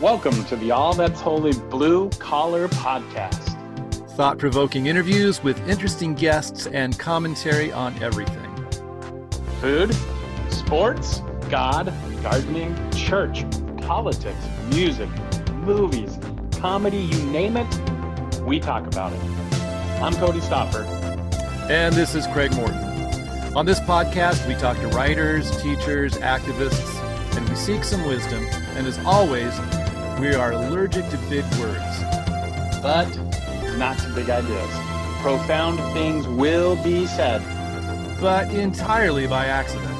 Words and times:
Welcome 0.00 0.44
to 0.44 0.54
the 0.54 0.70
All 0.70 0.94
That's 0.94 1.20
Holy 1.20 1.50
Blue 1.70 2.08
Collar 2.20 2.68
Podcast. 2.68 3.56
Thought 4.10 4.38
provoking 4.38 4.86
interviews 4.86 5.42
with 5.42 5.58
interesting 5.68 6.14
guests 6.14 6.68
and 6.68 6.96
commentary 6.96 7.72
on 7.72 8.00
everything 8.00 8.46
food, 9.60 9.92
sports, 10.50 11.20
God, 11.50 11.92
gardening, 12.22 12.76
church, 12.92 13.44
politics, 13.78 14.38
music, 14.68 15.08
movies, 15.54 16.16
comedy 16.60 16.98
you 16.98 17.20
name 17.32 17.56
it, 17.56 18.40
we 18.42 18.60
talk 18.60 18.86
about 18.86 19.12
it. 19.12 19.20
I'm 20.00 20.14
Cody 20.14 20.40
Stopper. 20.40 20.84
And 21.68 21.92
this 21.92 22.14
is 22.14 22.24
Craig 22.28 22.54
Morton. 22.54 22.76
On 23.56 23.66
this 23.66 23.80
podcast, 23.80 24.46
we 24.46 24.54
talk 24.54 24.76
to 24.76 24.86
writers, 24.90 25.50
teachers, 25.60 26.14
activists, 26.18 27.02
and 27.36 27.48
we 27.48 27.56
seek 27.56 27.82
some 27.82 28.06
wisdom. 28.06 28.44
And 28.76 28.86
as 28.86 28.96
always, 29.00 29.52
we 30.18 30.34
are 30.34 30.52
allergic 30.52 31.08
to 31.10 31.16
big 31.28 31.44
words. 31.60 32.02
But 32.82 33.08
not 33.76 33.98
to 34.00 34.12
big 34.14 34.28
ideas. 34.28 34.70
Profound 35.20 35.78
things 35.92 36.26
will 36.26 36.76
be 36.82 37.06
said. 37.06 37.40
But 38.20 38.50
entirely 38.50 39.26
by 39.26 39.46
accident. 39.46 39.94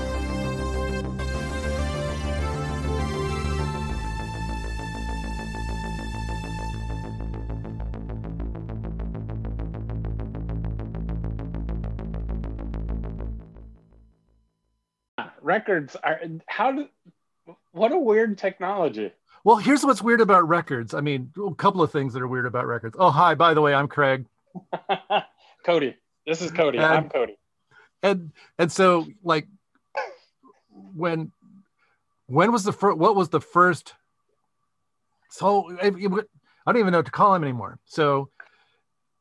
records 15.41 15.97
are 16.05 16.21
how 16.47 16.73
do 16.73 16.87
what 17.73 17.91
a 17.91 17.99
weird 17.99 18.37
technology 18.37 19.11
well 19.49 19.57
here's 19.57 19.83
what's 19.83 20.03
weird 20.03 20.21
about 20.21 20.47
records. 20.47 20.93
I 20.93 21.01
mean 21.01 21.33
a 21.43 21.55
couple 21.55 21.81
of 21.81 21.91
things 21.91 22.13
that 22.13 22.21
are 22.21 22.29
weird 22.29 22.45
about 22.45 22.67
records. 22.67 22.97
Oh 22.99 23.11
hi 23.11 23.35
by 23.35 23.55
the 23.55 23.63
way 23.63 23.73
i'm 23.73 23.89
craig. 23.89 24.27
Cody. 25.65 25.97
This 26.27 26.43
is 26.43 26.51
cody. 26.51 26.77
And, 26.77 26.87
i'm 26.87 27.09
cody. 27.09 27.39
and 28.03 28.33
and 28.59 28.71
so 28.71 29.07
like 29.23 29.49
when 30.95 31.33
when 32.27 32.53
was 32.53 32.65
the 32.65 32.75
first 32.75 32.99
what 32.99 33.17
was 33.17 33.31
the 33.31 33.41
first 33.41 33.95
so 35.31 35.75
i 35.81 35.89
don't 35.89 36.11
even 36.77 36.93
know 36.93 36.99
what 36.99 37.07
to 37.07 37.11
call 37.11 37.35
him 37.35 37.43
anymore. 37.43 37.79
So 37.87 38.29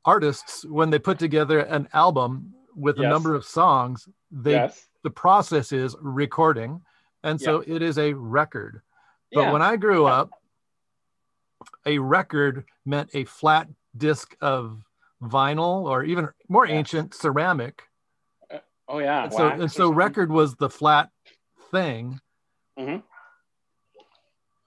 artists 0.04 0.66
when 0.66 0.90
they 0.90 1.00
put 1.00 1.20
together 1.20 1.60
an 1.60 1.88
album 1.94 2.54
with 2.76 3.00
a 3.00 3.08
number 3.08 3.34
of 3.34 3.46
songs 3.46 4.10
they 4.30 4.52
yes. 4.52 4.88
the 5.04 5.10
process 5.10 5.72
is 5.72 5.96
recording 6.02 6.82
and 7.24 7.40
so 7.40 7.64
it 7.66 7.82
is 7.82 7.98
a 7.98 8.12
record 8.12 8.82
but 9.34 9.42
yeah 9.42 9.52
when 9.52 9.62
i 9.62 9.76
grew 9.76 10.06
Yeah. 10.06 10.14
up 10.14 10.30
a 11.86 11.98
record 12.00 12.66
meant 12.86 13.10
a 13.14 13.26
flat 13.26 13.68
disc 13.96 14.36
of 14.42 14.82
vinyl 15.22 15.84
or 15.86 16.04
even 16.04 16.30
more 16.50 16.66
Yeah. 16.68 16.76
ancient 16.76 17.14
ceramic 17.14 17.84
oh 18.88 19.00
yeah 19.00 19.24
and 19.24 19.34
so 19.34 19.48
and 19.50 19.72
so 19.72 19.90
record 19.90 20.32
was 20.32 20.56
the 20.56 20.70
flat 20.70 21.10
thing 21.72 22.20
Mhm. 22.78 23.04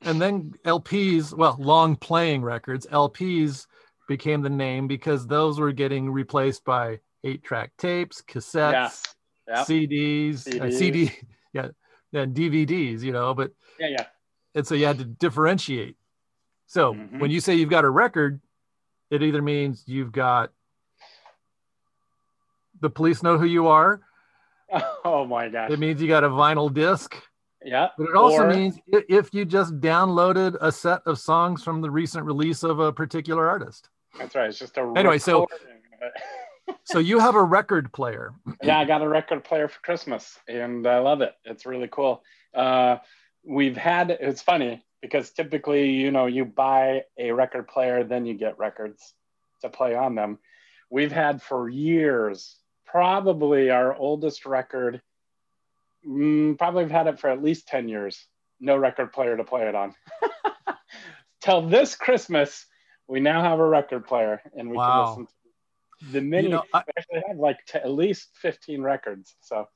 and 0.02 0.20
then 0.20 0.52
lps 0.64 1.32
well 1.32 1.56
long 1.58 1.94
playing 1.96 2.42
records 2.42 2.86
lps 2.88 3.66
became 4.08 4.42
the 4.42 4.50
name 4.50 4.88
because 4.88 5.26
those 5.26 5.60
were 5.60 5.72
getting 5.72 6.10
replaced 6.10 6.64
by 6.64 6.98
eight 7.22 7.44
track 7.44 7.70
tapes 7.78 8.20
cassettes 8.22 8.72
yes 8.72 9.02
Yep. 9.46 9.66
cds 9.66 10.60
uh, 10.60 10.70
cd 10.70 11.12
yeah 11.52 11.68
and 12.12 12.34
dvds 12.36 13.02
you 13.02 13.12
know 13.12 13.34
but 13.34 13.52
yeah 13.78 13.88
yeah 13.88 14.06
and 14.54 14.66
so 14.66 14.74
you 14.74 14.86
had 14.86 14.98
to 14.98 15.04
differentiate. 15.04 15.96
So 16.66 16.94
Mhm. 16.94 17.20
when 17.20 17.30
you 17.30 17.40
say 17.40 17.54
you've 17.54 17.70
got 17.70 17.84
a 17.84 17.90
record 17.90 18.40
it 19.10 19.22
either 19.24 19.42
means 19.42 19.82
you've 19.88 20.12
got 20.12 20.52
the 22.80 22.88
police 22.90 23.22
know 23.22 23.38
who 23.38 23.46
you 23.46 23.66
are. 23.68 24.00
Oh 25.04 25.24
my 25.26 25.48
gosh. 25.48 25.70
It 25.72 25.80
means 25.80 26.00
you 26.00 26.06
got 26.06 26.22
a 26.22 26.28
vinyl 26.28 26.72
disc. 26.72 27.16
Yeah. 27.64 27.88
But 27.98 28.08
it 28.10 28.14
also 28.14 28.44
Or- 28.44 28.48
means 28.54 28.78
if 28.86 29.34
you 29.34 29.44
just 29.44 29.80
downloaded 29.80 30.56
a 30.60 30.70
set 30.70 31.02
of 31.06 31.18
songs 31.18 31.64
from 31.64 31.80
the 31.80 31.90
recent 31.90 32.24
release 32.24 32.62
of 32.62 32.78
a 32.78 32.92
particular 32.92 33.48
artist. 33.48 33.88
That's 34.16 34.34
right. 34.36 34.48
It's 34.48 34.58
just 34.60 34.76
a 34.78 34.92
Anyway, 34.96 35.18
so- 35.18 35.40
recording. 35.40 35.82
of 35.94 36.02
it. 36.68 36.76
so 36.84 36.98
you 37.00 37.18
have 37.18 37.34
a 37.34 37.42
record 37.42 37.92
player. 37.92 38.32
Yeah 38.62 38.78
i 38.78 38.84
got 38.84 39.02
a 39.02 39.08
record 39.08 39.42
player 39.42 39.66
for 39.66 39.80
christmas 39.80 40.38
and 40.46 40.86
i 40.86 40.98
love 41.00 41.20
it. 41.20 41.34
It's 41.44 41.66
really 41.66 41.88
cool. 41.90 42.22
Uh, 42.54 42.98
we've 43.44 43.76
had 43.76 44.10
it's 44.10 44.42
funny 44.42 44.82
because 45.02 45.30
typically 45.30 45.90
you 45.90 46.10
know 46.10 46.26
you 46.26 46.44
buy 46.44 47.02
a 47.18 47.32
record 47.32 47.66
player 47.68 48.04
then 48.04 48.26
you 48.26 48.34
get 48.34 48.58
records 48.58 49.14
to 49.62 49.68
play 49.68 49.94
on 49.94 50.14
them. 50.14 50.38
We've 50.90 51.12
had 51.12 51.42
for 51.42 51.68
years 51.68 52.56
probably 52.86 53.70
our 53.70 53.94
oldest 53.94 54.44
record 54.46 55.00
mm, 56.06 56.58
probably 56.58 56.82
have 56.84 56.90
had 56.90 57.06
it 57.06 57.20
for 57.20 57.30
at 57.30 57.42
least 57.42 57.68
10 57.68 57.88
years 57.88 58.26
no 58.60 58.76
record 58.76 59.12
player 59.12 59.36
to 59.36 59.44
play 59.44 59.68
it 59.68 59.74
on. 59.74 59.94
Till 61.40 61.62
this 61.62 61.94
christmas 61.94 62.66
we 63.08 63.20
now 63.20 63.42
have 63.42 63.58
a 63.58 63.66
record 63.66 64.06
player 64.06 64.40
and 64.56 64.70
we 64.70 64.76
Wow. 64.76 64.86
can 64.86 64.98
listen 64.98 65.26
to 65.26 65.32
the 66.12 66.20
mini 66.20 66.44
you 66.44 66.50
know 66.50 66.64
I, 66.72 66.82
we 66.86 66.92
actually 66.98 67.22
have 67.28 67.36
like 67.38 67.58
t- 67.66 67.78
at 67.78 67.90
least 67.90 68.30
15 68.36 68.82
records 68.82 69.34
so 69.40 69.68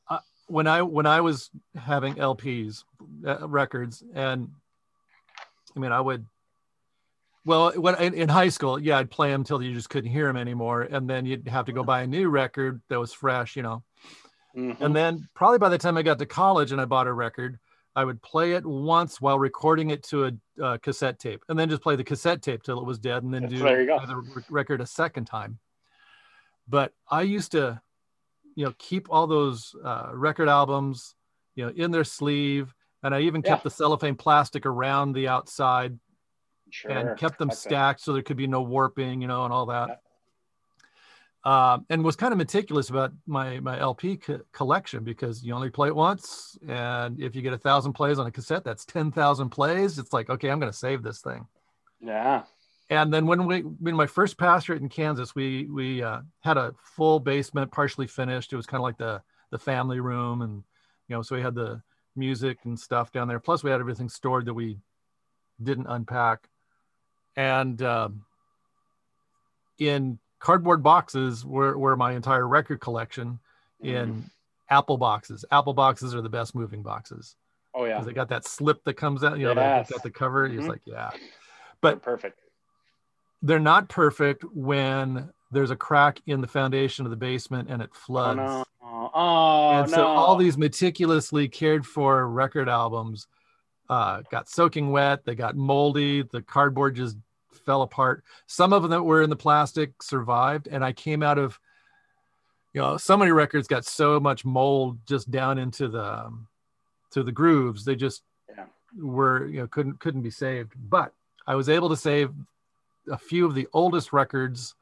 when 0.47 0.66
i 0.66 0.82
when 0.82 1.06
i 1.06 1.21
was 1.21 1.50
having 1.77 2.15
lps 2.15 2.84
uh, 3.27 3.47
records 3.49 4.03
and 4.15 4.49
i 5.77 5.81
mean 5.81 5.93
i 5.93 6.00
would 6.00 6.27
well 7.44 7.72
when 7.72 7.94
in, 8.03 8.15
in 8.15 8.28
high 8.28 8.49
school 8.49 8.78
yeah 8.78 8.99
i'd 8.99 9.10
play 9.10 9.31
them 9.31 9.44
till 9.44 9.62
you 9.62 9.72
just 9.75 9.91
couldn't 9.91 10.10
hear 10.10 10.27
them 10.27 10.37
anymore 10.37 10.82
and 10.82 11.09
then 11.09 11.25
you'd 11.27 11.49
have 11.49 11.66
to 11.66 11.72
go 11.72 11.82
buy 11.82 12.03
a 12.03 12.06
new 12.06 12.28
record 12.28 12.81
that 12.88 12.99
was 13.00 13.12
fresh 13.12 13.56
you 13.56 13.62
know 13.62 13.82
mhm. 14.56 14.78
and 14.81 14.94
then 14.94 15.27
probably 15.34 15.59
by 15.59 15.69
the 15.69 15.78
time 15.78 15.97
i 15.97 16.03
got 16.03 16.19
to 16.19 16.27
college 16.27 16.72
and 16.72 16.81
i 16.81 16.84
bought 16.84 17.06
a 17.06 17.12
record 17.12 17.59
i 17.97 18.05
would 18.05 18.21
play 18.22 18.53
it 18.53 18.65
once 18.66 19.21
while 19.21 19.38
recording 19.38 19.91
it 19.91 20.03
to 20.03 20.26
a 20.26 20.32
uh, 20.62 20.78
cassette 20.78 21.19
tape 21.19 21.43
and 21.49 21.59
then 21.59 21.69
just 21.69 21.82
play 21.82 21.97
the 21.97 22.05
cassette 22.05 22.43
tape 22.43 22.62
till 22.62 22.78
it 22.78 22.84
was 22.84 22.99
dead 22.99 23.22
and 23.22 23.32
then 23.32 23.43
Yes, 23.43 23.50
do 23.53 23.59
there 23.61 23.81
you 23.81 23.87
go. 23.87 23.99
the 24.06 24.44
record 24.50 24.81
a 24.81 24.87
second 24.87 25.25
time 25.26 25.59
but 26.69 26.93
i 27.11 27.22
used 27.22 27.53
to 27.53 27.81
you 28.55 28.65
know 28.65 28.75
keep 28.79 29.09
all 29.11 29.27
those 29.27 29.75
uh, 29.85 30.11
record 30.13 30.49
albums 30.49 31.15
you 31.55 31.65
know 31.65 31.73
in 31.77 31.91
their 31.91 32.05
sleeve 32.05 32.75
and 33.03 33.15
i 33.15 33.21
even 33.21 33.43
kept 33.43 33.61
Yeah. 33.61 33.65
the 33.65 33.71
cellophane 33.71 34.15
plastic 34.17 34.65
around 34.67 35.13
the 35.13 35.29
outside 35.29 35.99
sure. 36.71 36.91
and 36.91 37.19
kept 37.19 37.39
them 37.39 37.49
that. 37.49 37.57
stacked 37.57 38.01
so 38.01 38.13
there 38.13 38.23
could 38.23 38.37
be 38.37 38.47
no 38.47 38.63
warping, 38.63 39.21
you 39.21 39.29
know, 39.29 39.45
and 39.45 39.53
all 39.53 39.67
that. 39.67 40.01
Um, 41.45 41.85
and 41.91 42.03
was 42.03 42.17
kind 42.17 42.33
of 42.33 42.39
meticulous 42.39 42.89
about 42.89 43.13
my 43.27 43.61
my 43.61 43.79
LP 43.79 44.17
co- 44.17 44.41
collection 44.53 45.05
because 45.05 45.45
you 45.45 45.53
only 45.55 45.69
play 45.69 45.89
it 45.89 45.95
once, 45.95 46.57
and 46.67 47.21
if 47.21 47.37
you 47.37 47.43
get 47.43 47.53
a 47.53 47.59
thousand 47.59 47.93
plays 47.93 48.19
on 48.19 48.27
a 48.27 48.31
cassette, 48.31 48.65
that's 48.65 48.87
ten 48.87 49.13
thousand 49.13 49.51
plays. 49.51 49.99
It's 49.99 50.15
like, 50.15 50.31
okay, 50.31 50.49
I'm 50.49 50.59
going 50.59 50.73
to 50.73 50.79
save 50.79 51.03
this 51.03 51.21
thing. 51.21 51.47
yeah 52.01 52.45
And 52.91 53.12
then 53.12 53.27
when 53.27 53.47
we 53.47 53.61
when 53.61 53.95
my 53.97 54.06
first 54.06 54.37
pastorate 54.37 54.83
in 54.83 54.89
Kansas, 54.89 55.34
we 55.34 55.67
we 55.67 56.03
uh, 56.03 56.21
had 56.41 56.56
a 56.59 56.75
full 56.83 57.19
basement, 57.19 57.72
partially 57.72 58.06
finished. 58.06 58.53
It 58.53 58.56
was 58.56 58.67
kind 58.67 58.81
of 58.81 58.83
like 58.84 58.99
the 58.99 59.22
the 59.50 59.59
family 59.59 60.00
room, 60.00 60.43
and 60.43 60.62
you 61.09 61.17
know, 61.17 61.23
so 61.23 61.34
we 61.37 61.43
had 61.43 61.55
the 61.55 61.81
music 62.15 62.59
and 62.65 62.78
stuff 62.78 63.11
down 63.11 63.27
there. 63.27 63.41
Plus, 63.41 63.65
we 63.65 63.71
had 63.71 63.81
everything 63.81 64.09
stored 64.09 64.44
that 64.47 64.55
we 64.55 64.78
didn't 65.62 65.87
unpack, 65.89 66.49
and 67.37 67.81
um, 67.83 68.25
in 69.78 70.19
cardboard 70.39 70.83
boxes 70.83 71.44
were 71.44 71.78
were 71.78 71.97
my 71.97 72.12
entire 72.12 72.47
record 72.47 72.81
collection 72.81 73.39
in 73.81 74.15
Mhm. 74.15 74.31
Apple 74.69 74.99
boxes. 74.99 75.44
Apple 75.50 75.73
boxes 75.75 76.14
are 76.14 76.20
the 76.23 76.29
best 76.29 76.55
moving 76.55 76.82
boxes 76.82 77.37
oh 77.75 77.85
yeah 77.85 77.94
because 77.94 78.06
they 78.06 78.12
got 78.12 78.29
that 78.29 78.44
slip 78.44 78.85
that 78.85 78.94
comes 78.94 79.25
out. 79.25 79.38
You 79.38 79.47
know, 79.47 79.55
Yes. 79.55 79.88
they 79.88 79.94
got 79.94 80.03
the 80.03 80.11
cover. 80.11 80.47
It's 80.47 80.64
Mhm. 80.64 80.69
like, 80.69 80.82
yeah 80.85 81.11
They're 81.12 81.20
but- 81.81 82.03
perfect 82.03 82.41
they're 83.44 83.61
not 83.61 83.88
perfect 83.88 84.43
when 84.55 85.31
there's 85.52 85.70
a 85.70 85.76
crack 85.76 86.20
in 86.26 86.41
the 86.41 86.46
foundation 86.46 87.05
of 87.05 87.11
the 87.11 87.17
basement 87.17 87.69
and 87.70 87.81
it 87.82 87.94
floods. 87.94 88.41
oh 88.41 88.44
floods. 88.44 88.69
no 88.82 89.11
oh 89.14 89.70
and 89.82 89.91
no 89.91 89.96
so 89.96 90.05
all 90.06 90.35
these 90.37 90.58
meticulously 90.58 91.46
cared 91.46 91.87
for 91.87 92.29
record 92.29 92.69
albums 92.69 93.29
uh, 93.91 94.23
got 94.31 94.49
soaking 94.49 94.91
wet. 94.91 95.25
They 95.26 95.35
got 95.35 95.56
moldy. 95.56 96.23
The 96.23 96.41
cardboard 96.41 96.96
just 96.96 97.19
fell 97.67 97.82
apart. 97.82 98.25
Some 98.46 98.73
of 98.73 98.81
them 98.82 98.91
that 98.91 99.02
were 99.02 99.20
in 99.23 99.29
the 99.29 99.37
plastic 99.37 100.02
survived, 100.02 100.69
and 100.69 100.82
I 100.82 100.93
came 100.93 101.23
out 101.23 101.37
of, 101.38 101.61
you 102.73 102.81
know, 102.81 102.97
so 102.97 103.14
many 103.14 103.31
records 103.31 103.69
got 103.69 103.85
so 103.85 104.19
much 104.19 104.43
mold 104.44 104.99
just 105.06 105.31
down 105.31 105.58
into 105.58 105.88
the, 105.88 106.02
um, 106.25 106.49
to 107.11 107.23
the 107.23 107.31
grooves. 107.31 107.85
They 107.85 107.94
just 107.94 108.23
Yeah. 108.49 108.64
were, 108.99 109.47
you 109.49 109.61
know, 109.61 109.67
couldn't 109.67 110.00
couldn't 110.00 110.23
be 110.23 110.31
saved. 110.31 110.73
But 110.76 111.12
I 111.47 111.55
was 111.55 111.69
able 111.69 111.90
to 111.90 111.97
save 111.97 112.32
a 113.11 113.19
few 113.19 113.47
of 113.47 113.55
the 113.55 113.69
oldest 113.73 114.12
records 114.12 114.75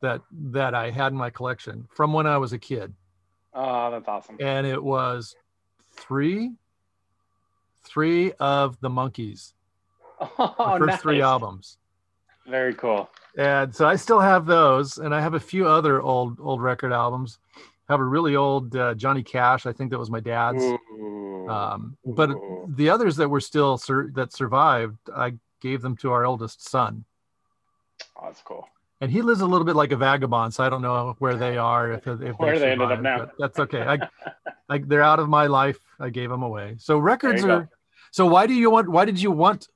that 0.00 0.22
that 0.30 0.74
I 0.74 0.90
had 0.90 1.12
in 1.12 1.18
my 1.18 1.30
collection 1.30 1.86
from 1.94 2.12
when 2.12 2.26
I 2.26 2.38
was 2.38 2.52
a 2.52 2.58
kid, 2.58 2.94
oh 3.54 3.90
that's 3.90 4.08
awesome 4.08 4.36
and 4.40 4.66
it 4.66 4.82
was 4.82 5.36
three, 5.92 6.52
three 7.84 8.32
of 8.40 8.80
the 8.80 8.88
Monkees. 8.90 9.52
Oh, 10.38 10.74
the 10.74 10.78
first 10.80 10.86
nice. 10.86 11.00
three 11.00 11.22
albums. 11.22 11.78
Very 12.46 12.74
cool. 12.74 13.08
And 13.38 13.74
so 13.74 13.86
I 13.86 13.96
still 13.96 14.20
have 14.20 14.44
those, 14.44 14.98
and 14.98 15.14
I 15.14 15.20
have 15.20 15.32
a 15.34 15.40
few 15.40 15.66
other 15.66 16.02
old 16.02 16.38
old 16.40 16.60
record 16.60 16.92
albums. 16.92 17.38
I 17.88 17.92
have 17.94 18.00
a 18.00 18.04
really 18.04 18.36
old 18.36 18.76
uh, 18.76 18.94
Johnny 18.94 19.22
Cash. 19.22 19.64
I 19.66 19.72
think 19.72 19.90
that 19.90 19.98
was 19.98 20.10
my 20.10 20.20
dad's. 20.20 20.62
Um, 21.48 21.96
but 22.04 22.30
the 22.68 22.90
others 22.90 23.16
that 23.16 23.28
were 23.28 23.40
still 23.40 23.78
sur- 23.78 24.10
that 24.14 24.32
survived, 24.32 24.98
I 25.14 25.34
gave 25.60 25.80
them 25.80 25.96
to 25.98 26.12
our 26.12 26.24
eldest 26.24 26.68
son, 26.68 27.04
Oh, 28.16 28.22
that's 28.24 28.42
cool. 28.42 28.68
and 29.00 29.10
he 29.10 29.22
lives 29.22 29.40
a 29.40 29.46
little 29.46 29.64
bit 29.64 29.76
like 29.76 29.92
a 29.92 29.96
vagabond. 29.96 30.54
So 30.54 30.64
I 30.64 30.68
don't 30.68 30.82
know 30.82 31.16
where 31.18 31.36
they 31.36 31.56
are 31.56 31.92
if, 31.92 32.06
if 32.06 32.38
Where 32.38 32.58
they, 32.58 32.66
they 32.66 32.72
ended 32.72 32.92
up 32.92 33.00
now, 33.00 33.30
that's 33.38 33.58
okay. 33.58 33.82
I, 33.82 33.98
like 34.68 34.88
they're 34.88 35.02
out 35.02 35.18
of 35.18 35.28
my 35.28 35.46
life. 35.46 35.78
I 35.98 36.10
gave 36.10 36.30
them 36.30 36.42
away. 36.42 36.76
So 36.78 36.98
records 36.98 37.42
you 37.42 37.48
go. 37.48 37.54
are. 37.54 37.68
So 38.12 38.26
why 38.26 38.46
do 38.46 38.54
you 38.54 38.70
want? 38.70 38.88
Why 38.88 39.04
did 39.04 39.20
you 39.20 39.30
want 39.30 39.68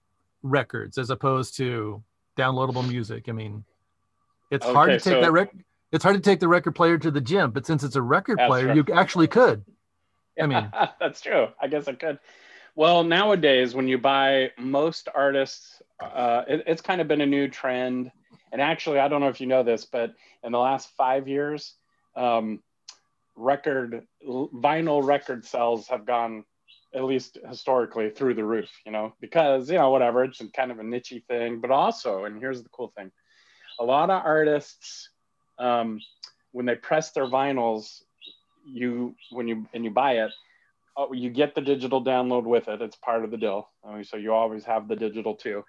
records 0.43 0.99
as 0.99 1.11
opposed 1.11 1.57
to 1.57 2.03
downloadable 2.37 2.87
music? 2.87 3.29
I 3.29 3.33
mean, 3.33 3.65
it's 4.51 4.67
hard 4.67 4.91
to 4.91 4.97
take 4.97 5.15
so- 5.15 5.21
that 5.21 5.33
rec. 5.33 5.55
It's 5.93 6.03
hard 6.03 6.17
to 6.17 6.23
take 6.23 6.41
the 6.41 6.49
record 6.49 6.75
player 6.75 6.99
to 6.99 7.11
the 7.11 7.21
gym, 7.21 7.53
but 7.53 7.65
since 7.67 7.85
it's 7.85 7.95
a 7.95 8.03
record 8.03 8.39
player, 8.39 8.67
right. 8.67 8.77
you 8.77 8.85
actually 8.93 9.29
could. 9.29 9.65
I 10.43 10.47
mean- 10.47 10.69
that's 10.99 11.21
true. 11.21 11.49
I 11.61 11.69
guess 11.69 11.87
I 11.87 11.93
could. 11.93 12.19
Well, 12.75 13.05
nowadays, 13.05 13.77
when 13.77 13.87
you 13.87 13.99
buy 13.99 14.51
most 14.59 15.09
artists, 15.15 15.81
uh, 16.01 16.43
it, 16.49 16.65
it's 16.67 16.83
kind 16.83 17.01
of 17.01 17.09
been 17.09 17.21
a 17.21 17.27
new 17.27 17.49
trend. 17.49 18.11
And 18.53 18.61
actually, 18.61 18.99
I 18.99 19.09
don't 19.09 19.21
know 19.21 19.29
if 19.29 19.41
you 19.41 19.47
know 19.47 19.63
this, 19.63 19.85
but 19.85 20.15
in 20.43 20.53
the 20.53 20.59
last 20.59 20.91
five 20.97 21.29
years, 21.29 21.75
um, 22.17 22.63
record 23.37 24.07
vinyl 24.25 25.05
record 25.05 25.45
sales 25.45 25.89
have 25.89 26.07
gone 26.07 26.45
at 26.95 27.03
least 27.03 27.37
historically 27.49 28.11
through 28.11 28.35
the 28.35 28.45
roof. 28.45 28.71
You 28.87 28.93
know, 28.93 29.15
because 29.21 29.71
you 29.71 29.77
know 29.77 29.91
whatever, 29.91 30.25
it's 30.25 30.41
kind 30.55 30.71
of 30.71 30.79
a 30.79 30.83
nichey 30.83 31.25
thing. 31.27 31.61
But 31.61 31.71
also, 31.71 32.25
and 32.25 32.39
here's 32.39 32.63
the 32.63 32.69
cool 32.69 32.93
thing: 32.97 33.11
a 33.81 33.85
lot 33.85 34.11
of 34.11 34.25
artists, 34.25 35.11
um, 35.59 36.01
when 36.53 36.67
they 36.67 36.77
press 36.77 37.11
their 37.11 37.27
vinyls, 37.27 38.03
you 38.67 39.15
when 39.31 39.49
you 39.49 39.67
and 39.75 39.85
you 39.85 39.91
buy 39.91 40.13
it 40.19 40.31
oh, 40.97 41.13
you 41.13 41.31
get 41.31 41.55
the 41.55 41.61
digital 41.61 42.03
download 42.03 42.45
with 42.45 42.69
it 42.69 42.81
it's 42.81 42.97
part 42.97 43.25
of 43.25 43.31
the 43.31 43.37
deal 43.37 43.69
so 44.03 44.17
you 44.17 44.33
always 44.33 44.65
have 44.65 44.89
the 44.89 44.97
digital 44.97 45.35
too 45.35 45.65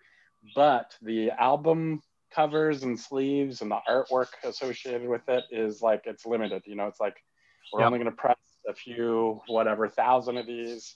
but 0.54 0.96
the 1.02 1.32
album 1.32 2.02
covers 2.34 2.84
and 2.84 3.00
sleeves 3.00 3.62
and 3.62 3.72
the 3.72 3.80
artwork 3.90 4.28
associated 4.44 5.08
with 5.08 5.28
it 5.30 5.44
is 5.52 5.82
like 5.82 6.02
it's 6.06 6.26
limited 6.26 6.62
you 6.66 6.76
know 6.76 6.88
it's 6.88 7.00
like 7.00 7.16
we're 7.72 7.82
Yep. 7.82 7.86
only 7.86 7.98
going 7.98 8.10
to 8.10 8.16
press 8.16 8.38
a 8.68 8.74
few 8.74 9.40
whatever 9.48 9.88
thousand 9.88 10.38
of 10.38 10.46
these 10.46 10.96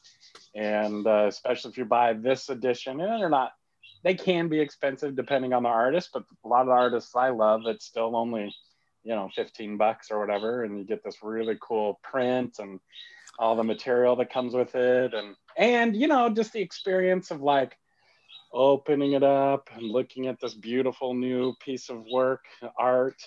and 0.55 1.05
uh, 1.07 1.25
especially 1.27 1.71
if 1.71 1.77
you 1.77 1.85
buy 1.85 2.13
this 2.13 2.49
edition 2.49 2.99
and 2.99 3.21
they're 3.21 3.29
not 3.29 3.51
they 4.03 4.13
can 4.15 4.47
be 4.47 4.59
expensive 4.59 5.15
depending 5.15 5.53
on 5.53 5.63
the 5.63 5.69
artist 5.69 6.09
but 6.13 6.23
a 6.43 6.47
lot 6.47 6.61
of 6.61 6.67
the 6.67 6.73
artists 6.73 7.15
i 7.15 7.29
love 7.29 7.61
it's 7.65 7.85
still 7.85 8.15
only 8.15 8.53
you 9.03 9.15
know 9.15 9.29
15 9.35 9.77
bucks 9.77 10.11
or 10.11 10.19
whatever 10.19 10.63
and 10.63 10.77
you 10.77 10.83
get 10.83 11.03
this 11.03 11.17
really 11.23 11.57
cool 11.61 11.99
print 12.03 12.57
and 12.59 12.79
all 13.37 13.55
the 13.55 13.63
material 13.63 14.15
that 14.17 14.31
comes 14.33 14.53
with 14.53 14.75
it 14.75 15.13
and 15.13 15.35
and 15.57 15.95
you 15.95 16.07
know 16.07 16.29
just 16.29 16.51
the 16.53 16.61
experience 16.61 17.31
of 17.31 17.41
like 17.41 17.77
opening 18.51 19.13
it 19.13 19.23
up 19.23 19.69
and 19.75 19.83
looking 19.83 20.27
at 20.27 20.39
this 20.39 20.53
beautiful 20.53 21.13
new 21.13 21.53
piece 21.59 21.89
of 21.89 22.03
work 22.11 22.45
art 22.77 23.21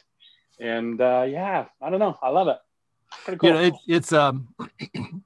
and 0.61 1.01
uh, 1.01 1.25
yeah 1.29 1.67
i 1.81 1.91
don't 1.91 2.01
know. 2.01 2.19
I 2.23 2.29
love 2.29 2.49
it. 2.49 2.59
Pretty 3.25 3.39
cool 3.39 3.49
you 3.49 3.55
know 3.55 3.61
it, 3.61 3.75
it's 3.87 4.13
um 4.13 4.49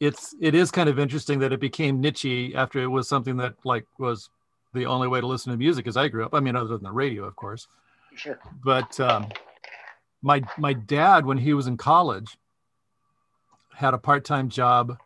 it's 0.00 0.34
it 0.40 0.54
is 0.54 0.70
kind 0.70 0.88
of 0.88 0.98
interesting 0.98 1.38
that 1.40 1.52
it 1.52 1.60
became 1.60 2.02
nichey 2.02 2.54
after 2.54 2.80
it 2.80 2.86
was 2.86 3.08
something 3.08 3.36
that 3.36 3.54
like 3.64 3.86
was 3.98 4.30
the 4.72 4.86
only 4.86 5.06
way 5.06 5.20
to 5.20 5.26
listen 5.26 5.52
to 5.52 5.58
music 5.58 5.86
as 5.86 5.96
i 5.96 6.08
grew 6.08 6.24
up 6.24 6.34
i 6.34 6.40
mean 6.40 6.56
other 6.56 6.68
than 6.68 6.82
the 6.82 6.92
radio 6.92 7.24
of 7.24 7.36
course. 7.36 7.68
Sure. 8.16 8.38
But 8.64 8.98
um 9.00 9.28
my 10.22 10.42
my 10.56 10.72
dad 10.72 11.26
when 11.26 11.38
he 11.38 11.52
was 11.52 11.66
in 11.66 11.76
college 11.76 12.38
had 13.74 13.92
a 13.92 13.98
part-time 13.98 14.48
job 14.48 14.98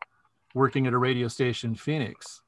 working 0.55 0.87
at 0.87 0.93
a 0.93 0.99
radio 0.99 1.29
station 1.29 1.71
in 1.71 1.77
phoenix 1.77 2.43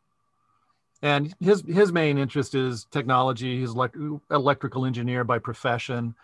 and 1.03 1.35
his 1.41 1.63
his 1.67 1.93
main 1.93 2.19
interest 2.19 2.55
is 2.55 2.85
technology. 2.91 3.61
He's 3.61 3.73
like 3.73 3.95
electrical 4.31 4.87
engineer 4.87 5.25
by 5.25 5.39
profession. 5.39 6.15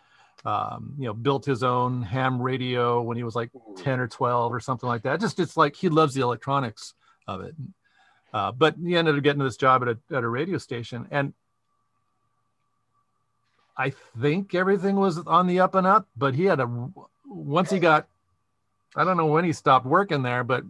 Um, 0.45 0.95
you 0.99 1.07
know 1.07 1.15
built 1.15 1.45
his 1.45 1.63
own 1.65 2.03
ham 2.03 2.41
radio 2.41 3.01
when 3.03 3.17
he 3.17 3.25
was 3.25 3.35
like 3.35 3.51
10 3.79 3.99
or 3.99 4.07
12 4.07 4.53
or 4.53 4.61
something 4.61 4.89
like 4.89 5.03
that. 5.03 5.21
Just 5.21 5.41
it's 5.41 5.57
like 5.57 5.75
he 5.75 5.89
loves 5.89 6.15
the 6.15 6.21
electronics 6.21 6.95
of 7.27 7.41
it. 7.41 7.55
Uh, 8.33 8.53
but 8.53 8.77
he 8.81 8.97
ended 8.97 9.17
up 9.17 9.23
getting 9.23 9.43
this 9.43 9.57
job 9.57 9.83
at 9.83 9.89
a, 9.89 9.99
at 10.15 10.23
a 10.23 10.29
radio 10.29 10.59
station. 10.59 11.09
And 11.11 11.33
i 13.77 13.91
think 14.21 14.55
everything 14.55 14.97
was 14.97 15.19
on 15.27 15.47
the 15.47 15.61
up 15.61 15.75
and 15.75 15.87
up 15.87 16.09
but 16.17 16.35
he 16.35 16.45
had 16.45 16.61
a 16.61 16.91
once 17.27 17.71
he 17.71 17.79
got 17.79 18.09
i 18.97 19.05
don't 19.05 19.17
know 19.17 19.27
when 19.27 19.45
he 19.45 19.53
stopped 19.53 19.87
working 19.87 20.23
there 20.23 20.45
but 20.45 20.65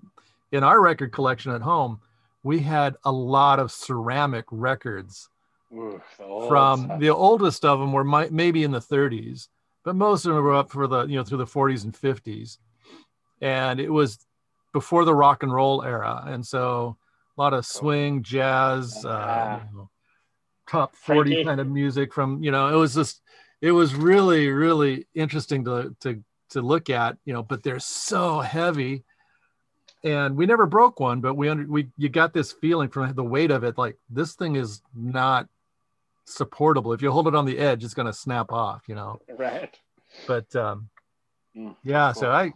in 0.52 0.62
our 0.64 0.80
record 0.80 1.12
collection 1.12 1.52
at 1.52 1.62
home 1.62 2.00
we 2.46 2.58
had 2.60 2.96
a 3.04 3.12
lot 3.12 3.58
of 3.58 3.72
ceramic 3.72 4.44
records 4.50 5.28
Ooh, 5.72 6.00
the 6.18 6.46
from 6.48 6.98
the 6.98 7.10
oldest 7.10 7.64
of 7.64 7.80
them 7.80 7.92
were 7.92 8.04
my, 8.04 8.28
maybe 8.30 8.62
in 8.62 8.70
the 8.70 8.80
30s 8.80 9.48
but 9.84 9.96
most 9.96 10.24
of 10.24 10.34
them 10.34 10.42
were 10.42 10.54
up 10.54 10.70
for 10.70 10.86
the 10.86 11.06
you 11.06 11.16
know 11.16 11.24
through 11.24 11.38
the 11.38 11.44
40s 11.44 11.84
and 11.84 11.94
50s 11.94 12.58
and 13.40 13.80
it 13.80 13.90
was 13.90 14.26
before 14.76 15.06
the 15.06 15.14
rock 15.14 15.42
and 15.42 15.50
roll 15.50 15.82
era. 15.82 16.22
And 16.26 16.46
so 16.46 16.98
a 17.36 17.40
lot 17.40 17.54
of 17.54 17.64
swing 17.64 18.22
jazz 18.22 19.06
uh, 19.06 19.60
you 19.72 19.78
know, 19.78 19.90
top 20.68 20.94
40 20.96 21.30
Frankie. 21.30 21.44
kind 21.44 21.60
of 21.60 21.66
music 21.66 22.12
from 22.12 22.42
you 22.42 22.50
know 22.50 22.68
it 22.68 22.76
was 22.76 22.94
just 22.94 23.22
it 23.62 23.72
was 23.72 23.94
really 23.94 24.50
really 24.50 25.06
interesting 25.14 25.64
to 25.64 25.96
to 26.00 26.22
to 26.50 26.60
look 26.60 26.90
at 26.90 27.16
you 27.24 27.32
know 27.32 27.42
but 27.42 27.62
they're 27.62 27.78
so 27.78 28.40
heavy 28.40 29.02
and 30.04 30.36
we 30.36 30.46
never 30.46 30.66
broke 30.66 31.00
one 31.00 31.20
but 31.20 31.34
we 31.34 31.48
under 31.48 31.66
we 31.66 31.88
you 31.96 32.08
got 32.08 32.32
this 32.32 32.52
feeling 32.52 32.88
from 32.88 33.12
the 33.14 33.24
weight 33.24 33.50
of 33.50 33.64
it 33.64 33.78
like 33.78 33.96
this 34.10 34.34
thing 34.34 34.56
is 34.56 34.82
not 34.94 35.48
supportable 36.24 36.92
if 36.92 37.02
you 37.02 37.10
hold 37.10 37.28
it 37.28 37.34
on 37.34 37.44
the 37.46 37.58
edge 37.58 37.84
it's 37.84 37.94
going 37.94 38.06
to 38.06 38.12
snap 38.12 38.52
off 38.52 38.82
you 38.88 38.94
know 38.94 39.20
right 39.38 39.78
but 40.26 40.54
um 40.56 40.88
Mm, 41.56 41.74
yeah 41.82 42.12
cool. 42.12 42.20
so 42.20 42.30
i 42.30 42.52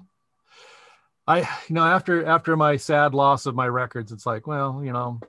i 1.26 1.38
you 1.69 1.74
know 1.74 1.84
after 1.84 2.22
after 2.26 2.55
my 2.55 2.76
sad 2.76 3.15
loss 3.15 3.46
of 3.46 3.55
my 3.55 3.67
records 3.67 4.12
it's 4.12 4.26
like 4.26 4.46
well 4.46 4.82
you 4.84 4.93
know 4.93 5.22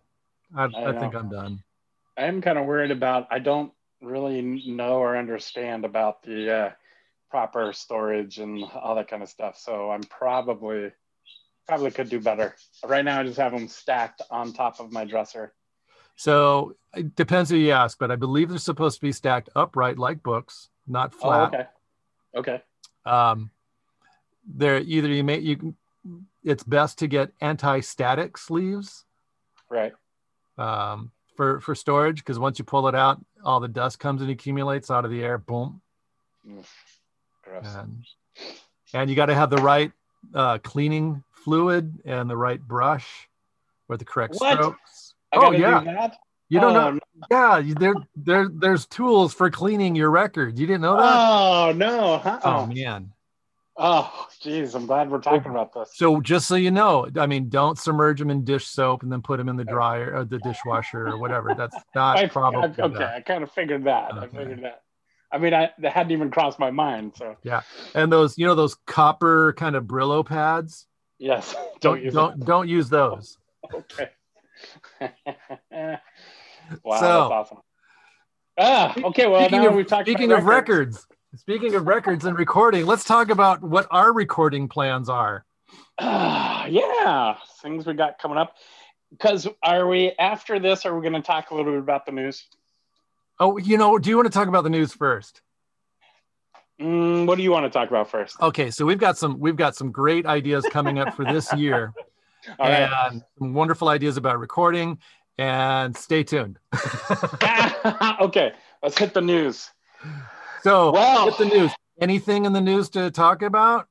i, 0.53 0.65
I, 0.65 0.89
I 0.89 0.99
think 0.99 1.15
i'm 1.15 1.29
done 1.29 1.63
I 2.17 2.25
am 2.25 2.41
kind 2.41 2.57
of 2.57 2.65
worried 2.65 2.91
about. 2.91 3.27
I 3.31 3.39
don't 3.39 3.71
really 4.01 4.41
know 4.67 4.97
or 4.97 5.17
understand 5.17 5.85
about 5.85 6.21
the 6.23 6.53
uh, 6.53 6.71
proper 7.29 7.73
storage 7.73 8.37
and 8.37 8.63
all 8.63 8.95
that 8.95 9.07
kind 9.07 9.23
of 9.23 9.29
stuff. 9.29 9.57
So 9.57 9.91
I'm 9.91 10.03
probably 10.03 10.91
probably 11.67 11.91
could 11.91 12.09
do 12.09 12.19
better. 12.19 12.55
Right 12.85 13.03
now, 13.05 13.19
I 13.19 13.23
just 13.23 13.37
have 13.37 13.51
them 13.51 13.67
stacked 13.67 14.21
on 14.29 14.53
top 14.53 14.79
of 14.79 14.91
my 14.91 15.05
dresser. 15.05 15.53
so 16.15 16.75
it 16.95 17.15
depends 17.15 17.49
who 17.49 17.55
you 17.55 17.71
ask 17.71 17.97
but 17.97 18.11
i 18.11 18.17
believe 18.17 18.49
they're 18.49 18.57
supposed 18.57 18.97
to 18.99 19.01
be 19.01 19.13
stacked 19.13 19.49
upright 19.55 19.97
like 19.97 20.21
books 20.21 20.69
not 20.85 21.13
Oh, 21.15 21.19
flat 21.21 21.47
okay. 21.53 21.65
Okay. 22.35 22.61
um, 23.05 23.49
they're 24.45 24.79
either 24.81 25.07
you 25.07 25.23
may 25.23 25.39
you 25.39 25.55
can 25.55 25.75
it's 26.43 26.63
best 26.63 26.99
to 26.99 27.07
get 27.07 27.31
anti-static 27.39 28.37
sleeves 28.37 29.05
Right. 29.69 29.93
um, 30.57 31.11
for 31.37 31.61
for 31.61 31.73
storage 31.75 32.17
because 32.17 32.37
once 32.39 32.59
you 32.59 32.65
pull 32.65 32.87
it 32.89 32.95
out 32.95 33.23
all 33.45 33.59
the 33.61 33.69
dust 33.69 33.97
comes 33.99 34.21
and 34.21 34.29
accumulates 34.29 34.91
out 34.91 35.05
of 35.05 35.11
the 35.11 35.23
air 35.23 35.37
boom 35.37 35.81
Mm, 36.45 36.65
and 37.63 38.03
and 38.93 39.09
you 39.09 39.15
got 39.15 39.27
to 39.27 39.35
have 39.35 39.49
the 39.49 39.61
right 39.61 39.91
uh, 40.33 40.57
cleaning 40.57 41.23
fluid 41.43 41.99
and 42.05 42.29
the 42.29 42.37
right 42.37 42.61
brush 42.61 43.29
or 43.89 43.97
the 43.97 44.05
correct 44.05 44.35
What? 44.37 44.53
strokes 44.53 45.13
I 45.33 45.37
oh 45.37 45.51
yeah 45.51 46.07
do 46.07 46.13
you 46.49 46.59
don't 46.59 46.75
oh, 46.75 46.91
know 46.91 46.99
yeah 47.29 47.61
there 47.77 47.95
there 48.15 48.49
there's 48.53 48.85
tools 48.85 49.33
for 49.33 49.49
cleaning 49.49 49.95
your 49.95 50.09
record 50.09 50.57
you 50.59 50.67
didn't 50.67 50.81
know 50.81 50.97
that 50.97 51.15
Oh 51.17 51.71
no. 51.75 52.21
oh 52.23 52.29
Uh-uh. 52.29 52.65
man 52.67 53.13
Oh, 53.77 54.27
geez. 54.41 54.75
I'm 54.75 54.85
glad 54.85 55.09
we're 55.09 55.21
talking 55.21 55.49
about 55.49 55.73
this. 55.73 55.91
So 55.95 56.21
just 56.21 56.47
so 56.47 56.55
you 56.55 56.69
know, 56.69 57.07
I 57.17 57.25
mean, 57.25 57.49
don't 57.49 57.79
submerge 57.79 58.19
them 58.19 58.29
in 58.29 58.43
dish 58.43 58.67
soap 58.67 59.01
and 59.01 59.11
then 59.11 59.21
put 59.21 59.37
them 59.37 59.49
in 59.49 59.55
the 59.55 59.63
dryer 59.63 60.13
or 60.13 60.25
the 60.25 60.37
dishwasher 60.39 61.07
or 61.07 61.17
whatever. 61.17 61.55
That's 61.57 61.75
not 61.95 62.17
I, 62.17 62.27
probably 62.27 62.59
I- 62.61 62.65
okay. 62.65 62.93
good. 62.93 63.01
I 63.01 63.21
kind 63.21 63.43
of 63.43 63.51
figured 63.51 63.85
that. 63.85 64.13
I 64.13 64.27
figured 64.27 64.61
that. 64.63 64.81
I 65.31 65.37
mean, 65.37 65.53
I 65.53 65.71
that 65.79 65.93
hadn't 65.93 66.11
even 66.11 66.29
crossed 66.29 66.59
my 66.59 66.69
mind. 66.69 67.13
So 67.15 67.37
yeah, 67.43 67.61
And 67.95 68.11
those, 68.11 68.37
you 68.37 68.45
know, 68.45 68.53
those 68.55 68.75
copper 68.85 69.53
kind 69.53 69.75
of 69.75 69.85
Brillo 69.85 70.23
pads. 70.25 70.85
Yes, 71.21 71.53
don't 71.79 71.95
Don't 71.95 72.03
use 72.03 72.13
don't 72.13 72.45
don't 72.45 72.67
use 72.67 72.89
those. 72.89 73.37
Okay. 73.73 74.09
wow, 76.83 76.99
So- 76.99 77.29
that's 77.29 77.31
awesome. 77.31 77.57
Ah, 78.57 78.93
okay. 79.05 79.27
Well, 79.27 79.41
speaking 79.41 79.61
now 79.61 79.69
of, 79.69 79.75
we've 79.75 79.87
talked 79.87 80.07
speaking 80.07 80.31
of 80.33 80.43
records, 80.45 81.07
speaking 81.37 81.73
of 81.75 81.87
records 81.87 82.25
and 82.25 82.37
recording, 82.37 82.85
let's 82.85 83.03
talk 83.05 83.29
about 83.29 83.61
what 83.61 83.87
our 83.91 84.11
recording 84.11 84.67
plans 84.67 85.07
are. 85.09 85.45
Ah, 85.99 86.65
yeah, 86.67 87.37
things 87.61 87.85
we 87.85 87.93
got 87.93 88.19
coming 88.19 88.37
up. 88.37 88.55
because 89.11 89.47
are 89.63 89.87
we 89.87 90.11
after 90.19 90.59
this? 90.59 90.85
Are 90.85 90.93
we 90.93 91.01
going 91.01 91.19
to 91.19 91.25
talk 91.25 91.51
a 91.51 91.55
little 91.55 91.71
bit 91.71 91.79
about 91.79 92.05
the 92.05 92.11
news? 92.11 92.45
Oh, 93.39 93.57
you 93.57 93.77
know, 93.77 93.97
do 93.97 94.09
you 94.09 94.17
want 94.17 94.25
to 94.27 94.33
talk 94.33 94.47
about 94.49 94.63
the 94.63 94.69
news 94.69 94.93
first? 94.93 95.41
Mm, 96.81 97.27
what 97.27 97.37
do 97.37 97.43
you 97.43 97.51
want 97.51 97.65
to 97.65 97.69
talk 97.69 97.89
about 97.89 98.09
first? 98.09 98.41
Okay, 98.41 98.71
so 98.71 98.85
we've 98.85 98.97
got 98.97 99.17
some 99.17 99.39
we've 99.39 99.55
got 99.55 99.75
some 99.75 99.91
great 99.91 100.25
ideas 100.25 100.65
coming 100.71 100.97
up 100.97 101.13
for 101.13 101.23
this 101.23 101.53
year, 101.53 101.93
and 102.59 102.91
right. 102.91 103.21
some 103.37 103.53
wonderful 103.53 103.87
ideas 103.89 104.17
about 104.17 104.39
recording. 104.39 104.97
And 105.37 105.95
stay 105.95 106.23
tuned. 106.23 106.59
okay, 108.21 108.51
let's 108.83 108.97
hit 108.97 109.13
the 109.13 109.21
news. 109.21 109.71
So, 110.61 110.91
well, 110.91 111.31
hit 111.31 111.37
the 111.37 111.45
news. 111.45 111.71
Anything 111.99 112.45
in 112.45 112.53
the 112.53 112.61
news 112.61 112.89
to 112.91 113.09
talk 113.11 113.41
about? 113.41 113.87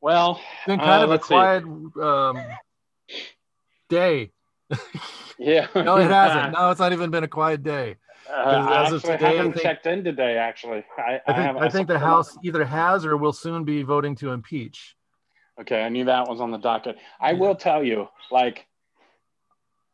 Well, 0.00 0.40
it's 0.58 0.66
been 0.66 0.78
kind 0.78 1.02
uh, 1.02 1.04
of 1.04 1.10
a 1.10 1.18
quiet 1.18 1.64
um, 1.64 2.38
day. 3.88 4.32
Yeah. 5.38 5.66
no, 5.74 5.96
it 5.96 6.10
hasn't. 6.10 6.52
No, 6.52 6.70
it's 6.70 6.80
not 6.80 6.92
even 6.92 7.10
been 7.10 7.24
a 7.24 7.28
quiet 7.28 7.62
day. 7.62 7.96
Uh, 8.28 8.32
I 8.32 8.82
actually 8.82 9.00
today, 9.00 9.36
haven't 9.36 9.38
I 9.38 9.42
think, 9.52 9.62
checked 9.62 9.86
in 9.86 10.04
today. 10.04 10.36
Actually, 10.36 10.84
I, 10.98 11.20
I 11.26 11.32
think, 11.32 11.56
I, 11.56 11.66
I 11.66 11.68
think 11.68 11.88
the 11.88 11.98
House 11.98 12.36
either 12.42 12.64
has 12.64 13.04
or 13.04 13.16
will 13.16 13.32
soon 13.32 13.64
be 13.64 13.82
voting 13.82 14.14
to 14.16 14.30
impeach. 14.30 14.96
Okay, 15.60 15.82
I 15.82 15.88
knew 15.88 16.04
that 16.06 16.28
was 16.28 16.40
on 16.40 16.50
the 16.50 16.58
docket. 16.58 16.96
I 17.20 17.32
yeah. 17.32 17.38
will 17.38 17.54
tell 17.54 17.84
you, 17.84 18.08
like, 18.30 18.66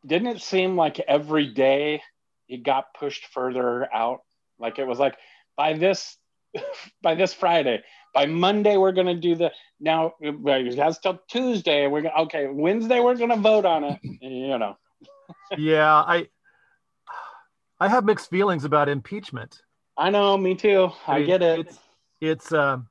didn't 0.05 0.29
it 0.29 0.41
seem 0.41 0.75
like 0.75 0.99
every 0.99 1.47
day 1.47 2.01
it 2.47 2.63
got 2.63 2.93
pushed 2.93 3.25
further 3.27 3.91
out? 3.93 4.21
Like 4.59 4.79
it 4.79 4.87
was 4.87 4.99
like 4.99 5.17
by 5.55 5.73
this 5.73 6.17
by 7.01 7.15
this 7.15 7.33
Friday, 7.33 7.83
by 8.13 8.25
Monday 8.25 8.77
we're 8.77 8.91
going 8.91 9.07
to 9.07 9.15
do 9.15 9.35
the 9.35 9.51
now 9.79 10.13
it 10.19 10.77
has 10.77 10.99
till 10.99 11.19
Tuesday. 11.29 11.87
We're 11.87 12.01
gonna, 12.01 12.23
okay. 12.23 12.47
Wednesday 12.47 12.99
we're 12.99 13.15
going 13.15 13.29
to 13.29 13.37
vote 13.37 13.65
on 13.65 13.83
it. 13.83 13.99
You 14.21 14.57
know. 14.57 14.77
yeah, 15.57 15.93
I 15.93 16.27
I 17.81 17.87
have 17.87 18.05
mixed 18.05 18.29
feelings 18.29 18.63
about 18.63 18.89
impeachment. 18.89 19.63
I 19.97 20.11
know, 20.11 20.37
me 20.37 20.53
too. 20.53 20.91
I, 21.07 21.15
I 21.15 21.17
mean, 21.17 21.27
get 21.27 21.41
it. 21.41 21.59
It's 21.61 21.79
it's 22.21 22.53
um 22.53 22.87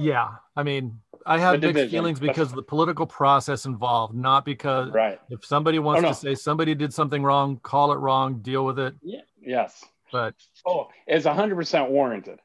yeah. 0.00 0.30
I 0.56 0.64
mean, 0.64 0.98
I 1.24 1.38
have 1.38 1.60
mixed 1.60 1.92
feelings 1.92 2.18
because 2.18 2.48
of 2.50 2.56
the 2.56 2.62
political 2.64 3.06
process 3.06 3.66
involved, 3.66 4.16
not 4.16 4.44
because 4.44 4.92
right. 4.92 5.20
if 5.30 5.44
somebody 5.44 5.78
wants 5.78 6.00
oh, 6.00 6.02
no. 6.02 6.08
to 6.08 6.14
say 6.14 6.34
somebody 6.34 6.74
did 6.74 6.92
something 6.92 7.22
wrong, 7.22 7.60
call 7.62 7.92
it 7.92 7.96
wrong, 7.96 8.40
deal 8.40 8.64
with 8.64 8.80
it. 8.80 8.94
Yeah. 9.00 9.20
Yes. 9.40 9.84
But 10.10 10.34
oh, 10.66 10.88
it's 11.06 11.24
hundred 11.24 11.54
percent 11.54 11.90
warranted. 11.90 12.40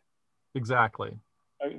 Exactly. 0.54 1.18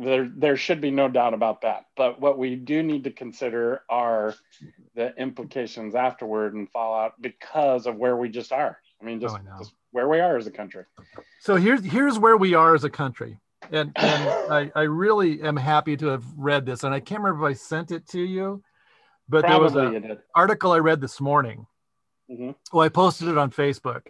There, 0.00 0.30
there 0.34 0.56
should 0.56 0.80
be 0.80 0.90
no 0.90 1.08
doubt 1.08 1.34
about 1.34 1.62
that. 1.62 1.86
But 1.96 2.20
what 2.20 2.38
we 2.38 2.56
do 2.56 2.82
need 2.82 3.04
to 3.04 3.10
consider 3.10 3.82
are 3.88 4.34
the 4.94 5.14
implications 5.16 5.94
afterward 5.94 6.54
and 6.54 6.70
fallout 6.70 7.20
because 7.20 7.86
of 7.86 7.96
where 7.96 8.16
we 8.16 8.28
just 8.28 8.52
are. 8.52 8.78
I 9.00 9.04
mean, 9.04 9.20
just, 9.20 9.34
oh, 9.34 9.54
I 9.54 9.58
just 9.58 9.72
where 9.90 10.08
we 10.08 10.20
are 10.20 10.36
as 10.36 10.46
a 10.46 10.50
country. 10.50 10.84
So 11.40 11.56
here's 11.56 11.84
here's 11.84 12.18
where 12.18 12.36
we 12.36 12.54
are 12.54 12.74
as 12.74 12.84
a 12.84 12.90
country 12.90 13.38
and, 13.70 13.92
and 13.96 14.52
I, 14.52 14.70
I 14.74 14.82
really 14.82 15.42
am 15.42 15.56
happy 15.56 15.96
to 15.98 16.06
have 16.08 16.24
read 16.36 16.66
this. 16.66 16.84
And 16.84 16.94
I 16.94 17.00
can't 17.00 17.22
remember 17.22 17.46
if 17.46 17.50
I 17.50 17.54
sent 17.54 17.90
it 17.90 18.06
to 18.08 18.20
you, 18.20 18.62
but 19.28 19.44
Probably 19.44 19.68
there 19.68 19.90
was 19.90 20.04
an 20.04 20.18
article 20.34 20.72
I 20.72 20.78
read 20.78 21.00
this 21.00 21.20
morning. 21.20 21.66
Mm-hmm. 22.30 22.50
Well, 22.72 22.84
I 22.84 22.88
posted 22.88 23.28
it 23.28 23.38
on 23.38 23.50
Facebook, 23.50 24.02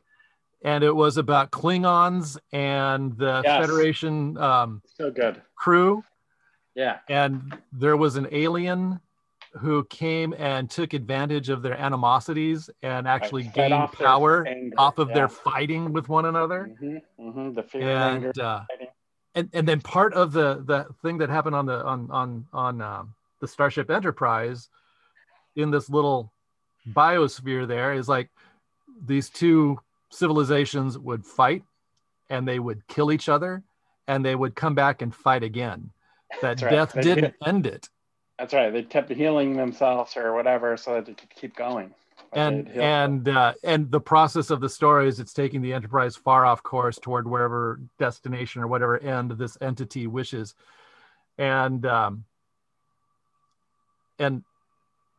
and 0.67 0.83
it 0.83 0.95
was 0.95 1.17
about 1.17 1.53
Klingons 1.53 2.37
and 2.53 3.17
the 3.17 3.41
yes. 3.45 3.61
Federation 3.61 4.37
um, 4.37 4.83
so 4.97 5.11
good 5.11 5.41
crew. 5.55 6.05
Yeah, 6.75 6.99
and 7.09 7.57
there 7.73 7.97
was 7.97 8.17
an 8.17 8.27
alien 8.33 9.01
who 9.53 9.85
came 9.85 10.35
and 10.37 10.69
took 10.69 10.93
advantage 10.93 11.49
of 11.49 11.63
their 11.63 11.79
animosities 11.79 12.69
and 12.83 13.09
actually 13.09 13.45
right. 13.45 13.55
gained 13.55 13.73
off 13.73 13.97
power 13.97 14.47
off 14.77 14.99
of 14.99 15.09
yeah. 15.09 15.15
their 15.15 15.29
fighting 15.29 15.93
with 15.93 16.09
one 16.11 16.27
another. 16.27 16.77
Mm-hmm. 16.83 17.29
Mm-hmm. 17.29 17.55
The 17.55 17.63
fear 17.63 17.83
and, 17.83 18.27
anger, 18.27 18.33
uh, 18.43 18.65
and 19.37 19.49
and 19.53 19.69
then 19.69 19.81
part 19.81 20.15
of 20.15 20.33
the 20.33 20.65
the 20.67 20.87
thing 21.01 21.19
that 21.19 21.31
happened 21.31 21.55
on 21.55 21.65
the 21.65 21.83
on 21.85 22.11
on 22.11 22.47
on 22.53 22.83
um, 22.83 23.15
the 23.41 23.47
Starship 23.47 23.89
Enterprise 23.89 24.69
in 25.55 25.71
this 25.71 25.89
little 25.89 26.33
biosphere 26.91 27.67
there 27.67 27.95
is 27.95 28.09
like 28.09 28.31
these 29.05 29.31
two 29.31 29.79
civilizations 30.11 30.99
would 30.99 31.25
fight 31.25 31.63
and 32.31 32.47
they 32.47 32.59
would 32.59 32.87
kill 32.87 33.13
each 33.13 33.29
other 33.29 33.63
and 34.09 34.25
they 34.25 34.35
would 34.35 34.55
come 34.55 34.75
back 34.75 35.03
and 35.03 35.15
fight 35.15 35.43
again. 35.43 35.91
That 36.43 36.61
right. 36.63 36.71
death 36.71 36.93
they 36.93 37.03
didn't 37.03 37.35
end 37.45 37.67
it. 37.67 37.89
That's 38.39 38.53
right. 38.53 38.71
They 38.71 38.83
kept 38.83 39.11
healing 39.11 39.57
themselves 39.57 40.17
or 40.17 40.35
whatever 40.35 40.77
so 40.77 40.95
that 40.95 41.07
they 41.07 41.15
could 41.15 41.31
keep 41.31 41.57
going 41.57 41.95
and 42.33 42.69
and 42.69 43.29
uh, 43.29 43.55
and 43.63 43.91
the 43.91 44.01
process 44.01 44.51
of 44.51 44.61
the 44.61 44.69
story 44.69 45.09
is 45.09 45.21
it's 45.21 45.33
taking 45.33 45.63
the 45.63 45.73
enterprise 45.73 46.17
far 46.17 46.45
off 46.45 46.63
course 46.63 46.99
toward 46.99 47.29
wherever 47.29 47.81
destination 47.99 48.63
or 48.63 48.67
whatever 48.67 48.99
end 48.99 49.31
this 49.33 49.57
entity 49.61 50.07
wishes 50.07 50.55
and 51.39 51.87
um 51.87 52.25
and 54.19 54.43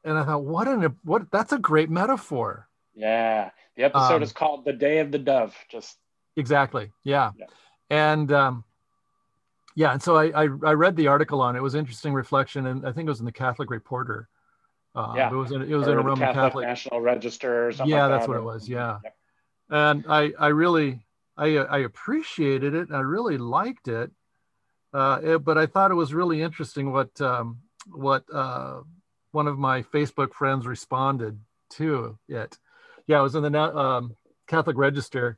and 0.04 0.18
i 0.18 0.24
thought 0.24 0.44
what 0.44 0.68
an 0.68 0.96
what 1.04 1.30
that's 1.32 1.54
a 1.54 1.60
great 1.60 1.90
metaphor 1.90 2.67
yeah 2.98 3.52
the 3.76 3.84
episode 3.84 4.16
um, 4.16 4.24
is 4.24 4.32
called 4.32 4.66
the 4.66 4.74
day 4.74 5.00
of 5.00 5.12
the 5.12 5.20
dove 5.20 5.56
just 5.70 5.98
exactly 6.36 6.92
yeah, 7.04 7.32
yeah. 7.38 7.46
and 7.90 8.32
um 8.32 8.64
yeah 9.76 9.94
and 9.94 10.02
so 10.02 10.18
I, 10.18 10.26
I 10.26 10.44
i 10.44 10.74
read 10.74 10.96
the 10.96 11.08
article 11.08 11.42
on 11.42 11.56
it. 11.56 11.60
it 11.60 11.64
was 11.64 11.76
interesting 11.76 12.14
reflection 12.14 12.66
and 12.66 12.86
i 12.86 12.92
think 12.92 13.08
it 13.08 13.10
was 13.10 13.20
in 13.20 13.26
the 13.26 13.32
catholic 13.32 13.70
reporter 13.70 14.28
uh, 14.96 15.14
yeah, 15.16 15.30
it 15.30 15.36
was 15.36 15.52
in, 15.52 15.62
it 15.62 15.76
was 15.76 15.88
in 15.88 15.94
a 15.94 15.98
Roman 15.98 16.18
Catholic, 16.18 16.44
Catholic, 16.44 16.68
National 16.68 17.02
Register. 17.02 17.72
yeah, 17.86 18.08
like 18.08 18.12
that's 18.14 18.26
that. 18.26 18.30
what 18.30 18.38
it 18.38 18.44
was. 18.44 18.68
Yeah, 18.68 18.98
and 19.70 20.04
I 20.10 20.32
I 20.40 20.48
really 20.48 21.02
I 21.38 21.58
I 21.58 21.78
appreciated 21.80 22.74
it. 22.74 22.88
I 22.92 23.02
really 23.02 23.38
liked 23.38 23.90
it, 23.90 24.10
uh, 24.94 25.20
it, 25.22 25.44
but 25.44 25.56
I 25.56 25.68
thought 25.68 25.92
it 25.92 25.96
was 25.96 26.16
really 26.16 26.42
interesting 26.42 26.92
what 26.92 27.22
um, 27.22 27.60
what 27.92 28.24
uh, 28.34 28.82
one 29.32 29.46
of 29.46 29.60
my 29.60 29.84
Facebook 29.84 30.34
friends 30.34 30.66
responded 30.66 31.40
to 31.72 32.18
it. 32.28 32.58
Yeah, 33.08 33.20
it 33.20 33.24
was 33.24 33.36
in 33.36 33.44
the 33.44 33.60
um, 33.60 34.16
Catholic 34.48 34.78
Register, 34.78 35.38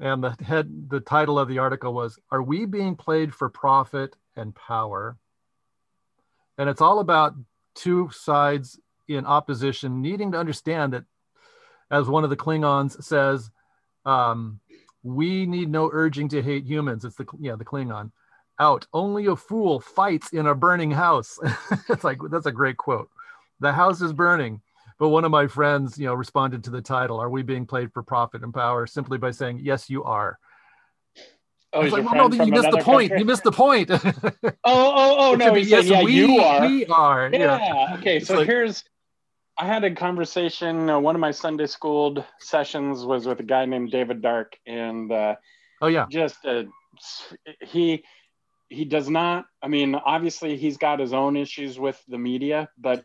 and 0.00 0.22
the 0.22 0.36
head 0.44 0.88
the 0.88 1.00
title 1.00 1.38
of 1.38 1.48
the 1.48 1.58
article 1.58 1.92
was 1.92 2.18
"Are 2.30 2.42
we 2.42 2.64
being 2.66 2.96
played 2.96 3.34
for 3.34 3.48
profit 3.48 4.16
and 4.36 4.54
power?" 4.54 5.16
And 6.56 6.68
it's 6.68 6.80
all 6.80 7.00
about 7.00 7.34
two 7.74 8.10
sides 8.12 8.78
in 9.08 9.26
opposition 9.26 10.00
needing 10.00 10.32
to 10.32 10.38
understand 10.38 10.92
that, 10.92 11.04
as 11.90 12.08
one 12.08 12.24
of 12.24 12.30
the 12.30 12.36
Klingons 12.36 13.02
says, 13.02 13.50
um, 14.06 14.60
we 15.02 15.46
need 15.46 15.68
no 15.68 15.90
urging 15.92 16.28
to 16.28 16.42
hate 16.42 16.64
humans. 16.64 17.04
It's 17.04 17.16
the 17.16 17.26
yeah 17.38 17.56
the 17.56 17.64
Klingon 17.64 18.12
out. 18.58 18.86
Only 18.92 19.26
a 19.26 19.36
fool 19.36 19.80
fights 19.80 20.32
in 20.32 20.46
a 20.46 20.54
burning 20.54 20.90
house. 20.90 21.38
it's 21.88 22.04
like 22.04 22.18
that's 22.30 22.46
a 22.46 22.52
great 22.52 22.76
quote. 22.76 23.10
The 23.60 23.72
house 23.72 24.00
is 24.00 24.12
burning. 24.12 24.60
But 24.98 25.08
one 25.08 25.24
of 25.24 25.30
my 25.30 25.46
friends, 25.46 25.98
you 25.98 26.06
know, 26.06 26.14
responded 26.14 26.64
to 26.64 26.70
the 26.70 26.82
title, 26.82 27.18
"Are 27.18 27.30
we 27.30 27.42
being 27.42 27.66
played 27.66 27.92
for 27.92 28.02
profit 28.02 28.42
and 28.42 28.54
power?" 28.54 28.86
simply 28.86 29.18
by 29.18 29.32
saying, 29.32 29.60
"Yes, 29.62 29.90
you 29.90 30.04
are." 30.04 30.38
Oh, 31.74 31.82
he's 31.82 31.92
like, 31.92 32.04
well, 32.04 32.28
no, 32.28 32.44
you 32.44 32.52
missed 32.52 32.70
the 32.70 32.78
point. 32.78 33.10
Country? 33.10 33.18
You 33.18 33.24
missed 33.24 33.42
the 33.42 33.50
point. 33.50 33.90
oh, 33.90 34.00
oh, 34.64 35.16
oh, 35.18 35.34
no. 35.34 35.54
He 35.54 35.62
yes, 35.62 35.86
yeah, 35.86 36.04
we, 36.04 36.12
you 36.12 36.38
are. 36.38 36.66
We 36.66 36.86
are. 36.86 37.30
Yeah. 37.32 37.58
yeah. 37.58 37.96
Okay. 37.98 38.18
It's 38.18 38.28
so 38.28 38.36
like, 38.36 38.46
here's, 38.46 38.84
I 39.58 39.66
had 39.66 39.82
a 39.82 39.92
conversation. 39.92 40.88
Uh, 40.88 41.00
one 41.00 41.16
of 41.16 41.20
my 41.20 41.32
Sunday 41.32 41.66
school 41.66 42.24
sessions 42.38 43.04
was 43.04 43.26
with 43.26 43.40
a 43.40 43.44
guy 43.44 43.64
named 43.66 43.90
David 43.90 44.22
Dark, 44.22 44.56
and 44.66 45.10
uh, 45.10 45.34
oh 45.82 45.88
yeah, 45.88 46.06
just 46.10 46.44
uh, 46.44 46.62
he 47.60 48.04
he 48.68 48.84
does 48.84 49.08
not. 49.08 49.46
I 49.60 49.66
mean, 49.68 49.96
obviously, 49.96 50.56
he's 50.56 50.76
got 50.76 51.00
his 51.00 51.12
own 51.12 51.36
issues 51.36 51.78
with 51.78 52.00
the 52.06 52.18
media, 52.18 52.68
but 52.78 53.04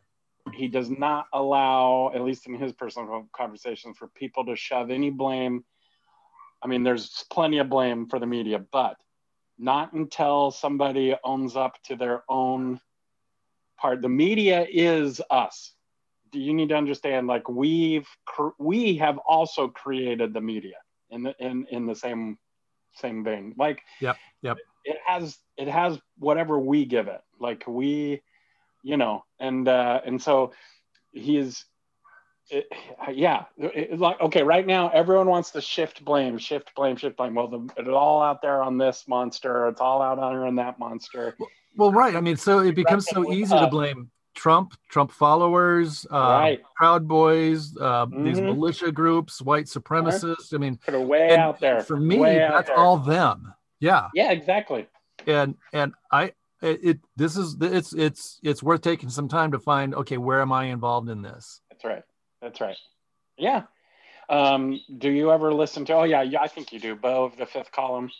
he 0.54 0.68
does 0.68 0.90
not 0.90 1.26
allow, 1.34 2.12
at 2.14 2.22
least 2.22 2.48
in 2.48 2.56
his 2.56 2.74
personal 2.74 3.28
conversations, 3.36 3.98
for 3.98 4.08
people 4.08 4.46
to 4.46 4.56
shove 4.56 4.90
any 4.90 5.10
blame 5.10 5.64
I 6.62 6.68
mean, 6.68 6.84
there's 6.84 7.26
plenty 7.32 7.60
of 7.60 7.70
blame 7.70 8.08
for 8.08 8.20
the 8.20 8.26
media, 8.26 8.60
but 8.72 8.98
not 9.58 9.94
until 9.94 10.52
somebody 10.52 11.16
owns 11.24 11.56
up 11.56 11.82
to 11.84 11.96
their 11.96 12.24
own 12.30 12.80
part. 13.78 14.02
The 14.02 14.10
media 14.10 14.66
is 14.70 15.22
us. 15.30 15.74
Do 16.32 16.40
you 16.40 16.54
need 16.54 16.70
to 16.70 16.76
understand? 16.76 17.28
Like 17.28 17.50
we've 17.50 18.08
we 18.60 18.98
have 18.98 19.18
also 19.20 19.68
created 19.68 20.34
the 20.34 20.42
media 20.42 20.76
in 21.10 21.24
the 21.24 21.36
in 21.40 21.66
in 21.72 21.86
the 21.88 21.96
same 21.96 22.38
same 22.96 23.24
vein. 23.24 23.56
Like 23.58 23.82
yep 24.00 24.18
yep. 24.42 24.58
It 24.86 24.98
has 25.06 25.38
it 25.58 25.68
has 25.68 26.00
whatever 26.18 26.60
we 26.60 26.86
give 26.86 27.08
it. 27.08 27.22
Like 27.40 27.64
we, 27.68 28.22
you 28.84 28.98
know, 28.98 29.24
and 29.40 29.68
uh, 29.68 30.02
and 30.06 30.22
so 30.22 30.54
he 31.12 31.38
is 31.38 31.66
it, 32.50 32.68
yeah, 33.12 33.46
it, 33.58 34.00
like 34.00 34.20
okay, 34.22 34.44
right 34.44 34.66
now 34.66 34.90
everyone 34.90 35.28
wants 35.28 35.52
to 35.52 35.62
shift 35.62 36.04
blame, 36.04 36.38
shift 36.38 36.72
blame, 36.76 36.96
shift 36.96 37.18
blame. 37.18 37.36
Well, 37.36 37.48
the, 37.48 37.70
it's 37.78 37.90
all 37.90 38.22
out 38.22 38.42
there 38.42 38.64
on 38.64 38.78
this 38.78 39.06
monster. 39.08 39.68
It's 39.68 39.82
all 39.82 40.02
out 40.02 40.20
on 40.20 40.56
that 40.56 40.80
monster. 40.80 41.38
Well, 41.76 41.92
right. 41.92 42.16
I 42.16 42.22
mean, 42.22 42.38
so 42.38 42.60
it 42.60 42.76
becomes 42.76 43.08
so 43.08 43.32
easy 43.32 43.58
to 43.58 43.68
blame 43.68 44.10
Trump, 44.36 44.74
Trump 44.90 45.12
followers, 45.12 46.06
uh, 46.10 46.30
Right. 46.40 46.62
Proud 46.76 47.08
Boys, 47.08 47.78
uh, 47.78 48.08
these 48.10 48.40
Mhm. 48.40 48.46
militia 48.46 48.92
groups, 48.92 49.42
white 49.42 49.66
supremacists. 49.66 50.54
I 50.54 50.58
mean, 50.58 50.80
it 50.88 51.00
way 51.00 51.36
out 51.38 51.60
there. 51.60 51.82
for 51.82 51.98
me, 51.98 52.20
way 52.20 52.40
that's 52.40 52.70
all 52.70 52.98
them. 52.98 53.54
Yeah, 53.80 54.08
Yeah, 54.14 54.32
exactly. 54.32 54.88
and 55.28 55.56
and 55.74 55.94
I 56.12 56.34
it, 56.62 56.80
it 56.84 57.00
this 57.16 57.38
is 57.38 57.58
it's 57.62 57.94
it's 57.94 58.40
it's 58.44 58.64
worth 58.64 58.82
taking 58.82 59.10
some 59.10 59.28
time 59.28 59.52
to 59.52 59.60
find. 59.60 59.96
Okay, 59.96 60.18
where 60.18 60.42
am 60.42 60.52
I 60.52 60.66
involved 60.66 61.10
in 61.10 61.22
this? 61.22 61.62
That's 61.70 61.86
right. 61.86 62.04
That's 62.42 62.62
right. 62.62 62.78
Yeah. 63.38 63.64
Um, 64.30 64.80
do 64.98 65.10
you 65.10 65.32
ever 65.32 65.54
listen 65.54 65.86
to? 65.86 65.94
Oh 65.94 66.04
yeah, 66.04 66.22
yeah. 66.22 66.42
I 66.42 66.48
think 66.48 66.72
you 66.72 66.80
do. 66.80 66.96
Beau 66.96 67.24
of 67.26 67.38
the 67.38 67.46
Fifth 67.46 67.72
Column. 67.72 68.12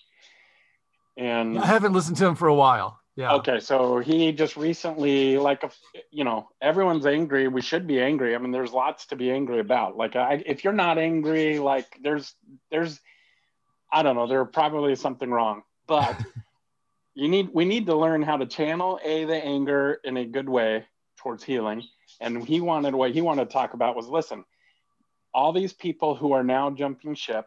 And 1.18 1.60
I 1.60 1.66
haven't 1.66 1.94
listened 1.94 2.18
to 2.18 2.28
him 2.28 2.36
for 2.36 2.48
a 2.48 2.56
while. 2.56 3.00
Yeah. 3.20 3.34
Okay, 3.34 3.60
so 3.60 4.00
he 4.00 4.32
just 4.32 4.56
recently, 4.56 5.38
like, 5.38 5.64
a, 5.64 5.72
you 6.10 6.24
know, 6.24 6.48
everyone's 6.62 7.06
angry. 7.06 7.50
We 7.50 7.62
should 7.62 7.86
be 7.86 8.00
angry. 8.00 8.34
I 8.34 8.38
mean, 8.38 8.54
there's 8.54 8.72
lots 8.72 9.08
to 9.08 9.18
be 9.18 9.30
angry 9.30 9.60
about. 9.60 9.98
Like, 9.98 10.16
I, 10.16 10.42
if 10.46 10.64
you're 10.64 10.72
not 10.72 10.98
angry, 10.98 11.60
like, 11.60 12.00
there's, 12.02 12.34
there's, 12.72 13.02
I 13.92 14.04
don't 14.04 14.16
know, 14.16 14.26
there 14.26 14.46
probably 14.46 14.96
something 14.96 15.30
wrong. 15.30 15.64
But 15.86 16.16
you 17.16 17.28
need, 17.28 17.50
we 17.54 17.66
need 17.66 17.86
to 17.88 17.96
learn 17.96 18.22
how 18.22 18.38
to 18.38 18.46
channel 18.46 19.00
a 19.04 19.26
the 19.26 19.36
anger 19.36 20.00
in 20.04 20.18
a 20.18 20.26
good 20.26 20.48
way 20.48 20.86
towards 21.18 21.44
healing. 21.44 21.84
And 22.22 22.44
he 22.44 22.62
wanted 22.62 22.96
what 22.96 23.12
he 23.12 23.22
wanted 23.22 23.46
to 23.46 23.54
talk 23.54 23.74
about 23.74 23.96
was, 23.96 24.08
listen, 24.08 24.46
all 25.34 25.54
these 25.54 25.74
people 25.74 26.16
who 26.16 26.34
are 26.34 26.44
now 26.44 26.70
jumping 26.72 27.16
ship, 27.16 27.46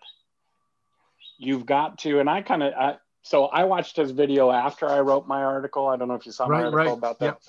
you've 1.38 1.66
got 1.66 1.99
to, 1.99 2.21
and 2.21 2.31
I 2.31 2.42
kind 2.42 2.62
of, 2.62 2.73
I, 2.75 2.97
so 3.23 3.47
I 3.47 3.64
watched 3.64 3.97
his 3.97 4.11
video 4.11 4.50
after 4.50 4.88
I 4.88 5.00
wrote 5.00 5.26
my 5.26 5.42
article. 5.42 5.87
I 5.88 5.97
don't 5.97 6.09
know 6.09 6.14
if 6.14 6.26
you 6.26 6.33
saw 6.33 6.49
my 6.49 6.54
Right, 6.54 6.64
article 6.64 6.78
right. 6.78 6.99
about 6.99 7.19
that. 7.21 7.25
Yep. 7.26 7.42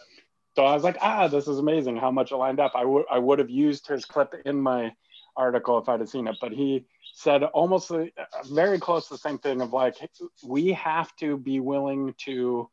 So 0.55 0.65
I 0.65 0.73
was 0.73 0.83
like, 0.83 0.97
ah, 1.01 1.27
this 1.27 1.47
is 1.47 1.57
amazing 1.57 1.97
how 1.97 2.11
much 2.11 2.31
it 2.31 2.35
lined 2.35 2.59
up. 2.59 2.73
I 2.75 2.85
would 2.85 3.05
I 3.09 3.17
would 3.17 3.39
have 3.39 3.49
used 3.49 3.87
his 3.87 4.05
clip 4.05 4.35
in 4.45 4.61
my 4.61 4.93
article 5.35 5.77
if 5.79 5.89
I'd 5.89 5.99
have 5.99 6.09
seen 6.09 6.27
it, 6.27 6.37
but 6.39 6.51
he 6.51 6.85
said 7.13 7.43
almost 7.43 7.89
the, 7.89 8.11
very 8.51 8.79
close 8.79 9.07
to 9.07 9.13
the 9.13 9.19
same 9.19 9.37
thing 9.37 9.61
of 9.61 9.73
like 9.73 9.95
we 10.43 10.73
have 10.73 11.15
to 11.17 11.37
be 11.37 11.59
willing 11.59 12.13
to 12.25 12.69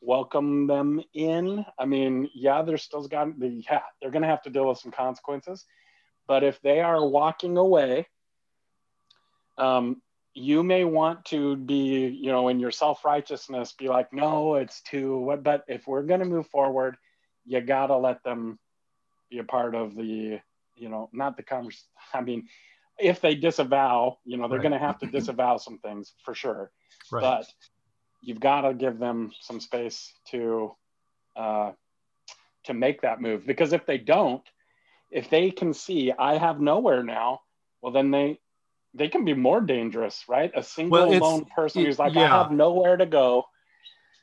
welcome 0.00 0.66
them 0.66 1.02
in. 1.14 1.64
I 1.78 1.84
mean, 1.84 2.30
yeah, 2.34 2.62
they're 2.62 2.78
still 2.78 3.06
got 3.06 3.38
the 3.38 3.64
yeah, 3.70 3.82
they're 4.00 4.10
gonna 4.10 4.26
have 4.26 4.42
to 4.42 4.50
deal 4.50 4.68
with 4.68 4.78
some 4.78 4.92
consequences, 4.92 5.64
but 6.26 6.44
if 6.44 6.60
they 6.62 6.80
are 6.80 7.06
walking 7.06 7.56
away, 7.56 8.06
um, 9.58 10.02
you 10.36 10.62
may 10.62 10.84
want 10.84 11.24
to 11.24 11.56
be, 11.56 12.08
you 12.08 12.30
know, 12.30 12.48
in 12.48 12.60
your 12.60 12.70
self 12.70 13.06
righteousness, 13.06 13.72
be 13.72 13.88
like, 13.88 14.12
no, 14.12 14.56
it's 14.56 14.82
too 14.82 15.16
what. 15.18 15.42
But 15.42 15.64
if 15.66 15.86
we're 15.86 16.02
going 16.02 16.20
to 16.20 16.26
move 16.26 16.46
forward, 16.48 16.98
you 17.46 17.60
got 17.62 17.86
to 17.86 17.96
let 17.96 18.22
them 18.22 18.58
be 19.30 19.38
a 19.38 19.44
part 19.44 19.74
of 19.74 19.96
the, 19.96 20.40
you 20.76 20.88
know, 20.88 21.08
not 21.12 21.36
the 21.36 21.42
conversation. 21.42 21.86
I 22.14 22.20
mean, 22.20 22.46
if 22.98 23.20
they 23.20 23.34
disavow, 23.34 24.18
you 24.24 24.36
know, 24.36 24.48
they're 24.48 24.58
Right. 24.58 24.62
going 24.68 24.72
to 24.80 24.86
have 24.86 24.98
to 25.00 25.06
disavow 25.06 25.56
some 25.58 25.78
things 25.78 26.14
for 26.24 26.34
sure. 26.34 26.70
Right. 27.12 27.20
But 27.20 27.46
you've 28.22 28.40
got 28.40 28.62
to 28.62 28.74
give 28.74 28.98
them 28.98 29.32
some 29.40 29.60
space 29.60 30.12
to, 30.30 30.74
uh, 31.36 31.72
to 32.64 32.74
make 32.74 33.02
that 33.02 33.20
move. 33.20 33.46
Because 33.46 33.72
if 33.72 33.84
they 33.86 33.98
don't, 33.98 34.42
if 35.10 35.30
they 35.30 35.50
can 35.50 35.72
see 35.72 36.12
I 36.18 36.36
have 36.38 36.60
nowhere 36.60 37.02
now, 37.02 37.40
well, 37.82 37.92
then 37.92 38.10
they 38.10 38.38
they 38.94 39.08
can 39.08 39.24
be 39.26 39.34
more 39.34 39.60
dangerous, 39.60 40.24
right? 40.26 40.50
A 40.56 40.62
single 40.62 40.90
Well, 41.06 41.18
lone 41.18 41.44
person 41.54 41.82
it- 41.82 41.86
who's 41.86 41.98
like, 41.98 42.16
I 42.16 42.26
have 42.26 42.50
nowhere 42.50 42.96
to 42.96 43.04
go. 43.06 43.44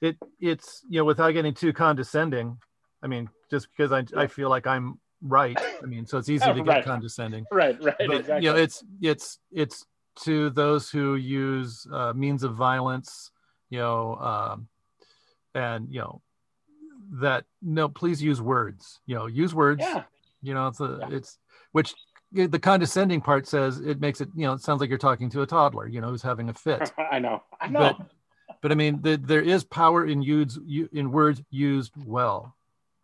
it 0.02 0.18
it's 0.42 0.82
you 0.90 1.00
know 1.00 1.06
without 1.06 1.32
getting 1.32 1.54
too 1.54 1.72
condescending 1.72 2.58
i 3.02 3.08
mean 3.08 3.30
just 3.50 3.68
because 3.70 3.92
i, 3.94 4.04
I 4.20 4.28
feel 4.28 4.50
like 4.50 4.68
i'm 4.68 5.00
right 5.24 5.58
i 5.82 5.86
mean 5.86 6.06
so 6.06 6.18
it's 6.18 6.30
easy 6.30 6.46
to 6.46 6.54
get 6.56 6.66
Right. 6.68 6.84
condescending 6.84 7.46
Right, 7.52 7.82
right, 7.82 7.96
but 7.98 8.16
exactly. 8.20 8.44
you 8.46 8.52
know 8.52 8.58
it's 8.58 8.84
it's 9.02 9.40
it's 9.52 9.86
to 10.26 10.50
those 10.52 10.90
who 10.90 11.16
use 11.16 11.88
uh, 11.92 12.14
means 12.14 12.44
of 12.44 12.54
violence 12.56 13.32
you 13.70 13.80
know 13.80 14.16
um, 14.18 14.68
and 15.56 15.88
you 15.90 16.00
know 16.00 16.22
that 17.14 17.46
no 17.62 17.88
please 17.90 18.22
use 18.22 18.42
words 18.42 19.00
you 19.06 19.16
know 19.16 19.28
use 19.28 19.54
words 19.56 19.82
yeah, 19.82 20.04
you 20.42 20.54
know 20.54 20.68
it's 20.68 20.80
a 20.82 21.00
Yeah. 21.02 21.18
it's 21.18 21.40
which 21.72 21.94
the 22.32 22.60
condescending 22.60 23.22
part 23.22 23.48
says 23.48 23.80
it 23.80 24.02
makes 24.02 24.20
it 24.20 24.30
you 24.36 24.46
know 24.46 24.54
it 24.54 24.62
sounds 24.62 24.82
like 24.82 24.90
you're 24.90 24.98
talking 24.98 25.30
to 25.30 25.42
a 25.42 25.48
toddler 25.48 25.88
you 25.88 26.02
know 26.02 26.10
who's 26.10 26.24
having 26.24 26.50
a 26.50 26.54
fit 26.54 26.92
I 27.12 27.20
know, 27.20 27.44
I 27.62 27.68
know. 27.68 27.80
but 27.80 27.98
but 28.62 28.72
I 28.72 28.76
mean, 28.76 29.02
the, 29.02 29.18
there 29.18 29.42
is 29.42 29.66
power 29.66 30.06
in 30.06 30.22
used 30.22 30.58
in 30.94 31.12
words 31.12 31.42
used 31.50 31.92
well, 32.06 32.56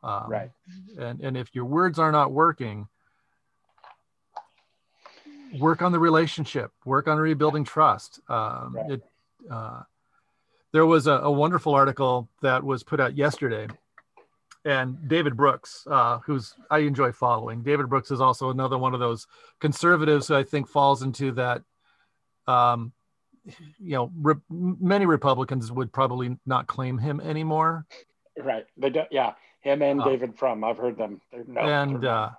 um, 0.04 0.30
right, 0.30 0.52
And 0.98 1.20
and 1.22 1.38
if 1.38 1.54
your 1.54 1.66
words 1.66 2.00
are 2.00 2.12
not 2.12 2.32
working, 2.32 2.88
work 5.58 5.82
on 5.82 5.92
the 5.92 6.00
relationship, 6.00 6.72
work 6.86 7.08
on 7.08 7.18
rebuilding 7.18 7.64
trust. 7.64 8.20
Um, 8.30 8.76
Right. 8.76 8.92
It 8.92 9.04
uh, 9.50 9.82
there 10.72 10.86
was 10.86 11.08
a, 11.08 11.14
a 11.14 11.32
wonderful 11.32 11.74
article 11.74 12.30
that 12.42 12.64
was 12.64 12.84
put 12.84 13.00
out 13.00 13.18
yesterday, 13.18 13.68
and 14.66 15.08
David 15.08 15.36
Brooks, 15.36 15.86
uh, 15.90 16.20
who's 16.20 16.54
I 16.70 16.80
enjoy 16.80 17.12
following. 17.12 17.64
David 17.64 17.90
Brooks 17.90 18.12
is 18.12 18.22
also 18.22 18.50
another 18.52 18.78
one 18.78 18.94
of 18.94 19.00
those 19.00 19.26
conservatives 19.60 20.28
who 20.28 20.36
I 20.36 20.44
think 20.44 20.68
falls 20.68 21.02
into 21.02 21.32
that. 21.34 21.64
Um, 22.48 22.94
you 23.80 23.96
know, 23.96 24.12
re- 24.16 24.36
many 24.50 25.06
Republicans 25.06 25.72
would 25.72 25.92
probably 25.92 26.38
not 26.46 26.68
claim 26.68 26.98
him 27.00 27.20
anymore, 27.20 27.86
right. 28.38 28.66
They 28.78 28.90
don't 28.92 29.08
yeah, 29.12 29.34
him 29.62 29.82
and 29.82 30.04
David 30.04 30.38
Frum. 30.38 30.64
I've 30.64 30.78
heard 30.78 30.98
them. 30.98 31.22
They're, 31.32 31.44
no, 31.48 31.62
and 31.62 32.06
uh, 32.06 32.30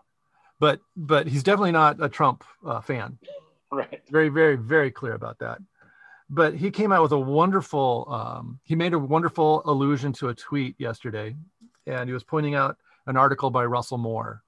but 0.58 0.80
but 0.96 1.26
he's 1.26 1.42
definitely 1.42 1.72
not 1.72 2.02
a 2.02 2.08
Trump 2.08 2.44
uh, 2.64 2.80
fan. 2.80 3.18
right, 3.72 4.02
Very 4.10 4.28
very 4.28 4.56
very 4.56 4.90
clear 4.90 5.14
about 5.14 5.38
that. 5.40 5.58
But 6.28 6.54
he 6.54 6.70
came 6.70 6.92
out 6.92 7.02
with 7.02 7.12
a 7.12 7.18
wonderful. 7.18 8.06
Um, 8.08 8.60
he 8.64 8.74
made 8.76 8.92
a 8.94 8.98
wonderful 8.98 9.62
allusion 9.64 10.12
to 10.14 10.28
a 10.28 10.34
tweet 10.34 10.76
yesterday, 10.78 11.34
and 11.86 12.08
he 12.08 12.12
was 12.12 12.22
pointing 12.24 12.54
out 12.54 12.76
an 13.06 13.16
article 13.16 13.50
by 13.50 13.64
Russell 13.64 13.98
Moore, 13.98 14.42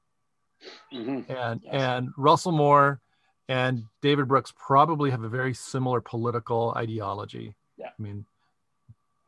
Mhm. 0.92 1.28
and 1.28 1.60
Yes. 1.64 1.74
and 1.74 2.08
Russell 2.16 2.52
Moore 2.52 3.00
and 3.48 3.84
David 4.00 4.28
Brooks 4.28 4.52
probably 4.56 5.10
have 5.10 5.24
a 5.24 5.28
very 5.28 5.52
similar 5.54 6.00
political 6.00 6.72
ideology. 6.76 7.56
Yeah. 7.76 7.88
I 7.98 8.02
mean, 8.02 8.24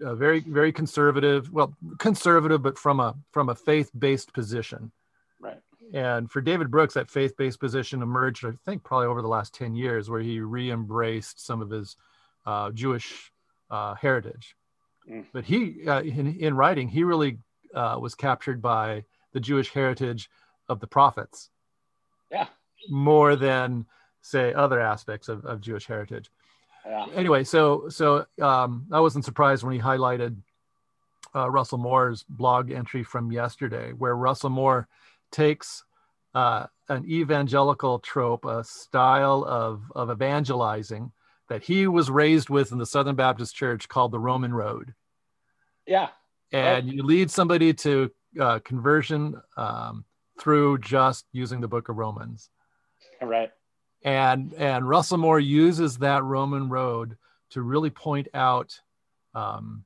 uh, 0.04 0.14
very 0.14 0.40
very 0.40 0.72
conservative. 0.72 1.52
Well, 1.52 1.74
conservative, 1.98 2.62
but 2.62 2.78
from 2.78 3.00
a 3.00 3.14
from 3.32 3.48
a 3.48 3.54
faith 3.54 3.90
based 3.96 4.32
position. 4.32 4.92
right, 5.40 5.60
And 5.92 6.30
for 6.30 6.40
David 6.40 6.70
Brooks, 6.70 6.94
that 6.94 7.10
faith 7.10 7.36
based 7.36 7.60
position 7.60 8.02
emerged, 8.02 8.44
I 8.44 8.52
think, 8.64 8.84
probably 8.84 9.06
over 9.06 9.22
the 9.22 9.28
last 9.28 9.54
10 9.54 9.74
years, 9.74 10.10
where 10.10 10.20
he 10.20 10.40
re 10.40 10.70
embraced 10.70 11.44
some 11.44 11.62
of 11.62 11.70
his 11.70 11.96
uh, 12.46 12.70
Jewish 12.70 13.32
uh, 13.70 13.94
heritage. 13.94 14.56
Mm. 15.10 15.26
But 15.32 15.44
he, 15.44 15.86
uh, 15.86 16.02
in, 16.02 16.38
in 16.38 16.54
writing, 16.54 16.88
he 16.88 17.04
really 17.04 17.38
uh, 17.74 17.98
was 18.00 18.14
captured 18.14 18.62
by 18.62 19.04
the 19.32 19.40
Jewish 19.40 19.70
heritage 19.70 20.30
of 20.68 20.80
the 20.80 20.86
prophets 20.86 21.50
yeah, 22.30 22.46
more 22.88 23.36
than, 23.36 23.86
say, 24.22 24.54
other 24.54 24.80
aspects 24.80 25.28
of, 25.28 25.44
of 25.44 25.60
Jewish 25.60 25.86
heritage 25.86 26.30
yeah, 26.86 27.06
anyway, 27.14 27.44
so 27.44 27.88
so 27.88 28.26
um, 28.40 28.86
I 28.92 29.00
wasn't 29.00 29.24
surprised 29.24 29.64
when 29.64 29.74
he 29.74 29.80
highlighted 29.80 30.36
uh, 31.34 31.50
Russell 31.50 31.78
Moore's 31.78 32.24
blog 32.28 32.70
entry 32.70 33.02
from 33.02 33.32
yesterday, 33.32 33.92
where 33.92 34.14
Russell 34.14 34.50
Moore 34.50 34.88
takes 35.32 35.82
uh, 36.34 36.66
an 36.88 37.04
evangelical 37.08 37.98
trope, 37.98 38.44
a 38.44 38.64
style 38.64 39.44
of 39.44 39.82
of 39.94 40.10
evangelizing 40.10 41.12
that 41.48 41.62
he 41.62 41.86
was 41.86 42.10
raised 42.10 42.50
with 42.50 42.72
in 42.72 42.78
the 42.78 42.86
Southern 42.86 43.16
Baptist 43.16 43.54
Church 43.54 43.88
called 43.88 44.12
the 44.12 44.18
Roman 44.18 44.52
Road, 44.52 44.94
yeah, 45.86 46.08
and 46.52 46.92
you 46.92 47.02
lead 47.02 47.30
somebody 47.30 47.72
to 47.74 48.10
uh, 48.38 48.58
conversion 48.60 49.40
um, 49.56 50.04
through 50.38 50.78
just 50.78 51.24
using 51.32 51.60
the 51.60 51.68
Book 51.68 51.88
of 51.88 51.96
Romans. 51.96 52.50
Right, 53.22 53.50
and 54.04 54.52
and 54.54 54.88
Russell 54.88 55.18
Moore 55.18 55.40
uses 55.40 55.98
that 55.98 56.22
Roman 56.22 56.68
road 56.68 57.16
to 57.50 57.62
really 57.62 57.90
point 57.90 58.28
out 58.34 58.78
um, 59.34 59.84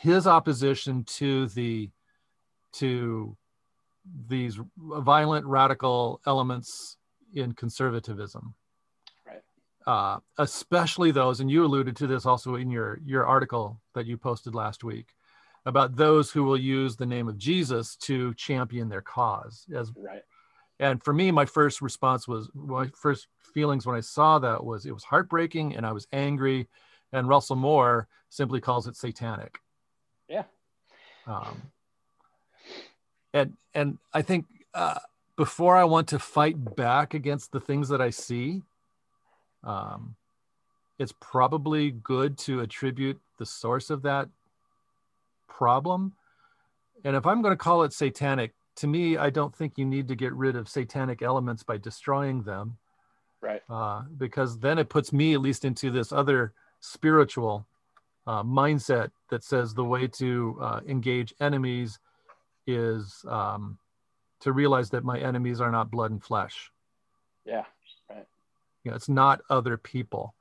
his 0.00 0.26
opposition 0.26 1.04
to 1.04 1.46
the 1.48 1.90
to 2.72 3.36
these 4.28 4.58
violent 4.78 5.46
radical 5.46 6.20
elements 6.26 6.96
in 7.34 7.52
conservatism 7.52 8.54
Right. 9.26 9.42
uh, 9.86 10.18
especially 10.38 11.10
those 11.10 11.40
and 11.40 11.50
you 11.50 11.64
alluded 11.64 11.96
to 11.96 12.06
this 12.06 12.24
also 12.26 12.54
in 12.54 12.70
your 12.70 12.98
your 13.04 13.26
article 13.26 13.80
that 13.94 14.06
you 14.06 14.16
posted 14.16 14.54
last 14.54 14.82
week 14.82 15.08
about 15.66 15.94
those 15.96 16.30
who 16.30 16.44
will 16.44 16.56
use 16.56 16.96
the 16.96 17.06
name 17.06 17.28
of 17.28 17.36
jesus 17.36 17.94
to 17.96 18.32
champion 18.34 18.88
their 18.88 19.02
cause 19.02 19.66
as 19.74 19.92
right, 19.96 20.22
and 20.80 21.02
for 21.04 21.12
me 21.12 21.30
my 21.30 21.44
first 21.44 21.80
response 21.80 22.26
was 22.26 22.50
my 22.54 22.88
first 22.96 23.28
feelings 23.54 23.86
when 23.86 23.94
i 23.94 24.00
saw 24.00 24.38
that 24.40 24.64
was 24.64 24.86
it 24.86 24.92
was 24.92 25.04
heartbreaking 25.04 25.76
and 25.76 25.86
i 25.86 25.92
was 25.92 26.08
angry 26.12 26.66
and 27.12 27.28
russell 27.28 27.56
moore 27.56 28.08
simply 28.30 28.60
calls 28.60 28.88
it 28.88 28.96
satanic 28.96 29.58
Yeah. 30.28 30.44
um, 31.26 31.70
and 33.32 33.56
and 33.74 33.98
I 34.12 34.22
think 34.22 34.46
uh, 34.74 34.98
before 35.36 35.76
I 35.76 35.84
want 35.84 36.08
to 36.08 36.18
fight 36.18 36.76
back 36.76 37.14
against 37.14 37.52
the 37.52 37.60
things 37.60 37.88
that 37.88 38.00
I 38.00 38.10
see, 38.10 38.62
um, 39.62 40.16
it's 40.98 41.14
probably 41.20 41.92
good 41.92 42.36
to 42.38 42.60
attribute 42.60 43.20
the 43.38 43.46
source 43.46 43.90
of 43.90 44.02
that 44.02 44.28
problem. 45.48 46.14
And 47.04 47.16
if 47.16 47.26
I'm 47.26 47.40
going 47.42 47.52
to 47.52 47.56
call 47.56 47.84
it 47.84 47.92
satanic, 47.92 48.52
to 48.80 48.86
me, 48.86 49.18
I 49.18 49.28
don't 49.28 49.54
think 49.54 49.76
you 49.76 49.84
need 49.84 50.08
to 50.08 50.16
get 50.16 50.32
rid 50.32 50.56
of 50.56 50.66
satanic 50.66 51.20
elements 51.20 51.62
by 51.62 51.76
destroying 51.76 52.42
them. 52.42 52.78
Right. 53.42 53.60
Uh, 53.68 54.02
because 54.16 54.58
then 54.58 54.78
it 54.78 54.88
puts 54.88 55.12
me 55.12 55.34
at 55.34 55.42
least 55.42 55.66
into 55.66 55.90
this 55.90 56.12
other 56.12 56.54
spiritual 56.80 57.66
uh, 58.26 58.42
mindset 58.42 59.10
that 59.28 59.44
says 59.44 59.74
the 59.74 59.84
way 59.84 60.06
to 60.08 60.58
uh, 60.62 60.80
engage 60.88 61.34
enemies 61.40 61.98
is 62.66 63.22
um, 63.28 63.78
to 64.40 64.52
realize 64.52 64.88
that 64.90 65.04
my 65.04 65.18
enemies 65.18 65.60
are 65.60 65.70
not 65.70 65.90
blood 65.90 66.10
and 66.10 66.22
flesh. 66.22 66.70
Yeah. 67.44 67.64
Right. 68.08 68.26
You 68.84 68.92
know, 68.92 68.96
it's 68.96 69.10
not 69.10 69.42
other 69.50 69.76
people. 69.76 70.34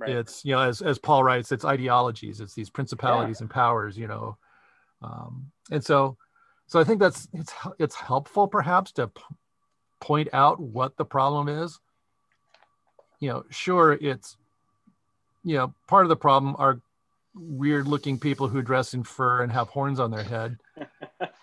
Right. 0.00 0.10
It's 0.10 0.44
you 0.44 0.54
know, 0.54 0.62
as 0.62 0.80
as 0.80 0.98
Paul 0.98 1.22
writes, 1.22 1.52
it's 1.52 1.64
ideologies. 1.64 2.40
It's 2.40 2.54
these 2.54 2.70
principalities 2.70 3.38
yeah. 3.38 3.44
and 3.44 3.50
powers. 3.50 3.98
You 3.98 4.06
know, 4.06 4.36
um, 5.02 5.50
and 5.72 5.84
so 5.84 6.16
so 6.68 6.78
I 6.78 6.84
think 6.84 7.00
that's 7.00 7.26
it's 7.32 7.52
it's 7.78 7.94
helpful 7.94 8.46
perhaps 8.46 8.92
to 8.92 9.10
point 10.00 10.28
out 10.32 10.60
what 10.60 10.96
the 10.96 11.04
problem 11.04 11.48
is. 11.48 11.80
You 13.20 13.30
know, 13.30 13.44
sure, 13.50 13.94
it's 13.94 14.36
you 15.42 15.56
know 15.56 15.74
part 15.88 16.04
of 16.04 16.10
the 16.10 16.16
problem 16.16 16.54
are 16.58 16.80
weird 17.34 17.88
looking 17.88 18.18
people 18.18 18.48
who 18.48 18.60
dress 18.60 18.94
in 18.94 19.02
fur 19.02 19.42
and 19.42 19.50
have 19.50 19.68
horns 19.68 19.98
on 19.98 20.10
their 20.10 20.22
head. 20.22 20.58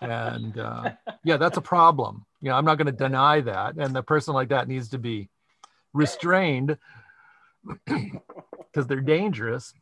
And 0.00 0.58
uh, 0.58 0.92
yeah 1.24 1.36
that's 1.36 1.56
a 1.56 1.62
problem. 1.62 2.24
You 2.40 2.50
know 2.50 2.56
i'm 2.56 2.64
not 2.64 2.78
going 2.78 2.86
to 2.86 2.92
deny 2.92 3.40
that. 3.40 3.76
And 3.76 3.94
the 3.94 4.02
person 4.02 4.32
like 4.32 4.50
that 4.50 4.68
needs 4.68 4.90
to 4.90 4.98
be 4.98 5.28
restrained 5.92 6.78
because 7.86 8.86
they're 8.86 9.00
dangerous. 9.00 9.74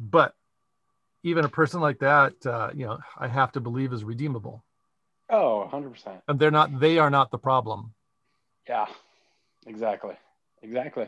But 0.00 0.34
even 1.22 1.44
a 1.44 1.48
person 1.48 1.80
like 1.80 1.98
that 1.98 2.34
uh, 2.46 2.70
you 2.74 2.86
know 2.86 2.98
i 3.18 3.26
have 3.28 3.52
to 3.52 3.60
believe 3.60 3.92
is 3.92 4.04
redeemable. 4.04 4.64
Oh 5.30 5.68
100% 5.72 6.20
and 6.28 6.38
they're 6.38 6.50
not 6.50 6.80
they 6.80 6.98
are 6.98 7.10
not 7.10 7.30
the 7.30 7.38
problem. 7.38 7.92
Yeah 8.68 8.86
exactly. 9.66 10.14
Exactly. 10.62 11.06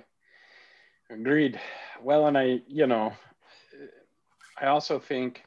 Agreed. 1.10 1.58
Well 2.02 2.26
and 2.26 2.36
i 2.38 2.60
you 2.68 2.86
know 2.86 3.12
I 4.60 4.66
also 4.66 4.98
think, 4.98 5.42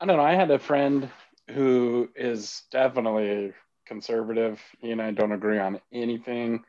I 0.00 0.06
don't 0.06 0.16
know, 0.16 0.24
I 0.24 0.34
had 0.34 0.50
a 0.50 0.58
friend 0.58 1.08
who 1.50 2.08
is 2.16 2.62
definitely 2.72 3.52
conservative. 3.86 4.60
He 4.80 4.90
and 4.90 5.00
I 5.00 5.12
don't 5.12 5.32
agree 5.32 5.58
on 5.58 5.80
anything. 5.92 6.64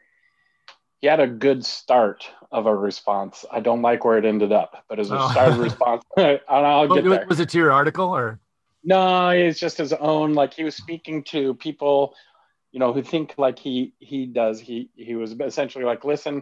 He 1.04 1.10
had 1.10 1.20
a 1.20 1.28
good 1.28 1.66
start 1.66 2.26
of 2.50 2.66
a 2.66 2.74
response. 2.74 3.44
I 3.52 3.60
don't 3.60 3.82
like 3.82 4.06
where 4.06 4.18
it 4.18 4.24
ended 4.24 4.54
up, 4.54 4.86
but 4.88 5.02
as 5.02 5.12
a 5.12 5.20
oh. 5.20 5.32
start 5.32 5.60
response, 5.60 6.02
I'll 6.48 6.88
get 6.88 7.04
there. 7.04 7.26
Was 7.28 7.42
it 7.42 7.50
to 7.50 7.58
your 7.58 7.74
article 7.74 8.06
or? 8.06 8.39
No, 8.86 9.28
it's 9.28 9.60
just 9.60 9.78
his 9.78 9.92
own. 9.92 10.34
Like 10.34 10.54
he 10.54 10.63
was 10.63 10.78
speaking 10.78 11.22
to 11.26 11.56
people, 11.56 12.16
you 12.72 12.80
know, 12.80 12.94
who 12.94 13.04
think 13.04 13.34
like 13.38 13.60
he 13.60 13.92
he 14.00 14.26
does. 14.26 14.62
He 14.62 14.92
he 14.96 15.16
was 15.16 15.34
essentially 15.34 15.84
like, 15.84 16.06
listen, 16.06 16.42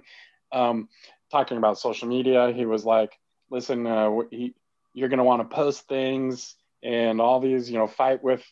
um, 0.51 0.89
talking 1.31 1.57
about 1.57 1.79
social 1.79 2.07
media. 2.07 2.51
He 2.51 2.67
was 2.67 2.85
like, 2.85 3.17
listen, 3.49 3.87
uh, 3.87 4.11
he 4.29 4.53
you're 4.93 5.09
going 5.09 5.17
to 5.17 5.23
want 5.23 5.41
to 5.41 5.55
post 5.55 5.87
things 5.87 6.53
and 6.83 7.19
all 7.19 7.39
these, 7.39 7.67
you 7.67 7.79
know, 7.79 7.87
fight 7.87 8.23
with 8.23 8.43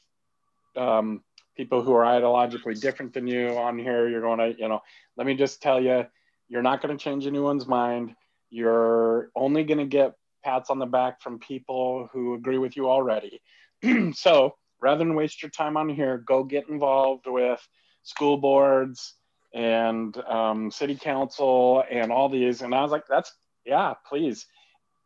um, 0.75 1.21
people 1.59 1.83
who 1.83 1.91
are 1.91 2.05
ideologically 2.05 2.79
different 2.79 3.13
than 3.13 3.27
you 3.27 3.49
on 3.57 3.77
here. 3.77 4.07
You're 4.07 4.21
going 4.21 4.39
to, 4.39 4.57
you 4.57 4.69
know, 4.69 4.81
let 5.17 5.27
me 5.27 5.35
just 5.35 5.61
tell 5.61 5.83
you, 5.83 6.05
you're 6.47 6.61
not 6.61 6.81
going 6.81 6.97
to 6.97 7.03
change 7.03 7.27
anyone's 7.27 7.67
mind. 7.67 8.15
You're 8.49 9.29
only 9.35 9.65
going 9.65 9.79
to 9.79 9.85
get 9.85 10.13
pats 10.41 10.69
on 10.69 10.79
the 10.79 10.85
back 10.85 11.21
from 11.21 11.37
people 11.37 12.07
who 12.13 12.33
agree 12.33 12.57
with 12.57 12.77
you 12.77 12.89
already. 12.89 13.41
so 14.13 14.55
rather 14.79 14.99
than 14.99 15.15
waste 15.15 15.43
your 15.43 15.51
time 15.51 15.75
on 15.75 15.89
here, 15.89 16.17
go 16.19 16.45
get 16.45 16.69
involved 16.69 17.25
with 17.27 17.59
school 18.03 18.37
boards 18.37 19.15
and 19.53 20.15
um, 20.29 20.71
city 20.71 20.95
council 20.95 21.83
and 21.91 22.09
all 22.09 22.29
these. 22.29 22.61
And 22.61 22.73
I 22.73 22.81
was 22.83 22.91
like, 22.91 23.03
that's, 23.05 23.33
yeah, 23.65 23.95
please. 24.07 24.45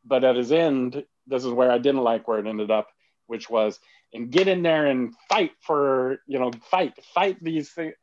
But 0.05 0.23
at 0.23 0.35
his 0.35 0.51
end, 0.51 1.03
this 1.25 1.45
is 1.45 1.51
where 1.51 1.71
I 1.71 1.79
didn't 1.79 2.03
like 2.03 2.27
where 2.27 2.37
it 2.37 2.45
ended 2.45 2.69
up, 2.69 2.89
which 3.25 3.49
was 3.49 3.79
and 4.13 4.31
get 4.31 4.47
in 4.47 4.61
there 4.61 4.85
and 4.87 5.13
fight 5.29 5.51
for 5.61 6.19
you 6.27 6.39
know 6.39 6.51
fight 6.69 6.93
fight 7.13 7.37
these 7.43 7.71
things 7.71 7.93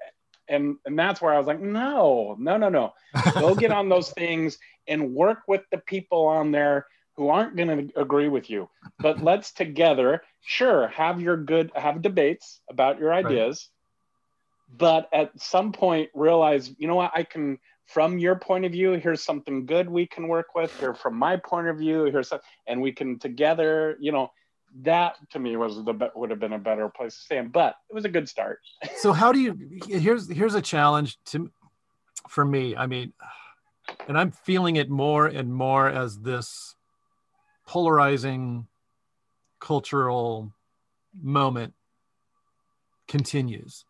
and 0.48 0.76
and 0.84 0.98
that's 0.98 1.20
where 1.20 1.32
I 1.32 1.38
was 1.38 1.46
like 1.46 1.60
no 1.60 2.36
no 2.38 2.56
no 2.56 2.68
no 2.68 2.92
go 3.34 3.54
get 3.56 3.70
on 3.70 3.88
those 3.88 4.10
things 4.10 4.58
and 4.88 5.14
work 5.14 5.40
with 5.46 5.62
the 5.70 5.78
people 5.78 6.26
on 6.26 6.50
there 6.50 6.86
who 7.16 7.28
aren't 7.28 7.56
going 7.56 7.88
to 7.88 8.00
agree 8.00 8.28
with 8.28 8.50
you 8.50 8.68
but 8.98 9.22
let's 9.22 9.52
together 9.52 10.22
sure 10.42 10.88
have 10.88 11.20
your 11.20 11.36
good 11.36 11.70
have 11.74 12.02
debates 12.02 12.60
about 12.68 12.98
your 12.98 13.12
ideas 13.12 13.68
right. 14.70 14.78
but 14.78 15.08
at 15.12 15.40
some 15.40 15.72
point 15.72 16.08
realize 16.14 16.72
you 16.78 16.88
know 16.88 16.96
what 16.96 17.12
I 17.14 17.22
can 17.22 17.58
from 17.86 18.18
your 18.18 18.36
point 18.36 18.64
of 18.64 18.70
view, 18.70 18.92
here's 18.92 19.20
something 19.20 19.66
good 19.66 19.90
we 19.90 20.06
can 20.06 20.28
work 20.28 20.54
with. 20.54 20.72
Here, 20.78 20.94
from 20.94 21.16
my 21.16 21.36
point 21.36 21.66
of 21.66 21.76
view, 21.76 22.04
here's 22.04 22.28
some, 22.28 22.38
and 22.68 22.80
we 22.80 22.92
can 22.92 23.18
together, 23.18 23.96
you 23.98 24.12
know, 24.12 24.30
that 24.82 25.16
to 25.30 25.38
me 25.38 25.56
was 25.56 25.84
the 25.84 26.10
would 26.14 26.30
have 26.30 26.40
been 26.40 26.52
a 26.52 26.58
better 26.58 26.88
place 26.88 27.14
to 27.14 27.20
stand. 27.20 27.52
But 27.52 27.76
it 27.88 27.94
was 27.94 28.04
a 28.04 28.08
good 28.08 28.28
start. 28.28 28.60
so 28.96 29.12
how 29.12 29.32
do 29.32 29.40
you? 29.40 29.80
Here's 29.86 30.30
here's 30.30 30.54
a 30.54 30.62
challenge 30.62 31.18
to 31.26 31.50
for 32.28 32.44
me. 32.44 32.76
I 32.76 32.86
mean, 32.86 33.12
and 34.08 34.18
I'm 34.18 34.30
feeling 34.30 34.76
it 34.76 34.90
more 34.90 35.26
and 35.26 35.52
more 35.52 35.88
as 35.88 36.18
this 36.20 36.74
polarizing 37.66 38.66
cultural 39.60 40.52
moment 41.20 41.74
continues. 43.08 43.84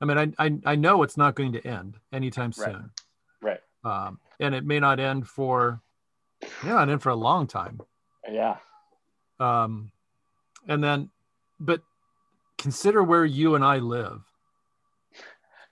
I 0.00 0.04
mean, 0.06 0.18
I, 0.18 0.44
I, 0.44 0.58
I 0.66 0.76
know 0.76 1.02
it's 1.02 1.16
not 1.16 1.34
going 1.34 1.52
to 1.52 1.66
end 1.66 1.96
anytime 2.12 2.52
soon. 2.52 2.90
Right 3.40 3.60
um, 3.84 4.18
and 4.40 4.54
it 4.54 4.64
may 4.64 4.80
not 4.80 4.98
end 4.98 5.28
for 5.28 5.80
yeah, 6.64 6.72
not 6.72 6.88
end 6.88 7.02
for 7.02 7.10
a 7.10 7.16
long 7.16 7.46
time. 7.46 7.80
Yeah. 8.30 8.56
Um, 9.38 9.90
and 10.68 10.82
then, 10.82 11.10
but 11.60 11.82
consider 12.58 13.02
where 13.02 13.24
you 13.24 13.54
and 13.54 13.64
I 13.64 13.78
live. 13.78 14.22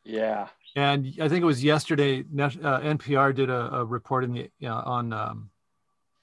Yeah. 0.05 0.49
And 0.75 1.07
I 1.21 1.29
think 1.29 1.43
it 1.43 1.47
was 1.47 1.63
yesterday. 1.63 2.21
Uh, 2.21 2.81
NPR 2.81 3.35
did 3.35 3.51
a, 3.51 3.75
a 3.77 3.85
report 3.85 4.25
in 4.25 4.33
the 4.33 4.51
you 4.59 4.69
know, 4.69 4.83
on 4.85 5.13
um, 5.13 5.51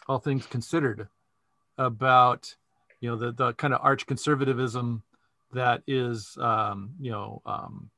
all 0.08 0.20
things 0.20 0.46
considered 0.46 1.08
about 1.78 2.56
you 3.00 3.10
know 3.10 3.16
the 3.16 3.32
the 3.32 3.54
kind 3.54 3.74
of 3.74 3.80
arch 3.84 4.06
conservatism 4.06 5.04
that 5.54 5.84
is 5.88 6.38
um, 6.42 6.92
you 7.00 7.12
know 7.12 7.42
um, 7.46 7.90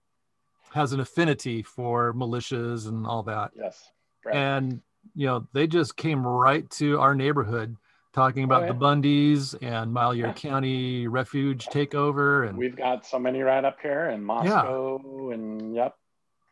has 0.71 0.93
an 0.93 0.99
affinity 0.99 1.63
for 1.63 2.13
militias 2.13 2.87
and 2.87 3.07
all 3.07 3.23
that. 3.23 3.51
Yes. 3.55 3.89
Right. 4.25 4.35
And 4.35 4.81
you 5.15 5.25
know, 5.27 5.47
they 5.53 5.67
just 5.67 5.95
came 5.95 6.25
right 6.25 6.69
to 6.71 6.99
our 6.99 7.15
neighborhood 7.15 7.75
talking 8.13 8.43
about 8.43 8.63
oh, 8.63 8.65
yeah. 8.65 8.71
the 8.73 8.77
Bundys 8.77 9.55
and 9.61 9.93
Malheur 9.93 10.27
yeah. 10.27 10.33
County 10.33 11.07
refuge 11.07 11.65
takeover 11.67 12.47
and 12.47 12.57
we've 12.57 12.75
got 12.75 13.05
so 13.05 13.17
many 13.17 13.41
right 13.41 13.63
up 13.63 13.77
here 13.81 14.09
in 14.09 14.23
Moscow 14.23 14.99
yeah. 15.03 15.33
and 15.33 15.75
yep. 15.75 15.95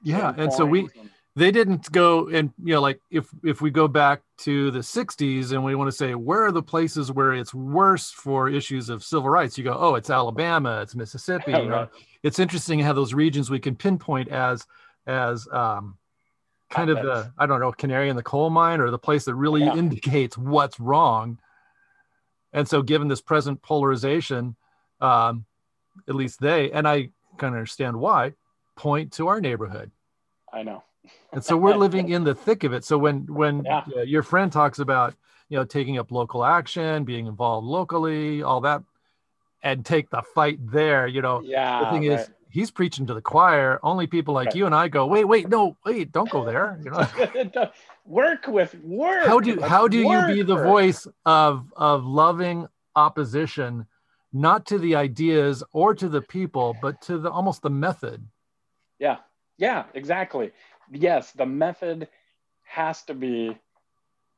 Yeah, 0.02 0.34
and 0.38 0.54
so 0.54 0.66
we 0.66 0.82
and, 0.82 1.10
they 1.36 1.52
didn't 1.52 1.92
go 1.92 2.28
and 2.28 2.52
you 2.64 2.74
know 2.74 2.82
like 2.82 3.00
if 3.10 3.28
if 3.44 3.62
we 3.62 3.72
go 3.72 3.88
back 3.88 4.22
to 4.40 4.72
the 4.72 4.80
60s 4.80 5.52
and 5.52 5.64
we 5.64 5.76
want 5.76 5.88
to 5.88 5.96
say 5.96 6.16
where 6.16 6.46
are 6.46 6.52
the 6.52 6.62
places 6.62 7.12
where 7.12 7.34
it's 7.34 7.54
worse 7.54 8.12
for 8.12 8.50
issues 8.50 8.90
of 8.90 9.04
civil 9.04 9.30
rights 9.30 9.58
you 9.58 9.64
go 9.64 9.76
oh 9.78 9.96
it's 9.96 10.10
alabama 10.10 10.82
it's 10.82 10.96
mississippi 10.96 11.54
right. 11.54 11.64
you 11.64 11.70
know? 11.70 11.88
it's 12.24 12.40
interesting 12.40 12.80
how 12.80 12.94
those 12.94 13.14
regions 13.14 13.50
we 13.50 13.60
can 13.60 13.76
pinpoint 13.76 14.28
as 14.30 14.66
as 15.08 15.48
um, 15.52 15.98
kind 16.70 16.90
of 16.90 16.98
the 16.98 17.32
i 17.38 17.46
don't 17.46 17.60
know 17.60 17.72
canary 17.72 18.10
in 18.10 18.16
the 18.16 18.24
coal 18.24 18.50
mine 18.50 18.80
or 18.80 18.90
the 18.92 19.00
place 19.00 19.26
that 19.26 19.36
really 19.36 19.64
yeah. 19.64 19.76
indicates 19.76 20.38
what's 20.38 20.80
wrong 20.80 21.40
and 22.54 22.68
so 22.68 22.82
given 22.82 23.08
this 23.08 23.22
present 23.22 23.62
polarization 23.62 24.56
um, 25.02 25.46
at 26.08 26.16
least 26.16 26.40
they 26.40 26.72
and 26.72 26.88
i 26.88 27.10
kind 27.38 27.54
of 27.54 27.60
understand 27.60 27.98
why 27.98 28.34
point 28.76 29.12
to 29.12 29.28
our 29.28 29.42
neighborhood 29.42 29.92
i 30.54 30.64
know 30.64 30.84
and 31.32 31.44
so 31.44 31.58
we're 31.58 31.76
living 31.76 32.10
in 32.16 32.24
the 32.24 32.36
thick 32.36 32.64
of 32.64 32.74
it 32.74 32.84
so 32.84 32.98
when 32.98 33.26
when 33.28 33.64
yeah. 33.64 33.84
uh, 33.96 34.02
your 34.02 34.24
friend 34.24 34.52
talks 34.52 34.80
about 34.80 35.14
you 35.50 35.58
know 35.58 35.66
taking 35.66 35.98
up 35.98 36.12
local 36.12 36.46
action 36.46 37.04
being 37.04 37.28
involved 37.28 37.66
locally 37.66 38.42
all 38.42 38.62
that 38.62 38.82
and 39.64 39.86
take 39.86 40.10
the 40.10 40.22
fight 40.22 40.60
there 40.72 41.08
you 41.08 41.22
know 41.22 41.42
yeah 41.42 41.84
the 41.84 41.90
thing 41.92 42.10
right. 42.10 42.20
is 42.20 42.30
he's 42.50 42.72
preaching 42.72 43.06
to 43.06 43.14
the 43.14 43.22
choir 43.22 43.80
only 43.84 44.08
people 44.08 44.34
like 44.34 44.48
right. 44.48 44.56
you 44.56 44.66
and 44.66 44.76
i 44.76 44.88
go 44.88 45.06
wait 45.06 45.26
wait 45.26 45.50
no 45.50 45.76
wait 45.86 46.12
don't 46.12 46.30
go 46.30 46.46
there 46.46 46.80
you 46.84 46.92
know 46.92 47.70
work 48.10 48.48
with 48.48 48.74
work 48.84 49.26
how 49.26 49.40
do 49.40 49.62
how 49.62 49.88
do 49.88 49.98
you 49.98 50.28
be 50.28 50.42
the 50.42 50.56
voice 50.56 51.08
of 51.26 51.72
of 51.78 52.04
loving 52.04 52.68
opposition 52.96 53.86
not 54.32 54.66
to 54.68 54.78
the 54.78 54.96
ideas 54.96 55.64
or 55.74 55.96
to 55.96 56.08
the 56.08 56.22
people, 56.22 56.76
but 56.82 57.02
to 57.02 57.18
the 57.18 57.32
almost 57.32 57.62
the 57.62 57.70
method. 57.70 58.28
Yeah. 59.00 59.18
Yeah, 59.58 59.86
exactly. 59.94 60.52
Yes, 60.92 61.32
the 61.32 61.46
method 61.46 62.08
has 62.64 63.02
to 63.04 63.14
be 63.14 63.58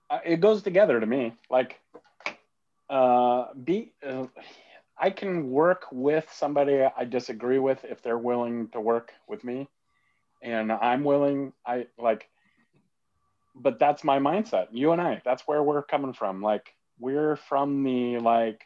uh, 0.10 0.20
it 0.26 0.42
goes 0.42 0.62
together 0.62 1.00
to 1.00 1.06
me. 1.06 1.34
Like 1.50 1.80
uh 2.90 3.54
be 3.54 3.94
uh, 4.06 4.28
I 4.98 5.10
can 5.10 5.50
work 5.50 5.86
with 5.92 6.28
somebody 6.34 6.84
I 6.84 7.06
disagree 7.06 7.60
with 7.60 7.84
if 7.86 8.02
they're 8.02 8.18
willing 8.18 8.70
to 8.70 8.82
work 8.82 9.14
with 9.28 9.44
me 9.44 9.70
and 10.42 10.72
I'm 10.72 11.04
willing 11.04 11.54
I 11.66 11.88
like 11.98 12.30
but 13.56 13.80
that's 13.80 14.04
my 14.04 14.20
mindset. 14.20 14.68
You 14.72 14.92
and 14.92 15.02
I, 15.02 15.22
that's 15.26 15.44
where 15.48 15.64
we're 15.64 15.84
coming 15.84 16.14
from. 16.14 16.42
Like 16.42 16.74
we're 17.00 17.36
from 17.36 17.84
the 17.84 18.20
like 18.20 18.62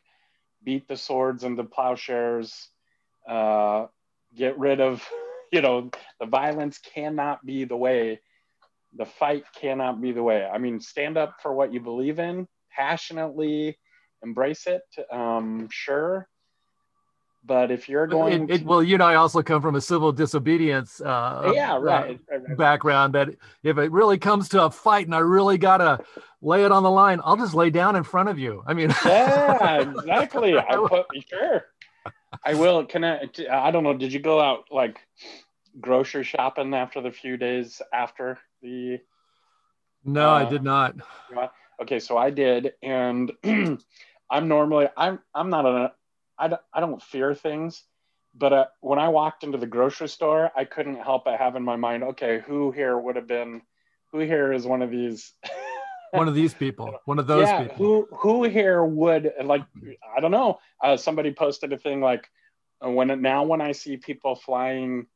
beat 0.64 0.88
the 0.88 0.98
swords 0.98 1.44
and 1.44 1.58
the 1.58 1.64
plowshares, 1.64 2.70
uh, 3.30 3.86
get 4.36 4.58
rid 4.58 4.82
of, 4.82 5.08
you 5.52 5.62
know, 5.62 5.90
the 6.20 6.26
violence 6.26 6.80
cannot 6.80 7.46
be 7.46 7.66
the 7.66 7.78
way. 7.78 8.20
The 8.98 9.06
fight 9.06 9.44
cannot 9.60 10.02
be 10.02 10.12
the 10.12 10.24
way. 10.24 10.46
I 10.46 10.58
mean, 10.58 10.80
stand 10.80 11.18
up 11.18 11.36
for 11.42 11.54
what 11.54 11.74
you 11.74 11.80
believe 11.82 12.20
in, 12.20 12.48
passionately 12.76 13.78
embrace 14.24 14.68
it. 14.68 14.84
Um, 15.12 15.68
sure, 15.70 16.28
but 17.46 17.72
if 17.72 17.88
you're 17.88 18.08
going, 18.08 18.50
it, 18.50 18.62
it, 18.62 18.66
well, 18.66 18.82
you 18.82 18.98
know, 18.98 19.06
I 19.06 19.16
also 19.16 19.44
come 19.44 19.62
from 19.62 19.76
a 19.76 19.82
civil 19.82 20.12
disobedience 20.12 21.00
uh, 21.02 21.52
yeah, 21.54 21.78
right, 21.80 22.20
uh, 22.32 22.40
right, 22.40 22.58
background. 22.58 23.14
That 23.14 23.30
if 23.64 23.78
it 23.78 23.92
really 23.92 24.18
comes 24.18 24.50
to 24.50 24.64
a 24.64 24.72
fight 24.72 25.06
and 25.06 25.14
I 25.14 25.20
really 25.20 25.58
gotta 25.58 26.04
lay 26.42 26.66
it 26.66 26.72
on 26.72 26.84
the 26.84 26.92
line, 26.92 27.22
I'll 27.24 27.38
just 27.38 27.54
lay 27.54 27.70
down 27.70 27.96
in 27.96 28.04
front 28.04 28.30
of 28.30 28.40
you. 28.40 28.64
I 28.66 28.74
mean, 28.74 28.94
yeah, 29.06 29.82
exactly. 29.82 30.58
I 30.58 30.76
put 30.88 31.06
sure. 31.30 31.66
I 32.44 32.54
will. 32.54 32.86
Can 32.86 33.04
I? 33.04 33.30
I 33.52 33.72
don't 33.72 33.84
know. 33.84 33.94
Did 33.94 34.12
you 34.12 34.20
go 34.20 34.40
out 34.40 34.66
like 34.72 35.00
grocery 35.80 36.24
shopping 36.24 36.74
after 36.74 37.02
the 37.02 37.12
few 37.12 37.38
days 37.38 37.82
after 37.94 38.40
the? 38.62 39.00
No, 40.04 40.30
uh, 40.30 40.46
I 40.46 40.50
did 40.50 40.64
not. 40.64 40.96
Okay, 41.82 42.00
so 42.00 42.18
I 42.18 42.30
did, 42.30 42.74
and 42.82 43.32
I'm 44.30 44.48
normally 44.48 44.88
I'm 44.98 45.20
I'm 45.34 45.50
not 45.50 45.66
a 45.66 45.92
I 46.38 46.50
don't, 46.50 46.62
I 46.74 46.80
don't 46.80 47.02
fear 47.02 47.34
things, 47.34 47.84
but 48.34 48.54
uh, 48.54 48.66
when 48.82 49.00
I 49.00 49.10
walked 49.10 49.44
into 49.44 49.58
the 49.58 49.68
grocery 49.68 50.10
store, 50.10 50.52
I 50.56 50.66
couldn't 50.66 50.98
help 50.98 51.26
but 51.26 51.40
have 51.40 51.56
in 51.56 51.64
my 51.64 51.76
mind, 51.76 52.04
okay, 52.04 52.42
who 52.46 52.72
here 52.72 52.98
would 52.98 53.16
have 53.16 53.28
been, 53.28 53.62
who 54.12 54.20
here 54.20 54.52
is 54.52 54.66
one 54.66 54.82
of 54.82 54.92
these, 54.92 55.34
one 56.12 56.28
of 56.28 56.36
these 56.36 56.54
people, 56.54 57.00
one 57.06 57.20
of 57.20 57.28
those 57.28 57.48
yeah, 57.48 57.64
people. 57.64 57.78
Who 57.78 58.08
who 58.16 58.44
here 58.44 58.84
would 58.84 59.32
like? 59.44 59.64
I 60.16 60.20
don't 60.20 60.32
know. 60.32 60.60
Uh, 60.84 60.98
somebody 60.98 61.32
posted 61.32 61.72
a 61.72 61.78
thing 61.78 62.02
like, 62.02 62.30
uh, 62.86 62.90
when 62.90 63.22
now 63.22 63.44
when 63.44 63.62
I 63.62 63.72
see 63.72 63.98
people 63.98 64.36
flying 64.36 65.08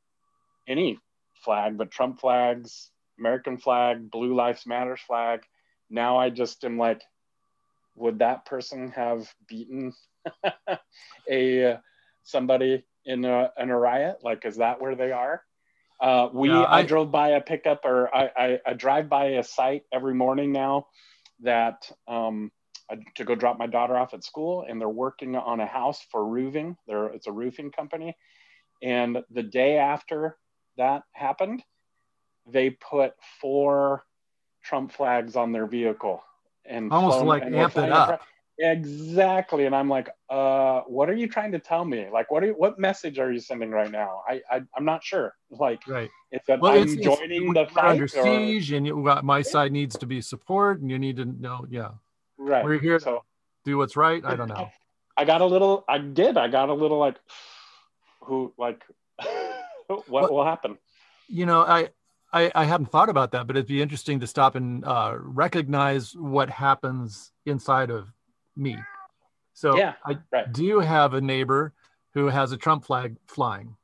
any 0.68 1.00
flag, 1.44 1.78
but 1.78 1.92
Trump 1.92 2.20
flags, 2.20 2.92
American 3.18 3.58
flag, 3.58 4.10
Blue 4.10 4.34
Lives 4.34 4.66
Matters 4.66 5.02
flag, 5.06 5.42
now 5.90 6.18
I 6.18 6.30
just 6.30 6.64
am 6.64 6.78
like, 6.78 7.02
would 8.00 8.20
that 8.20 8.46
person 8.46 8.92
have 8.92 9.32
beaten 9.48 9.94
a 11.30 11.78
somebody 12.24 12.84
in 13.06 13.26
a, 13.26 13.52
in 13.58 13.70
a 13.70 13.78
riot? 13.78 14.18
Like, 14.24 14.46
is 14.46 14.58
that 14.58 14.82
where 14.82 14.96
they 14.96 15.12
are? 15.12 15.44
Uh, 16.00 16.30
we 16.34 16.50
yeah, 16.50 16.62
I, 16.62 16.80
I, 16.80 16.84
drove 16.84 17.12
by 17.12 17.30
a 17.30 17.42
pickup 17.42 17.82
or 17.84 18.14
I, 18.16 18.30
I, 18.38 18.60
I, 18.68 18.74
drive 18.74 19.10
by 19.10 19.32
a 19.32 19.44
site 19.44 19.84
every 19.92 20.14
morning 20.14 20.54
now 20.54 20.88
that 21.42 21.92
um, 22.08 22.52
to 23.16 23.26
go 23.26 23.36
drop 23.36 23.60
my 23.60 23.68
daughter 23.68 23.98
off 23.98 24.14
at 24.14 24.24
school 24.24 24.66
and 24.68 24.80
they're 24.80 24.88
working 24.88 25.36
on 25.36 25.60
a 25.60 25.66
house 25.66 26.00
for 26.10 26.26
roofing. 26.26 26.78
There, 26.88 27.08
it's 27.08 27.28
a 27.28 27.34
roofing 27.34 27.72
company. 27.72 28.16
And 28.82 29.18
the 29.30 29.44
day 29.44 29.78
after 29.78 30.38
that 30.78 31.04
happened, 31.12 31.64
they 32.48 32.70
put 32.70 33.12
four 33.42 34.06
Trump 34.64 34.94
flags 34.94 35.36
on 35.36 35.52
their 35.52 35.68
vehicle 35.68 36.24
and 36.70 36.92
almost 36.92 37.26
like 37.26 37.44
amp 37.44 37.78
it 37.78 37.92
up. 37.92 38.22
Exactly. 38.60 39.66
And 39.66 39.76
I'm 39.76 39.88
like, 39.88 40.10
uh, 40.30 40.82
what 40.82 41.10
are 41.10 41.14
you 41.14 41.28
trying 41.28 41.54
to 41.54 41.60
tell 41.60 41.86
me? 41.86 42.08
Like, 42.12 42.30
what 42.30 42.44
are 42.44 42.48
you, 42.48 42.54
what 42.54 42.78
message 42.78 43.18
are 43.18 43.32
you 43.32 43.40
sending 43.40 43.72
right 43.72 43.90
now? 43.90 44.22
I, 44.28 44.42
I 44.52 44.58
am 44.78 44.84
not 44.84 45.02
sure. 45.02 45.34
Like, 45.50 45.88
right. 45.88 46.10
It's 46.32 46.46
that 46.48 46.60
well, 46.60 46.74
I'm 46.74 46.84
it's, 46.84 46.96
joining 46.96 47.50
it's, 47.50 47.54
the 47.54 47.74
fight. 47.74 47.92
Under 47.92 48.08
siege, 48.08 48.74
or... 48.74 48.76
and 48.76 48.86
you, 48.86 49.02
got 49.04 49.24
my 49.24 49.42
side 49.42 49.72
needs 49.72 49.98
to 49.98 50.06
be 50.06 50.20
support, 50.20 50.82
and 50.82 50.92
you 50.92 51.00
need 51.00 51.16
to 51.18 51.26
know, 51.26 51.66
yeah. 51.70 51.92
Right. 52.38 52.64
We're 52.64 52.80
here 52.80 53.00
so, 53.00 53.16
to 53.16 53.20
do 53.64 53.78
what's 53.78 53.96
right. 53.96 54.24
I 54.26 54.36
don't 54.36 54.50
know. 54.50 54.70
I 55.16 55.24
got 55.24 55.42
a 55.42 55.46
little. 55.46 55.86
I 55.88 55.98
did. 55.98 56.38
I 56.38 56.50
got 56.50 56.70
a 56.70 56.74
little 56.74 56.98
like, 56.98 57.16
who 58.26 58.54
like, 58.58 58.84
what 59.88 60.10
well, 60.10 60.34
will 60.34 60.46
happen? 60.46 60.78
You 61.30 61.46
know, 61.46 61.62
I 61.62 61.90
I, 62.32 62.52
I 62.54 62.66
hadn't 62.66 62.92
thought 62.92 63.10
about 63.10 63.32
that, 63.32 63.48
but 63.48 63.56
it'd 63.56 63.68
be 63.68 63.82
interesting 63.82 64.20
to 64.20 64.28
stop 64.28 64.56
and 64.56 64.86
uh, 64.86 65.16
recognize 65.18 66.16
what 66.16 66.50
happens 66.50 67.32
inside 67.46 67.90
of 67.90 68.08
me. 68.56 68.78
So 69.54 69.78
yeah, 69.78 69.94
I 70.06 70.18
right. 70.32 70.52
do 70.52 70.80
have 70.80 71.14
a 71.14 71.22
neighbor 71.22 71.74
who 72.14 72.28
has 72.28 72.52
a 72.52 72.58
Trump 72.58 72.86
flag 72.86 73.18
flying. 73.28 73.76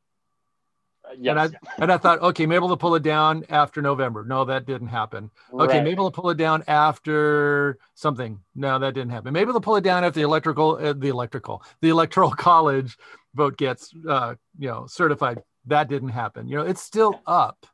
Uh, 1.03 1.15
yes. 1.19 1.31
And 1.31 1.39
I 1.39 1.49
and 1.83 1.91
I 1.91 1.97
thought, 1.97 2.21
okay, 2.21 2.45
maybe 2.45 2.65
they'll 2.65 2.77
pull 2.77 2.95
it 2.95 3.03
down 3.03 3.45
after 3.49 3.81
November. 3.81 4.23
No, 4.23 4.45
that 4.45 4.65
didn't 4.65 4.87
happen. 4.87 5.31
Okay, 5.53 5.77
right. 5.77 5.83
maybe 5.83 5.95
they'll 5.95 6.11
pull 6.11 6.29
it 6.29 6.37
down 6.37 6.63
after 6.67 7.77
something. 7.95 8.39
No, 8.55 8.79
that 8.79 8.93
didn't 8.93 9.11
happen. 9.11 9.33
Maybe 9.33 9.51
they'll 9.51 9.61
pull 9.61 9.75
it 9.75 9.83
down 9.83 10.03
after 10.03 10.19
the 10.19 10.25
electrical, 10.25 10.77
uh, 10.81 10.93
the 10.93 11.09
electrical, 11.09 11.63
the 11.81 11.89
electoral 11.89 12.31
college 12.49 12.97
vote 13.33 13.57
gets, 13.57 13.93
uh, 14.07 14.35
you 14.57 14.69
know, 14.69 14.85
certified. 14.87 15.41
That 15.65 15.89
didn't 15.89 16.09
happen. 16.09 16.47
You 16.47 16.57
know, 16.57 16.63
it's 16.63 16.81
still 16.81 17.21
up. 17.25 17.65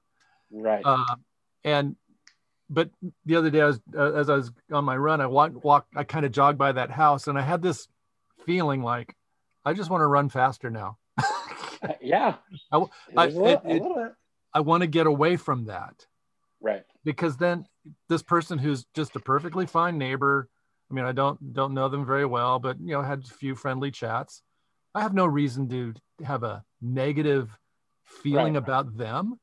Right. 0.51 0.81
Uh, 0.83 1.15
and 1.63 1.95
but 2.69 2.89
the 3.25 3.35
other 3.35 3.49
day, 3.49 3.61
I 3.61 3.65
was 3.65 3.81
uh, 3.95 4.13
as 4.13 4.29
I 4.29 4.35
was 4.35 4.51
on 4.71 4.85
my 4.85 4.95
run, 4.95 5.19
I 5.19 5.27
walked, 5.27 5.63
walk, 5.63 5.87
I 5.95 6.03
kind 6.03 6.25
of 6.25 6.31
jogged 6.31 6.57
by 6.57 6.71
that 6.71 6.89
house, 6.89 7.27
and 7.27 7.37
I 7.37 7.41
had 7.41 7.61
this 7.61 7.87
feeling 8.45 8.81
like 8.81 9.15
I 9.65 9.73
just 9.73 9.89
want 9.89 10.01
to 10.01 10.07
run 10.07 10.29
faster 10.29 10.69
now. 10.69 10.97
yeah, 12.01 12.35
I, 12.71 12.85
I, 13.17 13.27
it, 13.27 13.61
it, 13.65 13.83
I 14.53 14.61
want 14.61 14.81
to 14.81 14.87
get 14.87 15.05
away 15.05 15.35
from 15.35 15.65
that. 15.65 16.05
Right. 16.61 16.83
Because 17.03 17.37
then 17.37 17.65
this 18.07 18.23
person 18.23 18.57
who's 18.57 18.85
just 18.95 19.15
a 19.15 19.19
perfectly 19.19 19.65
fine 19.65 19.97
neighbor, 19.97 20.47
I 20.89 20.93
mean, 20.93 21.05
I 21.05 21.11
don't 21.11 21.53
don't 21.53 21.73
know 21.73 21.89
them 21.89 22.05
very 22.05 22.25
well, 22.25 22.59
but 22.59 22.79
you 22.79 22.93
know, 22.93 23.01
had 23.01 23.25
a 23.25 23.33
few 23.33 23.55
friendly 23.55 23.91
chats. 23.91 24.43
I 24.95 25.01
have 25.01 25.13
no 25.13 25.25
reason 25.25 25.67
to 25.69 25.93
have 26.25 26.43
a 26.43 26.63
negative 26.81 27.49
feeling 28.05 28.53
right. 28.53 28.63
about 28.63 28.97
them 28.97 29.39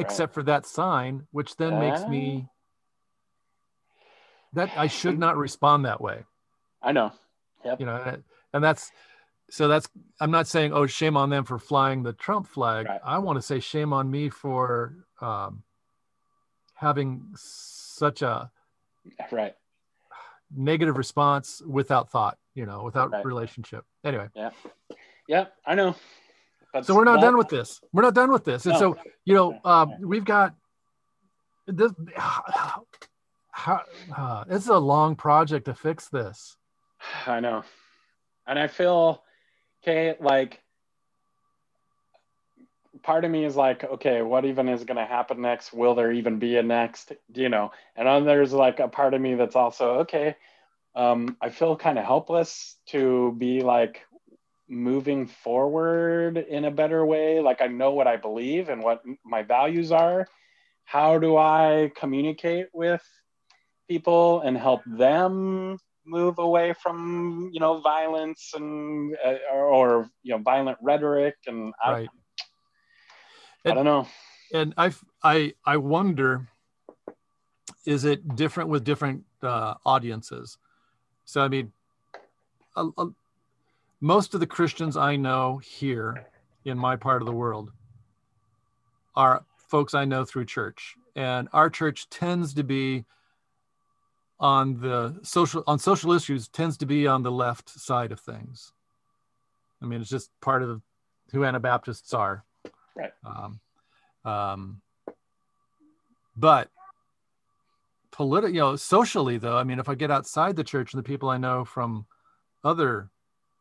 except 0.00 0.34
for 0.34 0.42
that 0.44 0.66
sign, 0.66 1.26
which 1.30 1.56
then 1.56 1.78
makes 1.78 2.06
me 2.06 2.46
ah. 2.46 4.04
that 4.54 4.70
I 4.76 4.86
should 4.86 5.18
not 5.18 5.36
respond 5.36 5.84
that 5.84 6.00
way. 6.00 6.24
I 6.82 6.92
know. 6.92 7.12
Yep. 7.64 7.80
You 7.80 7.86
know, 7.86 8.16
and 8.52 8.64
that's 8.64 8.90
so 9.50 9.68
that's 9.68 9.88
I'm 10.20 10.30
not 10.30 10.46
saying 10.46 10.72
oh 10.72 10.86
shame 10.86 11.16
on 11.16 11.30
them 11.30 11.44
for 11.44 11.58
flying 11.58 12.02
the 12.02 12.12
Trump 12.12 12.46
flag. 12.46 12.86
Right. 12.86 13.00
I 13.04 13.18
want 13.18 13.36
to 13.36 13.42
say 13.42 13.60
shame 13.60 13.92
on 13.92 14.10
me 14.10 14.30
for 14.30 14.94
um, 15.20 15.62
having 16.74 17.26
such 17.34 18.22
a 18.22 18.50
right 19.30 19.54
negative 20.54 20.96
response 20.96 21.62
without 21.66 22.10
thought. 22.10 22.38
You 22.54 22.66
know, 22.66 22.82
without 22.82 23.10
right. 23.10 23.24
relationship. 23.24 23.84
Anyway. 24.04 24.28
Yeah. 24.34 24.50
Yeah, 25.28 25.46
I 25.64 25.76
know. 25.76 25.94
So 26.82 26.94
we're 26.94 27.04
not 27.04 27.20
done 27.20 27.36
with 27.36 27.48
this. 27.48 27.80
We're 27.92 28.02
not 28.02 28.14
done 28.14 28.30
with 28.30 28.44
this. 28.44 28.64
And 28.66 28.74
no. 28.74 28.78
so, 28.78 28.96
you 29.24 29.34
know, 29.34 29.58
um, 29.64 29.94
we've 30.00 30.24
got 30.24 30.54
this. 31.66 31.92
How, 33.52 33.82
uh, 34.16 34.44
it's 34.48 34.68
a 34.68 34.78
long 34.78 35.16
project 35.16 35.66
to 35.66 35.74
fix 35.74 36.08
this. 36.08 36.56
I 37.26 37.40
know. 37.40 37.62
And 38.46 38.58
I 38.58 38.68
feel, 38.68 39.22
okay, 39.82 40.16
like 40.18 40.62
part 43.02 43.24
of 43.24 43.30
me 43.30 43.44
is 43.44 43.56
like, 43.56 43.84
okay, 43.84 44.22
what 44.22 44.44
even 44.44 44.68
is 44.68 44.84
going 44.84 44.96
to 44.96 45.04
happen 45.04 45.40
next? 45.40 45.72
Will 45.72 45.94
there 45.94 46.12
even 46.12 46.38
be 46.38 46.56
a 46.56 46.62
next? 46.62 47.12
You 47.34 47.48
know, 47.48 47.72
and 47.96 48.06
then 48.06 48.24
there's 48.24 48.52
like 48.52 48.80
a 48.80 48.88
part 48.88 49.14
of 49.14 49.20
me 49.20 49.34
that's 49.34 49.56
also, 49.56 50.00
okay, 50.00 50.36
um, 50.94 51.36
I 51.40 51.50
feel 51.50 51.76
kind 51.76 51.98
of 51.98 52.04
helpless 52.04 52.76
to 52.86 53.34
be 53.38 53.60
like, 53.60 54.02
moving 54.70 55.26
forward 55.26 56.38
in 56.38 56.64
a 56.64 56.70
better 56.70 57.04
way 57.04 57.40
like 57.40 57.60
i 57.60 57.66
know 57.66 57.90
what 57.90 58.06
i 58.06 58.16
believe 58.16 58.68
and 58.68 58.80
what 58.82 59.02
my 59.24 59.42
values 59.42 59.90
are. 59.90 60.26
How 60.84 61.18
do 61.18 61.36
i 61.36 61.90
communicate 61.96 62.68
with 62.72 63.02
people 63.88 64.40
and 64.42 64.56
help 64.56 64.82
them 64.86 65.76
move 66.06 66.38
away 66.38 66.72
from 66.82 67.50
you 67.52 67.60
know 67.60 67.80
violence 67.80 68.52
and 68.54 69.16
uh, 69.24 69.34
or, 69.52 69.64
or, 69.66 70.10
you 70.22 70.32
know 70.32 70.42
violent 70.42 70.78
rhetoric 70.80 71.34
and 71.46 71.74
right. 71.86 72.08
I, 73.66 73.70
I 73.70 73.74
don't 73.74 73.84
know. 73.84 74.06
And 74.54 74.74
i 74.76 74.92
i 75.22 75.52
i 75.64 75.76
wonder 75.76 76.46
is 77.86 78.04
it 78.04 78.36
different 78.36 78.70
with 78.70 78.84
different 78.84 79.24
uh, 79.42 79.74
audiences? 79.84 80.58
So 81.24 81.40
i 81.42 81.48
mean 81.48 81.72
a, 82.76 82.88
a, 82.96 83.06
most 84.00 84.34
of 84.34 84.40
the 84.40 84.46
Christians 84.46 84.96
I 84.96 85.16
know 85.16 85.58
here 85.58 86.26
in 86.64 86.78
my 86.78 86.96
part 86.96 87.22
of 87.22 87.26
the 87.26 87.32
world 87.32 87.72
are 89.14 89.44
folks 89.56 89.94
I 89.94 90.04
know 90.04 90.24
through 90.24 90.46
church. 90.46 90.96
And 91.14 91.48
our 91.52 91.68
church 91.68 92.08
tends 92.08 92.54
to 92.54 92.64
be 92.64 93.04
on 94.38 94.80
the 94.80 95.18
social 95.22 95.62
on 95.66 95.78
social 95.78 96.12
issues 96.12 96.48
tends 96.48 96.78
to 96.78 96.86
be 96.86 97.06
on 97.06 97.22
the 97.22 97.30
left 97.30 97.68
side 97.68 98.10
of 98.10 98.18
things. 98.20 98.72
I 99.82 99.86
mean, 99.86 100.00
it's 100.00 100.08
just 100.08 100.30
part 100.40 100.62
of 100.62 100.80
who 101.30 101.44
Anabaptists 101.44 102.14
are. 102.14 102.44
Right. 102.96 103.12
Um, 103.24 103.60
um, 104.24 104.80
but 106.36 106.70
political, 108.12 108.50
you 108.50 108.60
know, 108.60 108.76
socially 108.76 109.36
though, 109.36 109.58
I 109.58 109.64
mean, 109.64 109.78
if 109.78 109.90
I 109.90 109.94
get 109.94 110.10
outside 110.10 110.56
the 110.56 110.64
church 110.64 110.94
and 110.94 110.98
the 110.98 111.06
people 111.06 111.28
I 111.28 111.36
know 111.36 111.64
from 111.66 112.06
other 112.64 113.10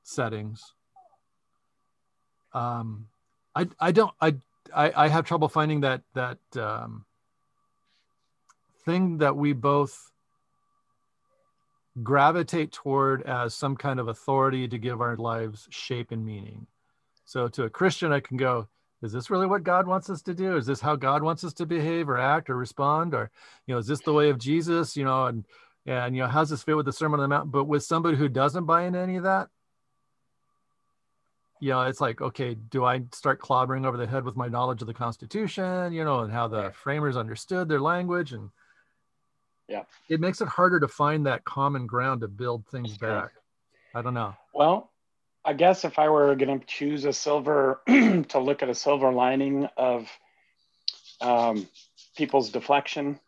settings, 0.09 0.73
um, 2.53 3.07
I 3.55 3.67
I 3.79 3.91
don't 3.91 4.13
I 4.19 4.35
I, 4.73 5.05
I 5.05 5.07
have 5.07 5.25
trouble 5.25 5.49
finding 5.49 5.81
that 5.81 6.01
that 6.13 6.39
um, 6.57 7.05
thing 8.85 9.19
that 9.19 9.35
we 9.35 9.53
both 9.53 10.11
gravitate 12.01 12.71
toward 12.71 13.23
as 13.23 13.53
some 13.53 13.75
kind 13.75 13.99
of 13.99 14.07
authority 14.07 14.67
to 14.67 14.77
give 14.77 15.01
our 15.01 15.17
lives 15.17 15.67
shape 15.69 16.11
and 16.11 16.25
meaning. 16.25 16.67
So 17.25 17.47
to 17.49 17.63
a 17.63 17.69
Christian, 17.69 18.11
I 18.11 18.19
can 18.19 18.37
go, 18.37 18.67
is 19.01 19.11
this 19.11 19.29
really 19.29 19.47
what 19.47 19.63
God 19.63 19.87
wants 19.87 20.09
us 20.09 20.21
to 20.23 20.33
do? 20.33 20.57
Is 20.57 20.65
this 20.65 20.81
how 20.81 20.95
God 20.95 21.23
wants 21.23 21.43
us 21.43 21.53
to 21.53 21.65
behave 21.65 22.09
or 22.09 22.17
act 22.17 22.49
or 22.49 22.57
respond? 22.57 23.13
Or, 23.13 23.31
you 23.65 23.73
know, 23.73 23.79
is 23.79 23.87
this 23.87 24.01
the 24.01 24.13
way 24.13 24.29
of 24.29 24.37
Jesus? 24.37 24.97
You 24.97 25.05
know, 25.05 25.25
and 25.25 25.45
and 25.85 26.15
you 26.15 26.23
know, 26.23 26.27
how's 26.27 26.49
this 26.49 26.63
fit 26.63 26.75
with 26.75 26.85
the 26.85 26.93
Sermon 26.93 27.19
on 27.19 27.29
the 27.29 27.35
Mount? 27.35 27.51
But 27.51 27.65
with 27.65 27.83
somebody 27.83 28.17
who 28.17 28.27
doesn't 28.27 28.65
buy 28.65 28.83
into 28.83 28.99
any 28.99 29.15
of 29.15 29.23
that, 29.23 29.49
you 31.59 31.69
know, 31.69 31.81
it's 31.81 32.01
like, 32.01 32.21
okay, 32.21 32.55
do 32.55 32.85
I 32.85 33.01
start 33.13 33.41
clobbering 33.41 33.85
over 33.85 33.97
the 33.97 34.07
head 34.07 34.23
with 34.23 34.35
my 34.35 34.47
knowledge 34.47 34.81
of 34.81 34.87
the 34.87 34.93
Constitution, 34.93 35.91
you 35.91 36.03
know, 36.03 36.21
and 36.21 36.31
how 36.31 36.47
the 36.47 36.71
framers 36.71 37.17
understood 37.17 37.67
their 37.67 37.81
language 37.81 38.33
and 38.33 38.49
yeah, 39.67 39.83
it 40.09 40.19
makes 40.19 40.41
it 40.41 40.47
harder 40.47 40.79
to 40.79 40.87
find 40.87 41.27
that 41.27 41.45
common 41.45 41.85
ground 41.85 42.21
to 42.21 42.27
build 42.27 42.65
things 42.67 42.97
back. 42.97 43.29
I 43.93 44.01
don't 44.01 44.15
know. 44.15 44.35
Well, 44.51 44.91
I 45.45 45.53
guess 45.53 45.85
if 45.85 45.99
I 45.99 46.09
were 46.09 46.35
going 46.35 46.59
to 46.59 46.65
choose 46.65 47.05
a 47.05 47.13
silver 47.13 47.81
to 47.87 48.39
look 48.39 48.63
at 48.63 48.69
a 48.69 48.75
silver 48.75 49.11
lining 49.11 49.67
of 49.77 50.09
um, 51.21 51.67
people's 52.17 52.49
deflection 52.49 53.19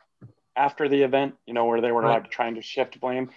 after 0.55 0.89
the 0.89 1.03
event, 1.03 1.35
you 1.45 1.53
know, 1.53 1.65
where 1.65 1.79
they 1.79 1.91
were 1.91 2.01
right. 2.01 2.23
like 2.23 2.31
trying 2.31 2.55
to 2.55 2.61
shift 2.61 2.99
blame. 2.99 3.29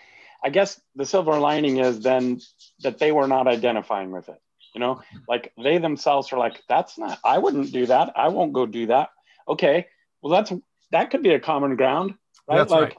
I 0.42 0.50
guess 0.50 0.80
the 0.96 1.06
silver 1.06 1.38
lining 1.38 1.78
is 1.78 2.00
then 2.00 2.40
that 2.80 2.98
they 2.98 3.12
were 3.12 3.28
not 3.28 3.46
identifying 3.46 4.10
with 4.10 4.28
it. 4.28 4.40
You 4.74 4.80
know, 4.80 5.00
like 5.28 5.52
they 5.62 5.78
themselves 5.78 6.32
are 6.32 6.38
like, 6.38 6.60
that's 6.68 6.98
not, 6.98 7.18
I 7.24 7.38
wouldn't 7.38 7.72
do 7.72 7.86
that. 7.86 8.12
I 8.16 8.28
won't 8.28 8.52
go 8.52 8.66
do 8.66 8.86
that. 8.86 9.10
Okay. 9.48 9.86
Well, 10.20 10.32
that's, 10.32 10.52
that 10.90 11.10
could 11.10 11.22
be 11.22 11.34
a 11.34 11.40
common 11.40 11.76
ground, 11.76 12.14
right? 12.48 12.56
That's 12.56 12.72
like, 12.72 12.82
right. 12.82 12.96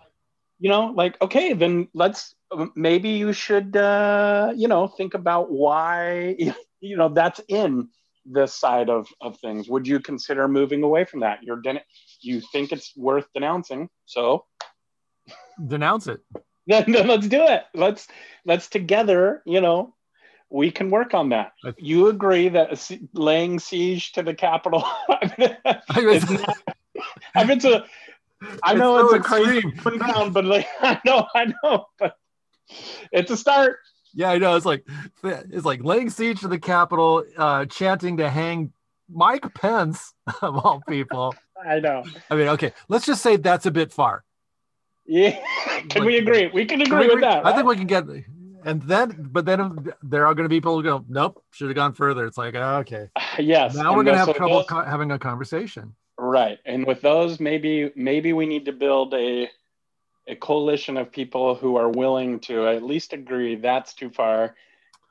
you 0.60 0.70
know, 0.70 0.94
like, 0.96 1.22
okay, 1.22 1.54
then 1.54 1.90
let's, 1.94 2.34
maybe 2.76 3.10
you 3.10 3.34
should, 3.34 3.76
uh, 3.76 4.54
you 4.56 4.70
know, 4.70 4.88
think 4.88 5.16
about 5.16 5.52
why, 5.52 6.36
you 6.80 6.98
know, 6.98 7.10
that's 7.10 7.42
in 7.50 7.90
this 8.26 8.54
side 8.54 8.90
of, 8.90 9.08
of 9.22 9.38
things. 9.40 9.68
Would 9.68 9.88
you 9.88 10.00
consider 10.00 10.48
moving 10.48 10.82
away 10.82 11.04
from 11.04 11.20
that? 11.22 11.44
You're, 11.44 11.62
den- 11.62 11.82
you 12.22 12.42
think 12.52 12.72
it's 12.72 12.96
worth 12.96 13.26
denouncing. 13.34 13.90
So 14.06 14.46
denounce 15.68 16.08
it. 16.08 16.22
Then, 16.68 16.92
then 16.92 17.08
let's 17.08 17.28
do 17.28 17.44
it. 17.44 17.62
Let's, 17.76 18.08
let's 18.44 18.68
together, 18.68 19.44
you 19.46 19.62
know, 19.62 19.94
we 20.56 20.72
can 20.72 20.90
work 20.90 21.14
on 21.14 21.30
that. 21.30 21.52
You 21.78 22.08
agree 22.08 22.48
that 22.50 22.90
laying 23.14 23.60
siege 23.60 24.14
to 24.14 24.24
the 24.24 24.34
Capitol? 24.34 24.86
is 25.10 26.30
not, 26.30 26.58
I 27.36 27.44
mean, 27.44 27.58
it's 27.58 27.66
a, 27.66 27.86
I 28.64 28.74
know 28.74 28.98
it's, 29.00 29.10
so 29.10 29.16
it's 29.16 29.26
a 29.26 29.30
crazy 29.30 29.98
ground, 29.98 30.34
but 30.34 30.46
like, 30.46 30.66
I 30.82 31.00
know, 31.06 31.28
I 31.36 31.54
know, 31.62 31.88
but 32.00 32.16
it's 33.12 33.32
a 33.32 33.38
start. 33.38 33.80
Yeah, 34.14 34.30
I 34.30 34.38
know. 34.38 34.56
It's 34.56 34.66
like 34.66 34.88
it's 35.24 35.66
like 35.66 35.84
laying 35.84 36.10
siege 36.10 36.40
to 36.40 36.48
the 36.48 36.58
Capitol, 36.58 37.26
uh, 37.38 37.66
chanting 37.66 38.16
to 38.18 38.30
hang 38.30 38.72
Mike 39.12 39.54
Pence 39.56 40.14
of 40.42 40.56
all 40.58 40.82
people. 40.88 41.36
I 41.68 41.80
know. 41.82 42.06
I 42.30 42.36
mean, 42.36 42.48
okay, 42.50 42.72
let's 42.88 43.06
just 43.06 43.22
say 43.22 43.36
that's 43.36 43.66
a 43.66 43.72
bit 43.72 43.92
far. 43.92 44.24
Yeah, 45.06 45.38
can 45.90 46.06
we 46.06 46.18
agree? 46.18 46.48
We 46.48 46.66
can 46.66 46.82
agree, 46.82 47.08
can 47.08 47.08
we 47.10 47.14
with 47.16 47.24
that. 47.24 47.44
Right? 47.44 47.54
I 47.54 47.56
think 47.56 47.68
we 47.68 47.76
can 47.76 47.88
get 47.88 48.08
and 48.66 48.82
then 48.82 49.30
but 49.32 49.46
then 49.46 49.94
there 50.04 50.28
are 50.28 50.34
going 50.34 50.44
to 50.44 50.50
be 50.50 50.58
people 50.58 50.76
who 50.76 50.84
go 50.84 51.06
nope 51.08 51.42
should 51.52 51.68
have 51.68 51.76
gone 51.76 51.94
further. 51.94 52.26
It's 52.26 52.38
like 52.38 52.56
oh, 52.56 52.78
okay. 52.80 53.10
Yes 53.40 53.76
now 53.76 53.96
we're 53.96 54.04
going 54.04 54.16
to 54.16 54.20
have 54.20 54.28
so 54.28 54.34
trouble 54.34 54.58
those, 54.58 54.68
co- 54.68 54.84
having 54.84 55.12
a 55.12 55.20
conversation. 55.20 55.96
Right 56.18 56.60
and 56.66 56.86
with 56.86 57.02
those 57.02 57.40
maybe 57.40 57.92
maybe 57.96 58.34
we 58.34 58.46
need 58.46 58.66
to 58.66 58.74
build 58.74 59.14
a 59.14 59.50
a 60.28 60.36
coalition 60.36 60.98
of 60.98 61.12
people 61.12 61.56
who 61.56 61.76
are 61.76 61.90
willing 61.90 62.40
to 62.42 62.68
at 62.68 62.82
least 62.82 63.14
agree 63.14 63.56
that's 63.56 63.94
too 63.94 64.10
far 64.10 64.56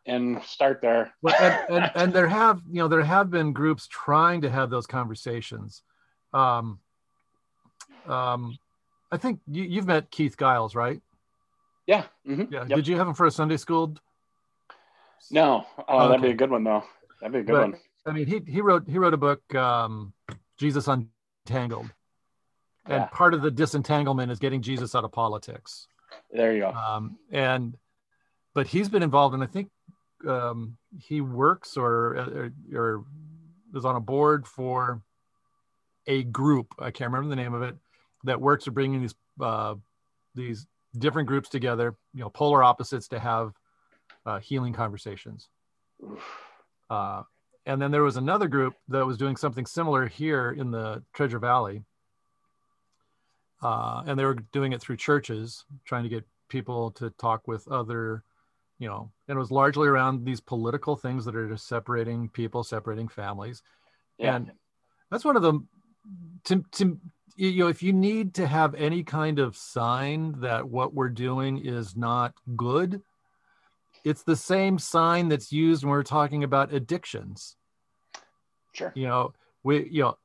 and 0.06 0.42
start 0.42 0.80
there. 0.82 1.14
Well, 1.22 1.34
and, 1.40 1.76
and, 1.76 1.92
and 1.94 2.12
there 2.12 2.28
have 2.28 2.60
you 2.68 2.80
know 2.80 2.88
there 2.88 3.02
have 3.02 3.30
been 3.30 3.52
groups 3.52 3.86
trying 3.86 4.42
to 4.42 4.50
have 4.50 4.68
those 4.68 4.86
conversations. 4.86 5.82
Um 6.32 6.80
um 8.06 8.58
i 9.10 9.16
think 9.16 9.40
you, 9.50 9.64
you've 9.64 9.86
met 9.86 10.10
keith 10.10 10.36
giles 10.38 10.74
right 10.74 11.00
yeah. 11.86 12.04
Mm-hmm. 12.26 12.52
Yeah. 12.52 12.64
Yep. 12.66 12.76
Did 12.76 12.88
you 12.88 12.96
have 12.96 13.08
him 13.08 13.14
for 13.14 13.26
a 13.26 13.30
Sunday 13.30 13.56
school? 13.56 13.96
No. 15.30 15.66
Oh, 15.88 15.98
okay. 15.98 16.08
that'd 16.08 16.22
be 16.22 16.30
a 16.30 16.34
good 16.34 16.50
one 16.50 16.64
though. 16.64 16.84
That'd 17.20 17.32
be 17.32 17.38
a 17.40 17.42
good 17.42 17.52
but, 17.52 17.70
one. 17.70 17.80
I 18.06 18.12
mean, 18.12 18.26
he 18.26 18.40
he 18.50 18.60
wrote 18.60 18.84
he 18.86 18.98
wrote 18.98 19.14
a 19.14 19.18
book, 19.18 19.54
um, 19.54 20.12
Jesus 20.58 20.88
Untangled, 20.88 21.90
and 22.86 23.00
yeah. 23.00 23.06
part 23.06 23.32
of 23.32 23.42
the 23.42 23.50
disentanglement 23.50 24.30
is 24.30 24.38
getting 24.38 24.60
Jesus 24.60 24.94
out 24.94 25.04
of 25.04 25.12
politics. 25.12 25.86
There 26.30 26.52
you 26.52 26.60
go. 26.60 26.70
Um, 26.70 27.18
and 27.30 27.76
but 28.54 28.66
he's 28.66 28.88
been 28.88 29.02
involved, 29.02 29.34
and 29.34 29.42
I 29.42 29.46
think 29.46 29.70
um, 30.28 30.76
he 30.98 31.20
works 31.20 31.76
or, 31.76 32.16
or 32.16 32.52
or 32.74 33.04
is 33.74 33.84
on 33.84 33.96
a 33.96 34.00
board 34.00 34.46
for 34.46 35.02
a 36.06 36.22
group. 36.24 36.74
I 36.78 36.90
can't 36.90 37.10
remember 37.10 37.30
the 37.30 37.42
name 37.42 37.54
of 37.54 37.62
it 37.62 37.76
that 38.24 38.40
works 38.40 38.66
at 38.68 38.74
bringing 38.74 39.00
these 39.00 39.14
uh, 39.40 39.74
these 40.34 40.66
different 40.98 41.28
groups 41.28 41.48
together, 41.48 41.94
you 42.12 42.20
know, 42.20 42.30
polar 42.30 42.62
opposites 42.62 43.08
to 43.08 43.18
have 43.18 43.52
uh, 44.26 44.38
healing 44.38 44.72
conversations. 44.72 45.48
Uh, 46.90 47.22
and 47.66 47.80
then 47.80 47.90
there 47.90 48.02
was 48.02 48.16
another 48.16 48.48
group 48.48 48.74
that 48.88 49.06
was 49.06 49.16
doing 49.16 49.36
something 49.36 49.66
similar 49.66 50.06
here 50.06 50.50
in 50.50 50.70
the 50.70 51.02
Treasure 51.14 51.38
Valley. 51.38 51.82
Uh, 53.62 54.02
and 54.06 54.18
they 54.18 54.24
were 54.24 54.36
doing 54.52 54.72
it 54.72 54.80
through 54.80 54.96
churches, 54.96 55.64
trying 55.84 56.02
to 56.02 56.08
get 56.08 56.24
people 56.48 56.90
to 56.92 57.10
talk 57.10 57.48
with 57.48 57.66
other, 57.68 58.22
you 58.78 58.86
know, 58.86 59.10
and 59.28 59.36
it 59.36 59.38
was 59.38 59.50
largely 59.50 59.88
around 59.88 60.24
these 60.24 60.40
political 60.40 60.96
things 60.96 61.24
that 61.24 61.34
are 61.34 61.48
just 61.48 61.66
separating 61.66 62.28
people, 62.28 62.62
separating 62.62 63.08
families. 63.08 63.62
Yeah. 64.18 64.36
And 64.36 64.52
that's 65.10 65.24
one 65.24 65.36
of 65.36 65.42
the, 65.42 65.60
to, 66.44 66.64
to, 66.72 67.00
you 67.36 67.58
know 67.58 67.68
if 67.68 67.82
you 67.82 67.92
need 67.92 68.34
to 68.34 68.46
have 68.46 68.74
any 68.74 69.02
kind 69.02 69.38
of 69.38 69.56
sign 69.56 70.40
that 70.40 70.68
what 70.68 70.94
we're 70.94 71.08
doing 71.08 71.58
is 71.58 71.96
not 71.96 72.34
good 72.56 73.02
it's 74.04 74.22
the 74.22 74.36
same 74.36 74.78
sign 74.78 75.28
that's 75.28 75.50
used 75.50 75.82
when 75.82 75.90
we're 75.90 76.02
talking 76.02 76.44
about 76.44 76.72
addictions. 76.72 77.56
Sure. 78.72 78.92
You 78.94 79.06
know 79.06 79.32
we 79.62 79.88
you 79.88 80.02
know 80.02 80.18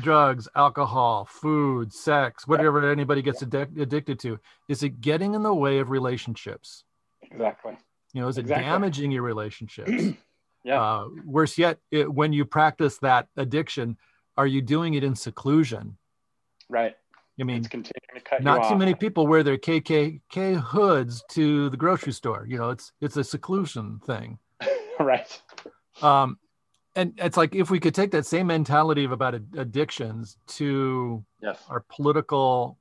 drugs 0.00 0.48
alcohol 0.56 1.28
food 1.30 1.92
sex 1.92 2.48
whatever 2.48 2.90
anybody 2.90 3.20
gets 3.20 3.42
yeah. 3.42 3.48
addic- 3.48 3.78
addicted 3.78 4.18
to 4.18 4.40
is 4.66 4.82
it 4.82 4.98
getting 5.02 5.34
in 5.34 5.42
the 5.42 5.54
way 5.54 5.78
of 5.78 5.90
relationships? 5.90 6.84
Exactly. 7.22 7.76
You 8.12 8.22
know 8.22 8.28
is 8.28 8.38
exactly. 8.38 8.64
it 8.64 8.68
damaging 8.68 9.10
your 9.10 9.22
relationships? 9.22 9.90
Yeah. 10.64 10.82
Uh, 10.82 11.08
worse 11.24 11.56
yet 11.56 11.78
it, 11.92 12.12
when 12.12 12.32
you 12.32 12.44
practice 12.44 12.98
that 12.98 13.28
addiction 13.36 13.96
are 14.38 14.46
you 14.46 14.62
doing 14.62 14.94
it 14.94 15.04
in 15.04 15.14
seclusion? 15.14 15.98
Right. 16.70 16.96
I 17.40 17.44
mean, 17.44 17.58
it's 17.58 17.68
continuing 17.68 18.14
to 18.14 18.20
cut 18.20 18.42
not 18.42 18.68
too 18.68 18.76
many 18.76 18.94
people 18.94 19.26
wear 19.26 19.42
their 19.42 19.58
KKK 19.58 20.60
hoods 20.60 21.22
to 21.30 21.68
the 21.70 21.76
grocery 21.76 22.12
store. 22.12 22.46
You 22.48 22.58
know, 22.58 22.70
it's 22.70 22.92
it's 23.00 23.16
a 23.16 23.24
seclusion 23.24 24.00
thing. 24.06 24.38
right. 25.00 25.40
Um, 26.02 26.38
and 26.96 27.12
it's 27.18 27.36
like 27.36 27.54
if 27.54 27.70
we 27.70 27.78
could 27.78 27.94
take 27.94 28.10
that 28.12 28.26
same 28.26 28.48
mentality 28.48 29.04
of 29.04 29.12
about 29.12 29.34
addictions 29.34 30.36
to 30.48 31.24
yes. 31.40 31.62
our 31.68 31.84
political 31.88 32.78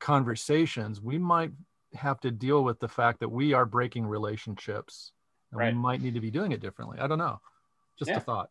conversations, 0.00 1.00
we 1.00 1.18
might 1.18 1.52
have 1.94 2.20
to 2.20 2.30
deal 2.30 2.64
with 2.64 2.80
the 2.80 2.88
fact 2.88 3.20
that 3.20 3.28
we 3.28 3.52
are 3.52 3.66
breaking 3.66 4.06
relationships, 4.06 5.12
and 5.52 5.60
right. 5.60 5.72
we 5.72 5.78
might 5.78 6.00
need 6.00 6.14
to 6.14 6.20
be 6.20 6.32
doing 6.32 6.50
it 6.50 6.60
differently. 6.60 6.98
I 6.98 7.06
don't 7.06 7.18
know. 7.18 7.40
Just 7.96 8.10
yeah. 8.10 8.16
a 8.16 8.20
thought. 8.20 8.50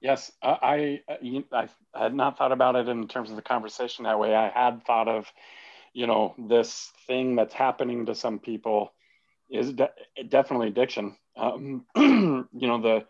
Yes, 0.00 0.30
I, 0.42 1.00
I, 1.08 1.38
I 1.52 1.68
had 1.94 2.14
not 2.14 2.36
thought 2.36 2.52
about 2.52 2.76
it 2.76 2.88
in 2.88 3.08
terms 3.08 3.30
of 3.30 3.36
the 3.36 3.42
conversation 3.42 4.04
that 4.04 4.18
way. 4.18 4.34
I 4.34 4.48
had 4.48 4.84
thought 4.84 5.08
of, 5.08 5.26
you 5.94 6.06
know, 6.06 6.34
this 6.38 6.92
thing 7.06 7.36
that's 7.36 7.54
happening 7.54 8.06
to 8.06 8.14
some 8.14 8.38
people 8.38 8.92
is 9.50 9.72
de- 9.72 9.90
definitely 10.28 10.68
addiction. 10.68 11.16
Um, 11.36 11.86
you 11.96 12.46
know, 12.52 12.80
the 12.80 13.06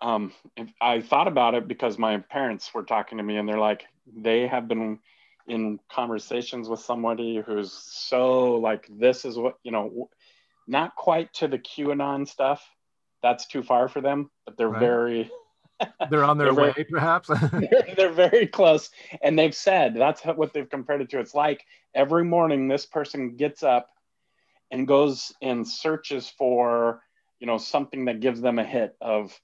um, 0.00 0.32
I 0.80 1.00
thought 1.00 1.28
about 1.28 1.54
it 1.54 1.66
because 1.66 1.98
my 1.98 2.18
parents 2.18 2.72
were 2.72 2.84
talking 2.84 3.18
to 3.18 3.24
me 3.24 3.36
and 3.36 3.48
they're 3.48 3.58
like, 3.58 3.84
they 4.06 4.46
have 4.46 4.68
been 4.68 5.00
in 5.48 5.80
conversations 5.90 6.68
with 6.68 6.80
somebody 6.80 7.42
who's 7.44 7.72
so 7.72 8.56
like, 8.56 8.86
this 8.88 9.24
is 9.24 9.36
what, 9.36 9.56
you 9.64 9.72
know, 9.72 10.08
not 10.66 10.94
quite 10.94 11.32
to 11.34 11.48
the 11.48 11.58
QAnon 11.58 12.28
stuff. 12.28 12.64
That's 13.22 13.46
too 13.46 13.62
far 13.62 13.88
for 13.88 14.00
them, 14.00 14.30
but 14.46 14.56
they're 14.56 14.68
right. 14.68 14.78
very, 14.78 15.30
they're 16.10 16.24
on 16.24 16.38
their 16.38 16.52
they're 16.52 16.54
way, 16.54 16.72
very, 16.72 16.84
perhaps. 16.84 17.28
they're, 17.28 17.84
they're, 17.96 18.12
very 18.12 18.46
close. 18.46 18.90
And 19.22 19.38
they've 19.38 19.54
said 19.54 19.94
that's 19.94 20.22
what 20.22 20.52
they've 20.52 20.68
compared 20.68 21.00
it 21.00 21.10
to. 21.10 21.20
It's 21.20 21.34
like 21.34 21.64
every 21.94 22.24
morning 22.24 22.68
this 22.68 22.86
person 22.86 23.36
gets 23.36 23.62
up 23.62 23.90
and 24.70 24.86
goes 24.86 25.32
and 25.40 25.66
searches 25.66 26.28
for, 26.28 27.02
you 27.40 27.46
know, 27.46 27.58
something 27.58 28.06
that 28.06 28.20
gives 28.20 28.40
them 28.40 28.58
a 28.58 28.64
hit 28.64 28.96
of, 29.00 29.38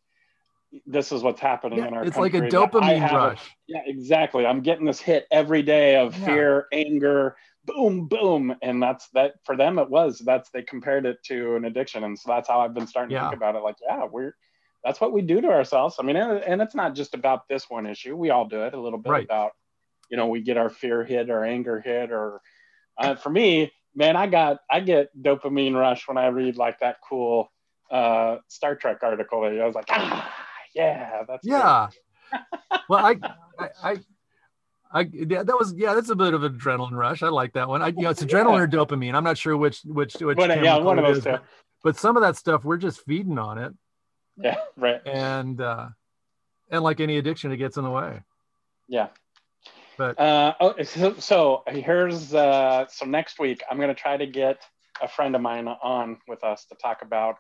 this 0.87 1.13
is 1.13 1.23
what's 1.23 1.41
happening 1.41 1.79
yeah, 1.79 1.87
in 1.87 1.95
our 1.95 2.05
it's 2.05 2.17
country. 2.17 2.41
like 2.41 2.53
a 2.53 2.57
dopamine 2.57 3.13
rush. 3.13 3.39
A, 3.39 3.51
yeah, 3.69 3.83
exactly. 3.87 4.45
I'm 4.45 4.61
getting 4.61 4.85
this 4.85 5.01
hit 5.01 5.27
every 5.31 5.63
day 5.63 5.97
of 5.97 6.19
yeah. 6.19 6.27
fear, 6.27 6.67
anger, 6.73 7.37
boom, 7.65 8.09
boom. 8.09 8.55
And 8.61 8.83
that's 8.83 9.09
that 9.11 9.35
for 9.45 9.57
them 9.57 9.79
it 9.79 9.89
was. 9.89 10.19
That's 10.19 10.51
they 10.51 10.63
compared 10.63 11.07
it 11.07 11.23
to 11.27 11.55
an 11.55 11.67
addiction. 11.67 12.03
And 12.03 12.19
so 12.19 12.31
that's 12.33 12.49
how 12.49 12.61
I've 12.61 12.75
been 12.75 12.89
starting 12.89 13.13
yeah. 13.13 13.23
to 13.23 13.29
think 13.31 13.37
about 13.37 13.55
it. 13.55 13.63
Like, 13.63 13.77
yeah, 13.89 14.05
we're 14.11 14.35
that's 14.85 15.01
what 15.01 15.13
we 15.13 15.23
do 15.23 15.41
to 15.41 15.49
ourselves. 15.49 15.97
I 15.99 16.03
mean, 16.03 16.17
and, 16.17 16.39
and 16.41 16.63
it's 16.63 16.75
not 16.75 16.95
just 16.95 17.15
about 17.15 17.49
this 17.49 17.71
one 17.71 17.87
issue. 17.87 18.15
We 18.15 18.31
all 18.31 18.47
do 18.47 18.63
it 18.65 18.75
a 18.75 18.81
little 18.81 18.99
bit 18.99 19.11
right. 19.11 19.25
about, 19.25 19.53
you 20.11 20.17
know, 20.17 20.27
we 20.27 20.43
get 20.43 20.59
our 20.59 20.69
fear 20.69 21.05
hit 21.05 21.31
or 21.31 21.45
anger 21.45 21.81
hit 21.81 22.13
or 22.13 22.41
uh, 22.99 23.15
for 23.17 23.31
me, 23.31 23.73
man, 23.95 24.17
I 24.17 24.27
got 24.27 24.59
I 24.71 24.81
get 24.81 25.11
dopamine 25.21 25.75
rush 25.75 26.07
when 26.07 26.19
I 26.19 26.27
read 26.29 26.57
like 26.57 26.81
that 26.81 26.97
cool 27.09 27.51
uh, 27.91 28.37
Star 28.49 28.77
Trek 28.77 28.99
article. 29.03 29.43
I 29.45 29.65
was 29.65 29.75
like, 29.75 29.87
ah, 29.89 30.33
yeah, 30.75 31.23
that's 31.27 31.47
yeah. 31.47 31.89
well, 32.89 33.05
I, 33.05 33.17
I, 33.59 33.69
I, 33.83 33.97
I, 34.93 35.09
yeah, 35.13 35.43
that 35.43 35.59
was 35.59 35.75
yeah, 35.77 35.95
that's 35.95 36.11
a 36.11 36.15
bit 36.15 36.35
of 36.35 36.45
an 36.45 36.59
adrenaline 36.59 36.93
rush. 36.93 37.23
I 37.23 37.29
like 37.29 37.53
that 37.55 37.69
one. 37.69 37.83
I, 37.83 37.89
you 37.89 38.03
know, 38.03 38.11
it's 38.11 38.23
adrenaline 38.25 38.61
or 38.61 38.69
dopamine. 38.69 39.15
I'm 39.15 39.25
not 39.25 39.39
sure 39.39 39.57
which 39.57 39.81
which 39.85 40.15
which. 40.15 40.37
But, 40.37 40.63
yeah, 40.63 40.77
one 40.77 40.99
of 40.99 41.05
those 41.05 41.25
two. 41.25 41.39
But 41.83 41.97
some 41.97 42.17
of 42.17 42.23
that 42.23 42.37
stuff, 42.37 42.65
we're 42.65 42.79
just 42.79 43.05
feeding 43.05 43.39
on 43.39 43.59
it. 43.59 43.73
Yeah, 44.37 44.57
right. 44.77 45.01
And 45.07 45.61
uh, 45.61 45.89
and 46.71 46.83
like 46.83 47.01
any 47.01 47.19
addiction, 47.19 47.53
it 47.53 47.57
gets 47.57 47.77
in 47.77 47.85
the 47.85 47.91
way. 47.91 48.21
Yeah. 48.89 49.09
But 49.97 50.19
uh, 50.19 50.55
oh, 50.61 50.83
so, 50.83 51.15
so 51.19 51.63
here's 51.69 52.35
uh, 52.35 52.87
so 52.89 53.07
next 53.07 53.39
week 53.39 53.63
I'm 53.71 53.77
going 53.77 53.89
to 53.89 53.95
try 53.95 54.17
to 54.17 54.27
get 54.27 54.63
a 55.01 55.09
friend 55.09 55.35
of 55.35 55.41
mine 55.41 55.69
on 55.69 56.19
with 56.27 56.43
us 56.43 56.65
to 56.67 56.75
talk 56.75 57.03
about 57.03 57.37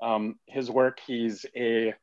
um, 0.00 0.38
his 0.46 0.70
work. 0.70 1.00
He's 1.06 1.44
a 1.56 1.94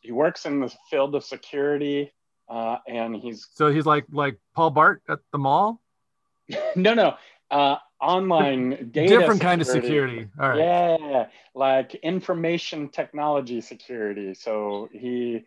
he 0.00 0.12
works 0.12 0.46
in 0.46 0.60
the 0.60 0.72
field 0.90 1.14
of 1.14 1.24
security, 1.24 2.12
uh, 2.48 2.78
and 2.88 3.16
he's 3.16 3.46
so 3.54 3.70
he's 3.70 3.86
like 3.86 4.06
like 4.10 4.38
Paul 4.54 4.72
Blart 4.72 4.98
at 5.08 5.20
the 5.32 5.38
mall. 5.38 5.80
no, 6.76 6.94
no, 6.94 7.14
uh, 7.50 7.76
online 8.00 8.70
data. 8.92 9.18
Different 9.18 9.40
security. 9.40 9.40
kind 9.40 9.60
of 9.60 9.66
security. 9.66 10.28
All 10.40 10.48
right. 10.50 10.58
Yeah, 10.58 11.26
like 11.54 11.94
information 11.96 12.88
technology 12.88 13.60
security. 13.60 14.34
So 14.34 14.88
he 14.92 15.44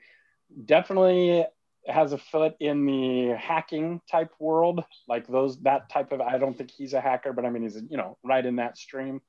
definitely 0.66 1.46
has 1.88 2.14
a 2.14 2.18
foot 2.18 2.56
in 2.60 2.86
the 2.86 3.36
hacking 3.38 4.02
type 4.10 4.32
world, 4.40 4.84
like 5.08 5.28
those 5.28 5.60
that 5.62 5.90
type 5.90 6.12
of. 6.12 6.22
I 6.22 6.38
don't 6.38 6.58
think 6.58 6.72
he's 6.72 6.94
a 6.94 7.02
hacker, 7.02 7.34
but 7.34 7.46
I 7.46 7.50
mean 7.50 7.64
he's 7.64 7.82
you 7.90 7.98
know 7.98 8.18
right 8.24 8.46
in 8.46 8.58
that 8.58 8.78
stream. 8.78 9.22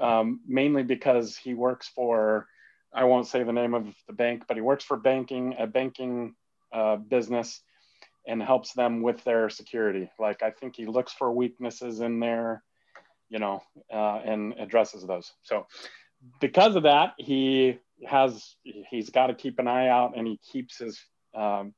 Um, 0.00 0.40
mainly 0.46 0.84
because 0.84 1.36
he 1.36 1.54
works 1.54 1.88
for 1.88 2.46
I 2.92 3.04
won't 3.04 3.26
say 3.26 3.42
the 3.42 3.52
name 3.52 3.74
of 3.74 3.86
the 4.06 4.12
bank, 4.12 4.44
but 4.48 4.56
he 4.56 4.60
works 4.60 4.84
for 4.84 4.96
banking, 4.96 5.54
a 5.58 5.66
banking 5.66 6.34
uh, 6.72 6.96
business, 6.96 7.60
and 8.28 8.42
helps 8.42 8.74
them 8.74 9.02
with 9.02 9.24
their 9.24 9.50
security. 9.50 10.08
Like 10.18 10.42
I 10.42 10.50
think 10.50 10.76
he 10.76 10.86
looks 10.86 11.12
for 11.12 11.32
weaknesses 11.32 12.00
in 12.00 12.20
there, 12.20 12.62
you 13.28 13.38
know, 13.38 13.62
uh, 13.92 14.20
and 14.24 14.54
addresses 14.58 15.04
those. 15.04 15.32
So 15.42 15.66
because 16.40 16.76
of 16.76 16.84
that, 16.84 17.14
he 17.18 17.78
has 18.06 18.54
he's 18.62 19.10
got 19.10 19.28
to 19.28 19.34
keep 19.34 19.58
an 19.58 19.66
eye 19.66 19.88
out, 19.88 20.16
and 20.16 20.26
he 20.26 20.38
keeps 20.52 20.78
his 20.78 21.00
um, 21.34 21.74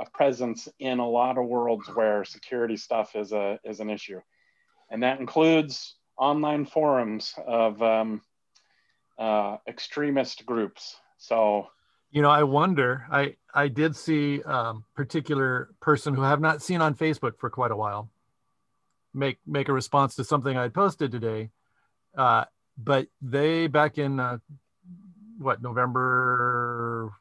a 0.00 0.08
presence 0.14 0.68
in 0.78 1.00
a 1.00 1.08
lot 1.08 1.36
of 1.36 1.46
worlds 1.46 1.88
where 1.94 2.24
security 2.24 2.76
stuff 2.76 3.16
is 3.16 3.32
a 3.32 3.58
is 3.64 3.80
an 3.80 3.90
issue, 3.90 4.20
and 4.90 5.02
that 5.02 5.20
includes 5.20 5.96
online 6.16 6.64
forums 6.66 7.34
of 7.46 7.82
um, 7.82 8.20
uh, 9.18 9.56
extremist 9.68 10.46
groups. 10.46 10.96
So, 11.16 11.66
you 12.10 12.22
know, 12.22 12.30
I 12.30 12.42
wonder. 12.42 13.06
I 13.10 13.36
I 13.54 13.68
did 13.68 13.96
see 13.96 14.42
um, 14.42 14.84
particular 14.94 15.70
person 15.80 16.14
who 16.14 16.22
I 16.22 16.28
have 16.28 16.40
not 16.40 16.62
seen 16.62 16.80
on 16.80 16.94
Facebook 16.94 17.38
for 17.38 17.50
quite 17.50 17.70
a 17.70 17.76
while 17.76 18.10
make 19.14 19.38
make 19.46 19.68
a 19.68 19.72
response 19.72 20.14
to 20.16 20.24
something 20.24 20.56
I 20.56 20.68
posted 20.68 21.10
today. 21.10 21.50
Uh, 22.16 22.44
but 22.76 23.08
they 23.20 23.66
back 23.66 23.98
in 23.98 24.20
uh, 24.20 24.38
what 25.38 25.62
November 25.62 27.12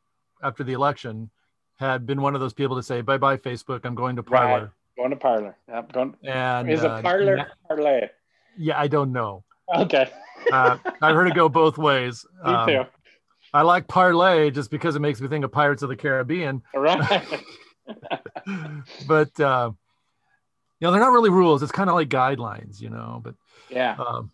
after 0.41 0.63
the 0.63 0.73
election 0.73 1.29
had 1.77 2.05
been 2.05 2.21
one 2.21 2.35
of 2.35 2.41
those 2.41 2.53
people 2.53 2.75
to 2.75 2.83
say 2.83 3.01
bye 3.01 3.17
bye 3.17 3.37
Facebook. 3.37 3.81
I'm 3.83 3.95
going 3.95 4.15
to 4.15 4.23
Parler. 4.23 4.59
Right. 4.59 4.69
Going 4.97 5.09
to 5.11 5.15
Parler. 5.15 5.55
Yep. 5.67 5.91
Going. 5.93 6.15
And 6.23 6.69
is 6.71 6.83
a 6.83 7.01
Parler 7.01 7.39
uh, 7.39 7.45
Parlay? 7.67 8.09
Yeah, 8.57 8.79
I 8.79 8.87
don't 8.87 9.11
know. 9.11 9.43
Okay. 9.75 10.09
uh, 10.51 10.77
I've 11.01 11.15
heard 11.15 11.27
it 11.27 11.35
go 11.35 11.49
both 11.49 11.77
ways. 11.77 12.25
Me 12.45 12.53
um, 12.53 12.67
too. 12.67 12.83
I 13.53 13.61
like 13.61 13.87
parlay 13.87 14.51
just 14.51 14.69
because 14.69 14.95
it 14.95 14.99
makes 14.99 15.21
me 15.21 15.27
think 15.27 15.45
of 15.45 15.51
Pirates 15.51 15.83
of 15.83 15.89
the 15.89 15.95
Caribbean. 15.95 16.61
Right. 16.73 17.43
but 19.07 19.39
uh, 19.39 19.71
you 20.79 20.85
know, 20.85 20.91
they're 20.91 21.01
not 21.01 21.11
really 21.11 21.29
rules. 21.29 21.63
It's 21.63 21.71
kind 21.71 21.89
of 21.89 21.95
like 21.95 22.09
guidelines, 22.09 22.81
you 22.81 22.89
know. 22.89 23.21
But 23.23 23.35
yeah. 23.69 23.95
Um, 23.97 24.31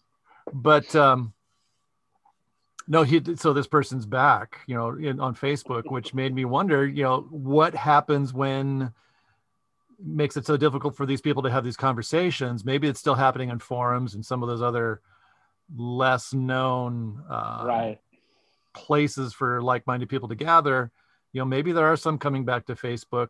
but 0.51 0.93
um, 0.95 1.33
no, 2.87 3.03
he. 3.03 3.21
So 3.35 3.53
this 3.53 3.67
person's 3.67 4.05
back, 4.05 4.59
you 4.67 4.75
know, 4.75 4.89
in, 4.89 5.19
on 5.19 5.35
Facebook, 5.35 5.91
which 5.91 6.13
made 6.13 6.33
me 6.33 6.45
wonder, 6.45 6.85
you 6.85 7.03
know, 7.03 7.27
what 7.29 7.75
happens 7.75 8.33
when 8.33 8.93
makes 10.03 10.35
it 10.35 10.45
so 10.45 10.57
difficult 10.57 10.97
for 10.97 11.05
these 11.05 11.21
people 11.21 11.43
to 11.43 11.49
have 11.49 11.63
these 11.63 11.77
conversations. 11.77 12.65
Maybe 12.65 12.87
it's 12.87 12.99
still 12.99 13.15
happening 13.15 13.51
on 13.51 13.59
forums 13.59 14.15
and 14.15 14.25
some 14.25 14.43
of 14.43 14.49
those 14.49 14.61
other 14.61 15.01
less 15.75 16.33
known 16.33 17.23
uh, 17.29 17.63
right 17.65 17.99
places 18.73 19.33
for 19.33 19.61
like-minded 19.61 20.09
people 20.09 20.27
to 20.29 20.35
gather. 20.35 20.91
You 21.31 21.41
know, 21.41 21.45
maybe 21.45 21.71
there 21.71 21.87
are 21.87 21.97
some 21.97 22.17
coming 22.17 22.45
back 22.45 22.65
to 22.67 22.75
Facebook. 22.75 23.29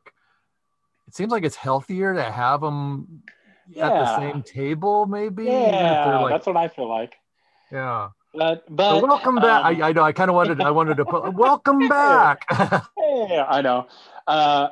It 1.07 1.15
seems 1.15 1.31
like 1.31 1.43
it's 1.43 1.55
healthier 1.55 2.13
to 2.13 2.23
have 2.23 2.61
them 2.61 3.23
yeah. 3.69 3.87
at 3.87 3.93
the 3.93 4.19
same 4.19 4.43
table, 4.43 5.05
maybe. 5.05 5.45
Yeah, 5.45 6.19
like, 6.19 6.33
that's 6.33 6.47
what 6.47 6.57
I 6.57 6.67
feel 6.67 6.89
like. 6.89 7.15
Yeah. 7.71 8.09
But, 8.33 8.63
but 8.75 8.99
so 8.99 9.05
welcome 9.05 9.35
back. 9.35 9.65
Um, 9.65 9.81
I, 9.81 9.89
I, 9.89 9.91
know. 9.91 10.03
I 10.03 10.11
kind 10.11 10.29
of 10.29 10.35
wanted. 10.35 10.59
I 10.61 10.71
wanted 10.71 10.97
to 10.97 11.05
put 11.05 11.33
welcome 11.33 11.87
back. 11.87 12.45
yeah, 12.49 13.45
I 13.47 13.61
know. 13.61 13.87
Uh, 14.25 14.69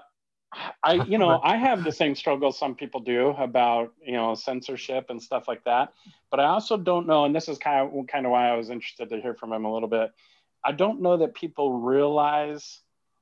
I, 0.83 0.93
you 0.93 1.17
know, 1.17 1.39
I 1.43 1.57
have 1.57 1.83
the 1.83 1.91
same 1.91 2.15
struggle 2.15 2.51
some 2.51 2.75
people 2.75 3.01
do 3.01 3.29
about, 3.37 3.93
you 4.03 4.13
know, 4.13 4.33
censorship 4.35 5.07
and 5.09 5.21
stuff 5.21 5.47
like 5.47 5.63
that. 5.65 5.93
But 6.29 6.39
I 6.39 6.45
also 6.45 6.77
don't 6.77 7.07
know, 7.07 7.25
and 7.25 7.35
this 7.35 7.47
is 7.47 7.57
kind 7.57 7.87
of 7.87 8.07
kind 8.07 8.25
of 8.25 8.31
why 8.31 8.49
I 8.49 8.55
was 8.55 8.69
interested 8.69 9.09
to 9.09 9.21
hear 9.21 9.33
from 9.33 9.53
him 9.53 9.65
a 9.65 9.73
little 9.73 9.89
bit. 9.89 10.11
I 10.63 10.71
don't 10.71 11.01
know 11.01 11.17
that 11.17 11.33
people 11.33 11.79
realize 11.79 12.81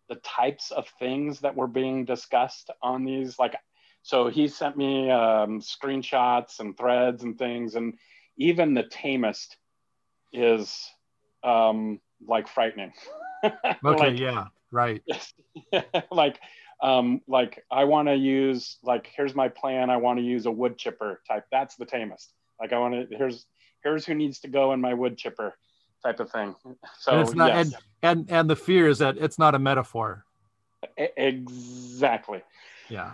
the 0.10 0.16
types 0.16 0.72
of 0.72 0.88
things 1.00 1.40
that 1.42 1.56
were 1.56 1.68
being 1.68 2.06
discussed 2.06 2.70
on 2.82 3.06
these. 3.06 3.38
Like, 3.40 3.56
so 4.02 4.28
he 4.28 4.48
sent 4.48 4.76
me 4.76 5.10
um, 5.10 5.62
screenshots 5.62 6.60
and 6.60 6.76
threads 6.78 7.24
and 7.24 7.38
things, 7.38 7.76
and 7.76 7.94
even 8.38 8.74
the 8.74 8.84
tamest 8.84 9.58
is 10.34 10.90
um, 11.44 12.00
like 12.26 12.48
frightening. 12.48 12.94
okay, 13.46 13.72
like, 13.84 14.20
yeah, 14.20 14.46
right. 14.72 15.04
like 16.12 16.40
um, 16.82 17.22
like 17.28 17.64
I 17.70 17.84
want 17.86 18.08
to 18.08 18.16
use 18.16 18.78
like 18.84 19.10
here's 19.16 19.36
my 19.36 19.50
plan. 19.50 19.90
I 19.90 19.98
want 19.98 20.20
to 20.20 20.26
use 20.26 20.46
a 20.46 20.52
wood 20.52 20.78
chipper 20.78 21.22
type. 21.28 21.46
That's 21.52 21.76
the 21.76 21.86
tamest. 21.86 22.34
Like 22.60 22.74
I 22.74 22.80
want 22.80 23.10
to 23.10 23.18
here's 23.18 23.46
here's 23.84 24.06
who 24.06 24.16
needs 24.16 24.40
to 24.40 24.48
go 24.48 24.74
in 24.74 24.82
my 24.82 24.94
wood 24.94 25.18
chipper 25.18 25.56
type 26.04 26.20
of 26.20 26.32
thing. 26.32 26.56
So 27.00 27.12
and 27.12 27.22
it's 27.22 27.36
not 27.36 27.50
yes. 27.50 27.74
and, 28.02 28.20
and 28.20 28.32
and 28.32 28.50
the 28.50 28.56
fear 28.56 28.88
is 28.88 29.00
that 29.00 29.18
it's 29.18 29.40
not 29.40 29.56
a 29.56 29.60
metaphor. 29.60 30.26
Exactly. 30.98 32.42
Yeah. 32.90 33.14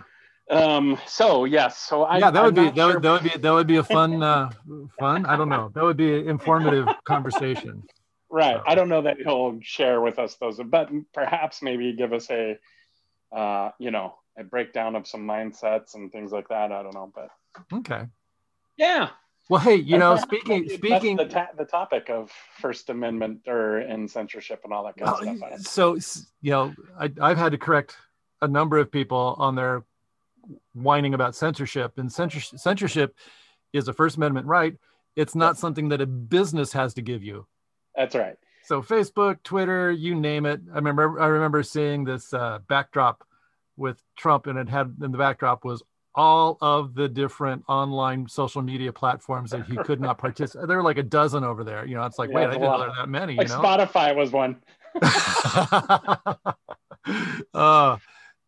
Um. 0.50 0.98
So 1.06 1.44
yes. 1.44 1.78
So 1.78 2.04
I. 2.04 2.18
Yeah, 2.18 2.30
that 2.30 2.44
would 2.44 2.58
I'm 2.58 2.64
be 2.66 2.70
that, 2.70 2.76
sure. 2.76 2.94
would, 2.94 3.02
that 3.02 3.10
would 3.10 3.22
be 3.22 3.38
that 3.38 3.50
would 3.52 3.66
be 3.66 3.76
a 3.76 3.84
fun 3.84 4.22
uh, 4.22 4.50
fun. 4.98 5.26
I 5.26 5.36
don't 5.36 5.48
know. 5.48 5.70
That 5.74 5.84
would 5.84 5.96
be 5.96 6.20
an 6.20 6.28
informative 6.28 6.88
conversation. 7.04 7.82
Right. 8.30 8.56
So. 8.56 8.62
I 8.66 8.74
don't 8.74 8.88
know 8.88 9.02
that 9.02 9.18
he'll 9.18 9.58
share 9.62 10.00
with 10.00 10.18
us 10.18 10.36
those, 10.36 10.60
but 10.64 10.90
perhaps 11.12 11.62
maybe 11.62 11.92
give 11.92 12.12
us 12.12 12.30
a 12.30 12.58
uh, 13.32 13.70
you 13.78 13.90
know, 13.90 14.14
a 14.38 14.44
breakdown 14.44 14.96
of 14.96 15.06
some 15.06 15.26
mindsets 15.26 15.94
and 15.94 16.12
things 16.12 16.32
like 16.32 16.48
that. 16.48 16.72
I 16.72 16.82
don't 16.82 16.94
know, 16.94 17.12
but 17.14 17.28
okay. 17.78 18.06
Yeah. 18.76 19.10
Well, 19.48 19.60
hey, 19.60 19.76
you 19.76 19.96
know, 19.98 20.16
speaking 20.16 20.68
speaking. 20.68 21.16
the, 21.16 21.26
ta- 21.26 21.50
the 21.56 21.64
topic 21.64 22.10
of 22.10 22.32
First 22.58 22.90
Amendment 22.90 23.42
or 23.46 23.78
and 23.78 24.10
censorship 24.10 24.62
and 24.64 24.72
all 24.72 24.84
that 24.84 24.96
kind 24.96 25.08
of 25.28 25.40
Well, 25.40 25.58
stuff. 25.58 25.60
so 25.60 26.24
you 26.42 26.50
know, 26.50 26.74
I, 26.98 27.12
I've 27.20 27.38
had 27.38 27.52
to 27.52 27.58
correct 27.58 27.96
a 28.42 28.48
number 28.48 28.78
of 28.78 28.90
people 28.90 29.36
on 29.38 29.54
their 29.54 29.84
whining 30.74 31.14
about 31.14 31.34
censorship, 31.36 31.98
and 31.98 32.12
censorship, 32.12 32.58
censorship 32.58 33.16
is 33.72 33.86
a 33.88 33.92
First 33.92 34.16
Amendment 34.16 34.46
right. 34.46 34.74
It's 35.14 35.34
not 35.34 35.56
something 35.58 35.88
that 35.90 36.00
a 36.00 36.06
business 36.06 36.72
has 36.72 36.94
to 36.94 37.02
give 37.02 37.22
you. 37.22 37.46
That's 37.94 38.14
right. 38.14 38.36
So 38.64 38.82
Facebook, 38.82 39.42
Twitter, 39.44 39.92
you 39.92 40.16
name 40.16 40.44
it. 40.44 40.60
I 40.72 40.76
remember 40.76 41.20
I 41.20 41.26
remember 41.26 41.62
seeing 41.62 42.02
this 42.02 42.34
uh, 42.34 42.58
backdrop 42.68 43.24
with 43.76 44.02
Trump, 44.16 44.48
and 44.48 44.58
it 44.58 44.68
had 44.68 44.96
in 45.00 45.12
the 45.12 45.18
backdrop 45.18 45.64
was 45.64 45.84
all 46.16 46.56
of 46.62 46.94
the 46.94 47.08
different 47.08 47.62
online 47.68 48.26
social 48.26 48.62
media 48.62 48.92
platforms 48.92 49.50
that 49.50 49.66
he 49.66 49.76
could 49.84 50.00
not 50.00 50.18
participate. 50.18 50.66
There 50.66 50.78
were 50.78 50.82
like 50.82 50.98
a 50.98 51.02
dozen 51.02 51.44
over 51.44 51.62
there. 51.62 51.84
You 51.84 51.96
know, 51.96 52.04
it's 52.04 52.18
like, 52.18 52.30
Yeah, 52.30 52.36
wait, 52.36 52.44
I 52.44 52.50
didn't 52.52 52.62
know 52.62 52.78
there 52.78 52.88
were 52.88 52.94
that 52.96 53.08
many. 53.08 53.36
Like 53.36 53.48
you 53.48 53.54
know, 53.54 53.60
Spotify 53.60 54.16
was 54.16 54.32
one. 54.32 54.56
uh, 57.54 57.98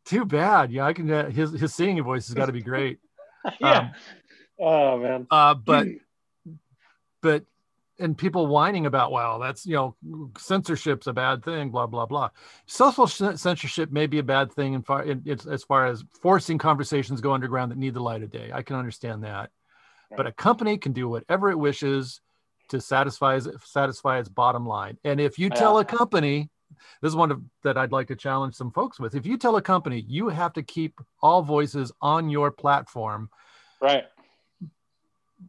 too 0.07 0.25
bad. 0.25 0.73
Yeah, 0.73 0.87
I 0.87 0.95
can. 0.95 1.11
Uh, 1.11 1.31
his 1.31 1.53
his 1.53 1.75
singing 1.75 2.03
voice 2.03 2.27
has 2.29 2.35
got 2.35 2.47
to 2.47 2.53
be 2.53 2.63
great. 2.63 2.99
yeah. 3.61 3.79
Um, 3.79 3.91
oh 4.59 4.99
man. 4.99 5.27
Uh, 5.31 5.55
but 5.55 5.87
but 7.23 7.45
and 7.99 8.17
people 8.17 8.47
whining 8.47 8.87
about 8.87 9.11
well 9.13 9.39
that's 9.39 9.67
you 9.67 9.75
know 9.75 9.95
censorship's 10.39 11.07
a 11.07 11.13
bad 11.13 11.45
thing 11.45 11.71
blah 11.71 11.87
blah 11.87 12.07
blah 12.07 12.29
social 12.67 13.07
censorship 13.07 13.91
may 13.91 14.07
be 14.07 14.19
a 14.19 14.23
bad 14.23 14.53
thing 14.53 14.75
in 14.75 14.83
far 14.83 15.03
in, 15.03 15.23
it's, 15.25 15.47
as 15.47 15.65
far 15.65 15.87
as 15.87 16.05
forcing 16.23 16.59
conversations 16.59 17.21
go 17.21 17.33
underground 17.33 17.71
that 17.71 17.79
need 17.79 17.95
the 17.95 18.01
light 18.01 18.23
of 18.23 18.31
day 18.31 18.51
i 18.53 18.63
can 18.63 18.77
understand 18.77 19.23
that 19.25 19.51
but 20.17 20.27
a 20.27 20.33
company 20.33 20.79
can 20.79 20.93
do 20.93 21.09
whatever 21.09 21.51
it 21.51 21.59
wishes 21.59 22.21
to 22.71 22.81
satisfy 22.81 23.37
its, 23.37 23.49
satisfy 23.65 24.19
its 24.19 24.29
bottom 24.29 24.67
line 24.67 24.97
and 25.05 25.21
if 25.21 25.39
you 25.39 25.51
tell 25.51 25.75
Yeah. 25.75 25.81
a 25.81 25.85
company 25.85 26.51
this 27.01 27.11
is 27.11 27.17
one 27.17 27.31
of, 27.31 27.43
that 27.65 27.77
i'd 27.79 27.93
like 27.93 28.09
to 28.09 28.17
challenge 28.17 28.55
some 28.55 28.71
folks 28.71 29.01
with 29.01 29.15
if 29.15 29.27
you 29.27 29.37
tell 29.37 29.57
a 29.57 29.63
company 29.63 30.05
you 30.09 30.29
have 30.29 30.53
to 30.55 30.63
keep 30.63 31.01
all 31.23 31.43
voices 31.43 31.93
on 32.01 32.31
your 32.31 32.51
platform 32.51 33.31
Right. 33.81 34.07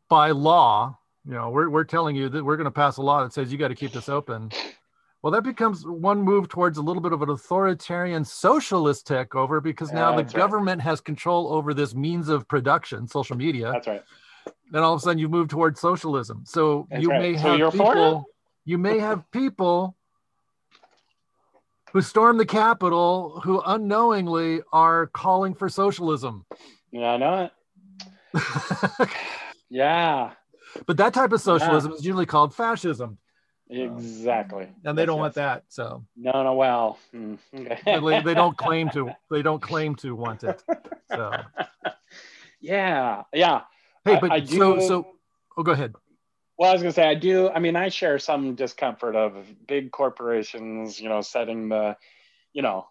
by 0.08 0.30
law, 0.32 0.99
you 1.26 1.34
know, 1.34 1.50
we're, 1.50 1.70
we're 1.70 1.84
telling 1.84 2.16
you 2.16 2.30
that 2.30 2.44
we're 2.44 2.58
going 2.58 2.66
to 2.66 2.72
pass 2.72 2.98
a 2.98 3.02
law 3.02 3.24
that 3.24 3.34
says 3.34 3.52
you 3.52 3.58
got 3.58 3.68
to 3.70 3.76
keep 3.76 3.92
this 3.92 4.10
open. 4.10 4.50
Well, 5.22 5.32
that 5.34 5.44
becomes 5.44 5.86
one 5.86 6.22
move 6.22 6.48
towards 6.48 6.78
a 6.78 6.82
little 6.82 7.02
bit 7.02 7.12
of 7.12 7.22
an 7.22 7.30
authoritarian 7.30 8.24
socialist 8.24 9.06
takeover 9.06 9.62
because 9.62 9.92
now 9.92 10.12
Yeah, 10.12 10.18
the 10.18 10.24
that's 10.24 10.34
right. 10.34 10.40
government 10.40 10.82
has 10.82 11.02
control 11.02 11.52
over 11.54 11.74
this 11.74 11.94
means 11.94 12.30
of 12.30 12.48
production, 12.48 13.06
social 13.06 13.36
media. 13.36 13.72
That's 13.74 13.88
right. 13.88 14.04
Then 14.72 14.82
all 14.84 14.94
of 14.94 15.00
a 15.00 15.04
sudden 15.04 15.18
you 15.20 15.28
move 15.28 15.50
towards 15.50 15.82
socialism. 15.82 16.44
So 16.46 16.88
That's 16.90 17.04
you 17.04 17.10
right. 17.10 17.20
may 17.20 17.36
So 17.36 17.50
have 17.50 17.58
you're 17.58 17.72
for 17.72 17.92
it? 17.92 17.96
people, 17.96 18.26
you 18.64 18.78
may 18.78 19.00
have 19.00 19.30
people 19.32 19.98
who 21.92 22.02
storm 22.02 22.38
the 22.38 22.46
Capitol 22.46 23.42
who 23.44 23.62
unknowingly 23.66 24.62
are 24.72 25.08
calling 25.08 25.54
for 25.54 25.68
socialism. 25.68 26.46
Yeah, 26.92 27.12
I 27.14 27.18
know 27.18 27.52
it. 28.34 29.10
Yeah. 29.72 30.32
But 30.86 30.98
that 30.98 31.14
type 31.14 31.32
of 31.32 31.42
socialism 31.42 31.92
is 31.94 32.06
usually 32.06 32.26
called 32.26 32.54
fascism. 32.54 33.18
Exactly. 33.72 34.68
and 34.84 34.98
they 34.98 35.04
Yes, 35.04 35.08
don't 35.08 35.18
yes. 35.18 35.22
want 35.22 35.34
that. 35.36 35.64
So 35.70 36.04
No, 36.18 36.44
no. 36.44 36.54
Well. 36.56 36.98
hmm, 37.12 37.36
Okay. 37.56 37.80
they, 38.00 38.22
they 38.24 38.34
don't 38.34 38.58
claim 38.58 38.90
to. 38.92 39.12
They 39.30 39.42
don't 39.44 39.62
claim 39.62 39.96
to 39.98 40.16
want 40.16 40.44
it. 40.44 40.64
So 41.12 41.32
yeah. 42.60 43.24
Yeah. 43.34 43.62
hey, 44.06 44.18
but 44.20 44.32
I 44.32 44.44
so 44.44 44.76
do- 44.76 44.82
so. 44.82 45.08
Oh, 45.58 45.64
go 45.64 45.72
ahead. 45.72 45.94
Well, 46.58 46.70
I 46.70 46.74
was 46.74 46.82
gonna 46.82 46.92
say 46.92 47.08
I 47.08 47.16
do. 47.16 47.50
I 47.50 47.60
mean, 47.60 47.76
I 47.76 47.90
share 47.90 48.20
some 48.20 48.56
discomfort 48.56 49.16
of 49.16 49.38
big 49.68 49.92
corporations, 49.92 51.00
you 51.00 51.08
know, 51.08 51.22
setting 51.22 51.70
the, 51.70 51.96
you 52.54 52.62
know, 52.62 52.88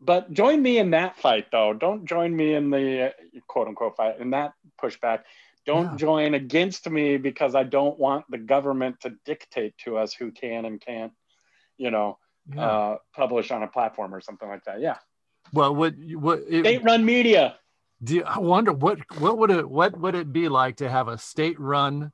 but 0.00 0.32
join 0.32 0.62
me 0.62 0.78
in 0.78 0.90
that 0.92 1.18
fight, 1.18 1.46
though. 1.52 1.74
Don't 1.74 2.06
join 2.06 2.34
me 2.34 2.54
in 2.54 2.70
the 2.70 3.08
uh, 3.08 3.40
quote 3.48 3.68
unquote 3.68 3.96
fight 3.96 4.18
in 4.20 4.30
that 4.30 4.54
pushback. 4.82 5.20
Don't 5.66 5.90
Yeah. 5.92 5.96
join 5.96 6.34
against 6.34 6.88
me 6.88 7.16
because 7.16 7.54
I 7.56 7.64
don't 7.64 7.98
want 7.98 8.24
the 8.30 8.38
government 8.38 9.00
to 9.00 9.10
dictate 9.24 9.76
to 9.78 9.98
us 9.98 10.14
who 10.14 10.30
can 10.30 10.64
and 10.64 10.80
can't, 10.80 11.12
you 11.76 11.90
know, 11.90 12.18
Yeah. 12.54 12.62
uh, 12.62 12.98
publish 13.12 13.50
on 13.50 13.64
a 13.64 13.66
platform 13.66 14.14
or 14.14 14.20
something 14.20 14.48
like 14.48 14.62
that. 14.64 14.80
Yeah, 14.80 14.98
well, 15.52 15.74
what 15.74 15.94
what 16.14 16.38
it, 16.48 16.60
state-run 16.60 17.04
media. 17.04 17.58
do 18.02 18.14
you, 18.16 18.22
I 18.22 18.38
wonder 18.38 18.72
what 18.72 18.98
what 19.18 19.38
would 19.38 19.50
it 19.50 19.68
what 19.68 19.98
would 19.98 20.14
it 20.14 20.32
be 20.32 20.48
like 20.48 20.76
to 20.76 20.88
have 20.88 21.08
a 21.08 21.18
state-run 21.18 22.12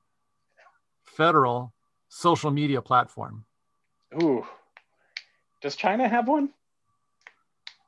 federal 1.05 1.75
social 2.09 2.51
media 2.51 2.81
platform? 2.81 3.45
Ooh, 4.23 4.47
does 5.61 5.77
China 5.77 6.09
have 6.09 6.27
one? 6.29 6.55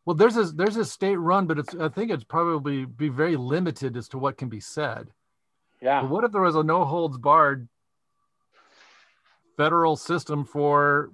Well, 0.05 0.15
there's 0.15 0.37
a 0.37 0.45
there's 0.45 0.77
a 0.77 0.85
state-run, 0.85 1.47
but 1.47 1.59
it's 1.59 1.75
I 1.75 1.89
think 1.89 2.11
it's 2.11 2.25
probably 2.25 2.85
be 2.85 3.09
very 3.09 3.37
limited 3.37 3.97
as 3.97 4.09
to 4.09 4.19
what 4.19 4.37
can 4.37 4.51
be 4.51 4.61
said. 4.61 5.15
Yeah. 5.85 6.01
But 6.01 6.11
what 6.11 6.25
if 6.25 6.33
there 6.33 6.41
was 6.41 6.57
a 6.57 6.63
no 6.63 6.87
holds 6.87 7.19
barred 7.19 7.69
federal 9.59 9.97
system 9.97 10.47
for 10.47 11.11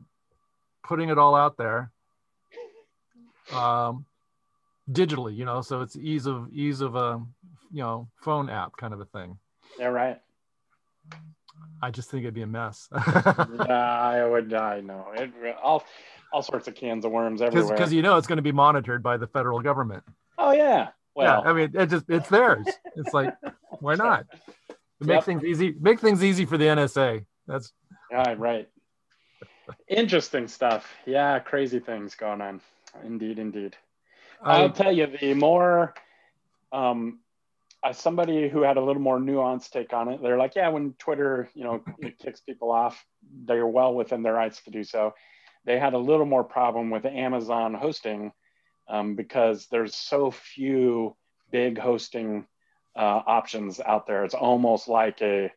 putting 0.84 1.08
it 1.08 1.18
all 1.18 1.34
out 1.34 1.56
there 1.56 1.90
um, 3.52 4.06
digitally, 4.88 5.36
you 5.36 5.44
know, 5.44 5.60
so 5.60 5.80
it's 5.80 5.96
ease 5.96 6.26
of 6.26 6.48
ease 6.52 6.80
of 6.80 6.94
a 6.94 7.20
you 7.72 7.82
know 7.82 8.08
phone 8.22 8.48
app 8.48 8.76
kind 8.76 8.94
of 8.94 9.00
a 9.00 9.06
thing. 9.06 9.38
Yeah. 9.76 9.88
Right. 9.88 10.20
I 11.82 11.90
just 11.90 12.08
think 12.08 12.22
it'd 12.22 12.34
be 12.34 12.42
a 12.42 12.46
mess 12.46 12.88
yeah, 13.16 14.00
I 14.00 14.24
would. 14.24 14.54
I 14.54 14.80
know 14.80 15.06
it. 15.14 15.32
All, 15.62 15.82
all 16.32 16.42
sorts 16.42 16.68
of 16.68 16.74
cans 16.74 17.04
of 17.04 17.10
worms 17.10 17.42
everywhere. 17.42 17.74
because 17.74 17.92
you 17.92 18.02
know 18.02 18.16
it's 18.18 18.26
going 18.28 18.36
to 18.36 18.42
be 18.42 18.52
monitored 18.52 19.02
by 19.02 19.16
the 19.16 19.26
federal 19.26 19.58
government. 19.60 20.04
oh 20.38 20.52
yeah. 20.52 20.90
Well, 21.16 21.42
yeah, 21.42 21.50
I 21.50 21.52
mean, 21.52 21.72
it 21.74 21.86
just 21.86 22.04
it's 22.08 22.28
theirs. 22.28 22.66
It's 22.94 23.12
like 23.12 23.34
why 23.80 23.94
not? 23.96 24.26
It 25.00 25.06
makes 25.06 25.16
Yep. 25.16 25.24
things 25.24 25.44
easy. 25.44 25.74
Make 25.80 26.00
things 26.00 26.22
easy 26.22 26.44
for 26.44 26.58
the 26.58 26.66
NSA. 26.66 27.24
That's 27.46 27.72
yeah, 28.10 28.34
right. 28.36 28.68
Interesting 29.88 30.48
stuff. 30.48 30.86
Yeah, 31.06 31.38
crazy 31.38 31.78
things 31.78 32.14
going 32.14 32.40
on. 32.40 32.60
Indeed, 33.04 33.38
indeed. 33.38 33.76
I'll 34.42 34.70
tell 34.70 34.92
you, 34.92 35.06
the 35.06 35.34
more, 35.34 35.94
um, 36.72 37.20
somebody 37.92 38.48
who 38.48 38.62
had 38.62 38.76
a 38.76 38.80
little 38.80 39.02
more 39.02 39.18
nuanced 39.18 39.70
take 39.70 39.92
on 39.92 40.08
it, 40.08 40.22
they're 40.22 40.38
like, 40.38 40.54
yeah, 40.54 40.68
when 40.68 40.94
Twitter, 40.94 41.48
you 41.54 41.64
know, 41.64 41.82
it 41.98 42.18
kicks 42.22 42.40
people 42.40 42.70
off, 42.70 43.04
they're 43.44 43.66
well 43.66 43.94
within 43.94 44.22
their 44.22 44.34
rights 44.34 44.62
to 44.64 44.70
do 44.70 44.82
so. 44.82 45.14
They 45.64 45.78
had 45.78 45.94
a 45.94 45.98
little 45.98 46.26
more 46.26 46.44
problem 46.44 46.90
with 46.90 47.04
Amazon 47.04 47.74
hosting 47.74 48.32
um, 48.88 49.14
because 49.14 49.66
there's 49.70 49.94
so 49.94 50.30
few 50.30 51.16
big 51.50 51.78
hosting 51.78 52.46
uh, 52.96 53.22
options 53.26 53.80
out 53.80 54.06
there. 54.06 54.24
It's 54.24 54.34
almost 54.34 54.88
like 54.88 55.20
a, 55.22 55.50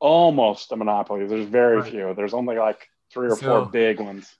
almost 0.00 0.72
a 0.72 0.76
monopoly. 0.76 1.26
There's 1.26 1.46
very 1.46 1.78
Right. 1.80 1.90
few. 1.90 2.14
There's 2.14 2.34
only 2.34 2.56
like 2.58 2.88
three 3.12 3.28
or 3.28 3.36
So- 3.36 3.62
four 3.64 3.70
big 3.70 4.00
ones. 4.00 4.34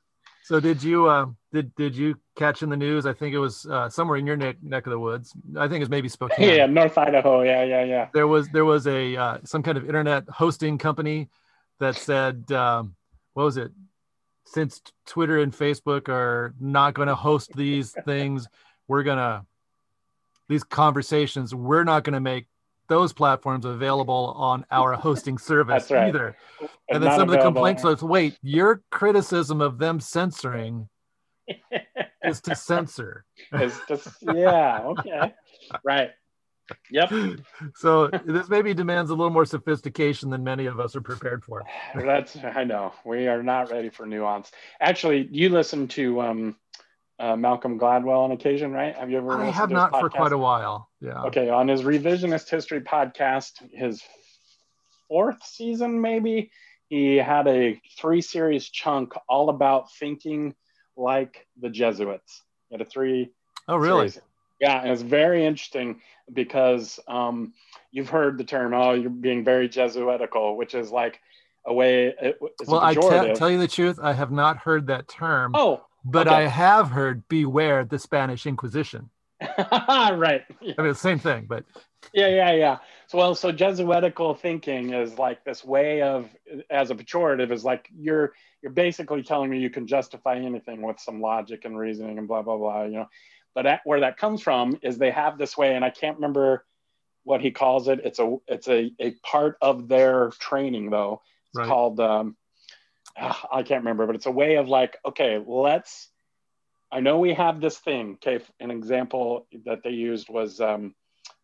So 0.45 0.61
did 0.61 0.83
you 0.83 1.09
uh, 1.09 1.27
did 1.55 1.75
did 1.75 1.97
you 1.97 2.17
catch 2.37 2.63
in 2.63 2.69
the 2.69 2.77
news? 2.77 3.07
I 3.07 3.15
think 3.15 3.35
it 3.35 3.39
was 3.39 3.65
uh, 3.65 3.89
somewhere 3.89 4.19
in 4.19 4.27
your 4.27 4.37
neck 4.37 4.57
neck 4.63 4.87
of 4.87 4.91
the 4.91 4.99
woods. 4.99 5.33
I 5.57 5.69
think 5.69 5.77
it 5.77 5.81
was 5.81 5.89
maybe 5.89 6.11
Spokane. 6.11 6.47
Yeah, 6.57 6.67
North 6.67 6.99
Idaho. 6.99 7.41
Yeah, 7.41 7.65
yeah, 7.65 7.83
yeah. 7.85 8.09
There 8.13 8.27
was 8.27 8.51
there 8.51 8.67
was 8.67 8.87
a 8.87 9.17
uh, 9.17 9.39
some 9.45 9.63
kind 9.63 9.79
of 9.79 9.87
internet 9.87 10.25
hosting 10.29 10.77
company 10.77 11.31
that 11.81 11.97
said 11.97 12.53
um, 12.53 12.95
what 13.33 13.45
was 13.45 13.57
it? 13.57 13.73
Since 14.45 14.83
Twitter 15.07 15.39
and 15.39 15.51
Facebook 15.51 16.11
are 16.11 16.55
not 16.61 16.93
going 16.93 17.09
to 17.09 17.15
host 17.15 17.55
these 17.57 17.93
things, 18.05 18.47
we're 18.87 19.03
gonna 19.03 19.47
these 20.49 20.65
conversations. 20.65 21.55
We're 21.55 21.85
not 21.85 22.05
going 22.05 22.15
to 22.15 22.21
make 22.21 22.47
those 22.89 23.13
platforms 23.13 23.65
available 23.65 24.35
on 24.37 24.65
our 24.71 24.93
hosting 24.95 25.39
service 25.39 25.91
right. 25.91 26.09
either. 26.09 26.37
But 26.61 26.71
And 26.91 27.03
then 27.03 27.11
some 27.13 27.29
of 27.29 27.35
the 27.35 27.43
complaints 27.43 27.83
was, 27.83 28.03
wait, 28.03 28.39
your 28.43 28.83
criticism 28.91 29.61
of 29.61 29.79
them 29.79 30.01
censoring 30.01 30.89
is 32.25 32.41
to 32.43 32.55
censor. 32.55 33.25
It's 33.53 33.79
just 33.89 34.09
yeah, 34.23 34.81
okay, 34.83 35.35
right. 35.85 36.11
Yep, 36.91 37.13
So 37.75 38.09
this 38.25 38.49
maybe 38.49 38.73
demands 38.73 39.11
a 39.11 39.15
little 39.15 39.33
more 39.33 39.45
sophistication 39.45 40.31
than 40.31 40.43
many 40.43 40.67
of 40.67 40.81
us 40.81 40.97
are 40.97 41.03
prepared 41.03 41.45
for. 41.45 41.63
that's 41.95 42.37
I 42.37 42.65
know 42.65 42.93
we 43.05 43.29
are 43.29 43.43
not 43.43 43.71
ready 43.71 43.91
for 43.91 44.07
nuance. 44.07 44.51
Actually, 44.81 45.29
you 45.31 45.51
listen 45.51 45.89
to 45.89 46.23
um, 46.23 46.57
uh, 47.19 47.37
Malcolm 47.37 47.79
Gladwell 47.79 48.25
on 48.25 48.33
occasion, 48.33 48.73
right? 48.73 48.95
Have 48.97 49.11
you 49.11 49.19
ever? 49.19 49.33
I 49.33 49.51
have 49.51 49.71
not 49.71 49.91
for 49.91 50.11
quite 50.11 50.33
a 50.33 50.39
while. 50.39 50.91
Yeah. 51.01 51.23
Okay, 51.25 51.49
on 51.49 51.69
his 51.69 51.83
revisionist 51.83 52.49
history 52.49 52.81
podcast, 52.81 53.53
his 53.73 54.03
fourth 55.09 55.45
season 55.45 56.01
maybe, 56.01 56.51
he 56.89 57.17
had 57.17 57.47
a 57.47 57.81
three 57.99 58.21
series 58.21 58.69
chunk 58.69 59.13
all 59.29 59.49
about 59.49 59.93
thinking 59.93 60.55
like 60.97 61.47
the 61.61 61.69
Jesuits. 61.69 62.43
He 62.69 62.75
had 62.75 62.81
a 62.81 62.89
three 62.89 63.31
Oh, 63.69 63.77
really? 63.77 64.09
series. 64.11 64.27
Yeah, 64.61 64.81
and 64.81 64.91
it's 64.91 65.03
very 65.03 65.45
interesting 65.45 66.01
because 66.33 67.01
um, 67.09 67.53
you've 67.91 68.09
heard 68.09 68.39
the 68.39 68.45
term, 68.45 68.73
oh, 68.73 68.93
you're 68.93 69.11
being 69.11 69.45
very 69.45 69.69
Jesuitical, 69.69 70.57
which 70.57 70.75
is 70.75 70.91
like 70.91 71.21
a 71.67 71.75
way. 71.75 72.15
It, 72.21 72.39
well, 72.67 72.81
I 72.81 72.95
te- 72.95 73.35
tell 73.35 73.51
you 73.51 73.59
the 73.59 73.69
truth, 73.69 73.99
I 74.01 74.13
have 74.13 74.31
not 74.31 74.59
heard 74.59 74.87
that 74.87 75.09
term. 75.09 75.53
Oh, 75.55 75.85
but 76.05 76.27
okay. 76.27 76.37
I 76.37 76.43
have 76.43 76.91
heard 76.91 77.27
beware 77.29 77.85
the 77.85 77.99
Spanish 77.99 78.47
Inquisition. 78.47 79.11
right. 79.73 80.43
Yeah. 80.61 80.75
I 80.79 80.83
mean, 80.83 80.95
same 80.95 81.19
thing, 81.19 81.47
but 81.49 81.65
yeah, 82.13 82.29
yeah, 82.29 82.53
yeah. 82.53 82.79
So, 83.09 83.19
well, 83.19 83.35
so 83.35 83.53
Jesuitical 83.53 84.35
thinking 84.35 84.93
is 84.93 85.19
like 85.19 85.45
this 85.45 85.65
way 85.65 86.03
of, 86.03 86.29
as 86.71 86.91
a 86.91 86.95
pejorative, 86.95 87.51
is 87.51 87.65
like 87.65 87.89
you're 87.97 88.33
you're 88.63 88.73
basically 88.73 89.23
telling 89.23 89.51
me 89.51 89.59
you 89.59 89.71
can 89.71 89.87
justify 89.87 90.37
anything 90.37 90.83
with 90.83 91.01
some 91.01 91.21
logic 91.21 91.65
and 91.65 91.79
reasoning 91.79 92.19
and 92.19 92.29
blah 92.29 92.43
blah 92.43 92.57
blah. 92.57 92.85
You 92.85 92.93
know, 92.93 93.09
but 93.55 93.67
at, 93.67 93.81
where 93.85 94.01
that 94.01 94.17
comes 94.17 94.43
from 94.43 94.79
is 94.83 94.99
they 94.99 95.11
have 95.11 95.39
this 95.39 95.57
way, 95.57 95.75
and 95.75 95.85
I 95.85 95.91
can't 95.91 96.17
remember 96.17 96.65
what 97.25 97.41
he 97.41 97.51
calls 97.51 97.89
it. 97.89 98.01
It's 98.05 98.19
a 98.19 98.37
it's 98.47 98.69
a 98.69 98.93
a 99.01 99.13
part 99.23 99.57
of 99.61 99.89
their 99.89 100.31
training 100.39 100.91
though. 100.91 101.23
It's 101.49 101.59
right. 101.59 101.69
called 101.69 102.01
um, 102.01 102.37
I 103.17 103.63
can't 103.63 103.83
remember, 103.83 104.07
but 104.07 104.17
it's 104.17 104.27
a 104.27 104.31
way 104.31 104.57
of 104.57 104.69
like, 104.69 104.97
okay, 105.07 105.43
let's. 105.45 106.09
I 106.93 107.01
know 107.01 107.19
we 107.19 107.35
have 107.35 107.61
this 107.61 107.79
thing. 107.79 108.19
Okay, 108.25 108.45
an 108.61 108.71
example 108.71 109.47
that 109.65 109.83
they 109.83 109.91
used 109.91 110.29
was 110.29 110.61
um, 110.61 110.95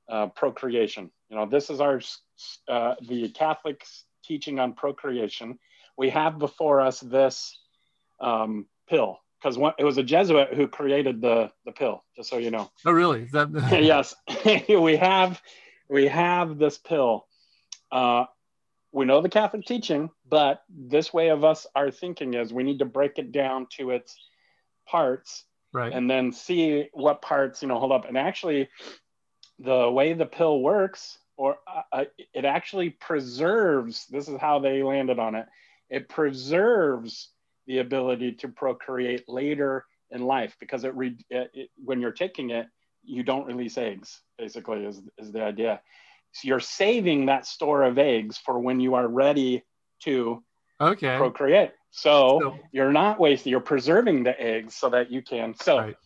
uh, 0.09 0.27
procreation. 0.29 1.11
You 1.29 1.37
know, 1.37 1.47
this 1.47 1.71
is 1.71 1.81
our 1.81 2.01
uh, 2.69 2.95
the 3.09 3.29
Catholics 3.31 4.05
teaching 4.25 4.59
on 4.59 4.75
procreation. 4.75 5.59
We 5.97 6.11
have 6.11 6.39
before 6.39 6.81
us 6.81 7.01
this 7.01 7.59
um, 8.21 8.67
pill 8.89 9.19
because 9.41 9.57
it 9.79 9.85
was 9.85 9.99
a 9.99 10.03
Jesuit 10.03 10.55
who 10.55 10.69
created 10.69 11.21
the 11.21 11.51
the 11.65 11.73
pill. 11.73 12.05
Just 12.17 12.31
so 12.31 12.39
you 12.39 12.51
know. 12.51 12.71
Oh, 12.85 12.93
really? 12.93 13.29
That... 13.33 13.51
yes, 13.83 14.15
we 14.69 14.97
have 14.97 15.41
we 15.89 16.07
have 16.07 16.59
this 16.59 16.79
pill. 16.79 17.27
Uh, 17.91 18.25
we 18.93 19.05
know 19.05 19.21
the 19.21 19.29
Catholic 19.29 19.65
teaching, 19.65 20.11
but 20.29 20.63
this 20.69 21.13
way 21.13 21.29
of 21.29 21.45
us 21.45 21.67
our 21.75 21.91
thinking 21.91 22.35
is 22.35 22.53
we 22.53 22.65
need 22.65 22.81
to 22.81 22.85
break 22.85 23.19
it 23.19 23.33
down 23.33 23.67
to 23.79 23.91
its 23.91 24.17
parts, 24.87 25.45
right? 25.73 25.93
And 25.93 26.11
then 26.11 26.33
see 26.33 26.89
what 26.93 27.23
parts 27.23 27.63
you 27.63 27.69
know 27.69 27.79
hold 27.79 27.93
up. 27.93 28.07
And 28.07 28.19
actually, 28.19 28.69
the 29.59 29.91
way 29.91 30.13
the 30.13 30.27
pill 30.27 30.61
works, 30.61 31.19
or 31.37 31.59
uh, 31.67 31.83
uh, 31.93 32.05
it 32.35 32.45
actually 32.45 32.91
preserves. 32.91 34.07
This 34.11 34.29
is 34.29 34.41
how 34.41 34.59
they 34.59 34.83
landed 34.83 35.19
on 35.19 35.35
it. 35.35 35.47
It 35.89 36.09
preserves 36.09 37.31
the 37.67 37.79
ability 37.79 38.33
to 38.33 38.49
procreate 38.49 39.29
later 39.29 39.85
in 40.11 40.23
life 40.23 40.57
because 40.59 40.85
it, 40.85 40.95
re- 40.97 41.25
it, 41.31 41.51
it 41.55 41.71
when 41.77 42.01
you're 42.01 42.11
taking 42.11 42.51
it, 42.51 42.67
you 43.05 43.23
don't 43.23 43.47
release 43.47 43.79
eggs. 43.79 44.21
Basically, 44.37 44.85
is 44.85 45.01
is 45.19 45.31
the 45.31 45.43
idea. 45.43 45.81
So 46.33 46.49
you're 46.49 46.61
saving 46.61 47.27
that 47.27 47.47
store 47.47 47.83
of 47.83 47.99
eggs 47.99 48.39
for 48.39 48.59
when 48.59 48.81
you 48.81 48.95
are 48.95 49.07
ready 49.07 49.65
to 50.05 50.43
okay. 50.81 51.17
procreate. 51.17 51.73
So, 51.91 52.39
so, 52.41 52.59
you're 52.73 52.93
not 52.93 53.19
wasting, 53.19 53.51
you're 53.51 53.61
preserving 53.61 54.23
the 54.25 54.41
eggs 54.41 54.77
so 54.77 54.91
that 54.91 55.11
you 55.11 55.23
can. 55.23 55.55
So 55.55 55.79
right. 55.79 55.97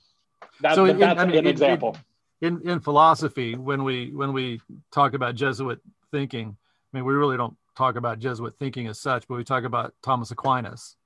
that, 0.63 0.75
so 0.75 0.87
in, 0.87 0.99
that's 0.99 1.21
I 1.21 1.27
mean, 1.27 1.39
an 1.39 1.47
example. 1.47 1.97
In, 2.41 2.67
in 2.69 2.81
philosophy, 2.81 3.55
when 3.55 3.85
we 3.85 4.11
when 4.13 4.33
we 4.33 4.61
talk 4.93 5.15
about 5.15 5.35
Jesuit 5.35 5.81
thinking, 6.11 6.57
I 6.93 6.97
mean, 6.97 7.05
we 7.05 7.15
really 7.15 7.37
don't 7.37 7.57
talk 7.77 7.97
about 7.97 8.19
Jesuit 8.19 8.55
thinking 8.59 8.87
as 8.87 8.99
such, 8.99 9.29
but 9.29 9.37
we 9.37 9.45
talk 9.45 9.65
about 9.65 9.95
Thomas 10.03 10.31
Aquinas. 10.31 10.97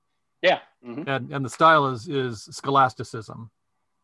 Yeah. 0.41 0.59
Mm-hmm. 0.85 1.09
And 1.09 1.31
and 1.31 1.45
the 1.45 1.49
style 1.49 1.87
is 1.87 2.07
is 2.07 2.43
scholasticism. 2.51 3.51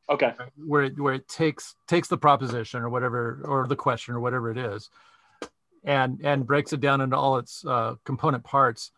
Okay. 0.09 0.33
Where 0.57 0.83
it, 0.83 0.99
where 0.99 1.13
it 1.15 1.27
takes 1.27 1.75
takes 1.87 2.07
the 2.07 2.17
proposition 2.17 2.81
or 2.81 2.89
whatever 2.89 3.41
or 3.45 3.67
the 3.67 3.75
question 3.75 4.13
or 4.13 4.19
whatever 4.19 4.51
it 4.51 4.57
is, 4.57 4.89
and 5.83 6.19
and 6.23 6.45
breaks 6.45 6.73
it 6.73 6.79
down 6.79 7.01
into 7.01 7.17
all 7.17 7.37
its 7.37 7.65
uh, 7.65 7.95
component 8.03 8.43
parts, 8.43 8.91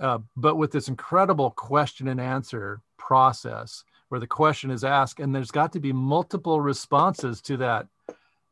uh, 0.00 0.18
but 0.36 0.56
with 0.56 0.70
this 0.70 0.88
incredible 0.88 1.50
question 1.50 2.08
and 2.08 2.20
answer 2.20 2.80
process 2.98 3.84
where 4.08 4.20
the 4.20 4.26
question 4.26 4.70
is 4.70 4.84
asked 4.84 5.20
and 5.20 5.34
there's 5.34 5.50
got 5.50 5.72
to 5.72 5.80
be 5.80 5.92
multiple 5.92 6.60
responses 6.60 7.42
to 7.42 7.58
that, 7.58 7.86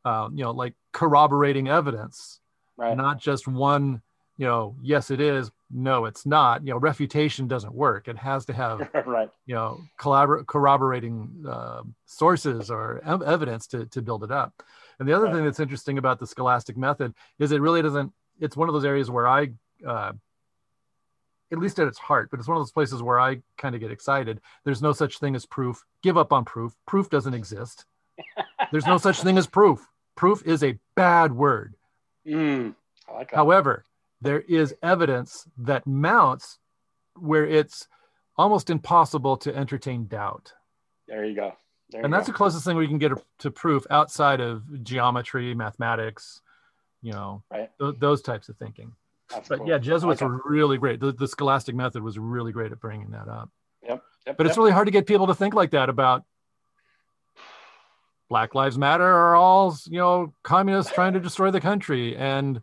uh, 0.05 0.29
you 0.31 0.43
know, 0.43 0.51
like 0.51 0.73
corroborating 0.91 1.67
evidence, 1.67 2.39
right. 2.77 2.95
not 2.95 3.19
just 3.19 3.47
one 3.47 4.01
you 4.37 4.45
know, 4.45 4.75
yes, 4.81 5.11
it 5.11 5.19
is. 5.19 5.51
No, 5.69 6.05
it's 6.05 6.25
not. 6.25 6.65
You 6.65 6.73
know, 6.73 6.79
refutation 6.79 7.47
doesn't 7.47 7.73
work. 7.73 8.07
It 8.07 8.17
has 8.17 8.45
to 8.45 8.53
have, 8.53 8.89
right. 9.05 9.29
you 9.45 9.55
know, 9.55 9.81
collabor- 9.99 10.45
corroborating 10.45 11.45
uh, 11.47 11.81
sources 12.05 12.71
or 12.71 13.01
ev- 13.05 13.21
evidence 13.21 13.67
to, 13.67 13.85
to 13.87 14.01
build 14.01 14.23
it 14.23 14.31
up. 14.31 14.63
And 14.99 15.07
the 15.07 15.13
other 15.13 15.25
right. 15.25 15.35
thing 15.35 15.45
that's 15.45 15.59
interesting 15.59 15.97
about 15.97 16.19
the 16.19 16.27
scholastic 16.27 16.77
method 16.77 17.13
is 17.39 17.51
it 17.51 17.61
really 17.61 17.81
doesn't, 17.81 18.13
it's 18.39 18.55
one 18.55 18.69
of 18.69 18.73
those 18.73 18.85
areas 18.85 19.11
where 19.11 19.27
I, 19.27 19.49
uh, 19.85 20.13
at 21.51 21.59
least 21.59 21.79
at 21.79 21.87
its 21.87 21.97
heart, 21.97 22.29
but 22.29 22.39
it's 22.39 22.47
one 22.47 22.57
of 22.57 22.61
those 22.61 22.71
places 22.71 23.01
where 23.01 23.19
I 23.19 23.41
kind 23.57 23.75
of 23.75 23.81
get 23.81 23.91
excited. 23.91 24.41
There's 24.65 24.81
no 24.81 24.93
such 24.93 25.19
thing 25.19 25.35
as 25.35 25.45
proof. 25.45 25.83
Give 26.03 26.17
up 26.17 26.33
on 26.33 26.45
proof. 26.45 26.73
Proof 26.85 27.09
doesn't 27.09 27.33
exist. 27.33 27.85
There's 28.71 28.85
no 28.85 28.97
such 28.97 29.21
thing 29.21 29.37
as 29.37 29.47
proof. 29.47 29.85
Proof 30.15 30.45
is 30.45 30.63
a 30.63 30.77
bad 30.95 31.31
word. 31.31 31.75
Mm, 32.25 32.75
like 33.13 33.33
However, 33.33 33.85
there 34.21 34.41
is 34.41 34.75
evidence 34.81 35.47
that 35.57 35.85
mounts 35.85 36.59
where 37.15 37.45
it's 37.45 37.87
almost 38.37 38.69
impossible 38.69 39.37
to 39.37 39.55
entertain 39.55 40.07
doubt. 40.07 40.53
There 41.07 41.25
you 41.25 41.35
go. 41.35 41.53
There 41.89 42.01
and 42.01 42.11
you 42.11 42.17
that's 42.17 42.27
go. 42.27 42.33
the 42.33 42.37
closest 42.37 42.65
thing 42.65 42.77
we 42.77 42.87
can 42.87 42.97
get 42.97 43.11
to 43.39 43.51
proof 43.51 43.85
outside 43.89 44.41
of 44.41 44.83
geometry, 44.83 45.53
mathematics, 45.53 46.41
you 47.01 47.13
know, 47.13 47.43
right. 47.51 47.69
th- 47.79 47.95
those 47.99 48.21
types 48.21 48.49
of 48.49 48.57
thinking. 48.57 48.93
That's 49.29 49.49
but 49.49 49.59
cool. 49.59 49.67
yeah, 49.67 49.77
Jesuits 49.77 50.21
okay. 50.21 50.29
were 50.29 50.41
really 50.45 50.77
great. 50.77 50.99
The, 50.99 51.11
the, 51.11 51.27
scholastic 51.27 51.75
method 51.75 52.01
was 52.01 52.17
really 52.17 52.51
great 52.51 52.71
at 52.71 52.79
bringing 52.79 53.11
that 53.11 53.27
up. 53.27 53.49
Yep. 53.83 54.01
yep 54.25 54.37
but 54.37 54.43
yep. 54.43 54.49
it's 54.49 54.57
really 54.57 54.71
hard 54.71 54.87
to 54.87 54.91
get 54.91 55.05
people 55.05 55.27
to 55.27 55.35
think 55.35 55.53
like 55.53 55.71
that 55.71 55.89
about 55.89 56.23
Black 58.29 58.55
Lives 58.55 58.77
Matter 58.77 59.03
are 59.03 59.35
all, 59.35 59.77
you 59.85 59.99
know, 59.99 60.33
communists 60.43 60.93
trying 60.93 61.13
to 61.13 61.19
destroy 61.19 61.51
the 61.51 61.61
country. 61.61 62.15
And 62.15 62.61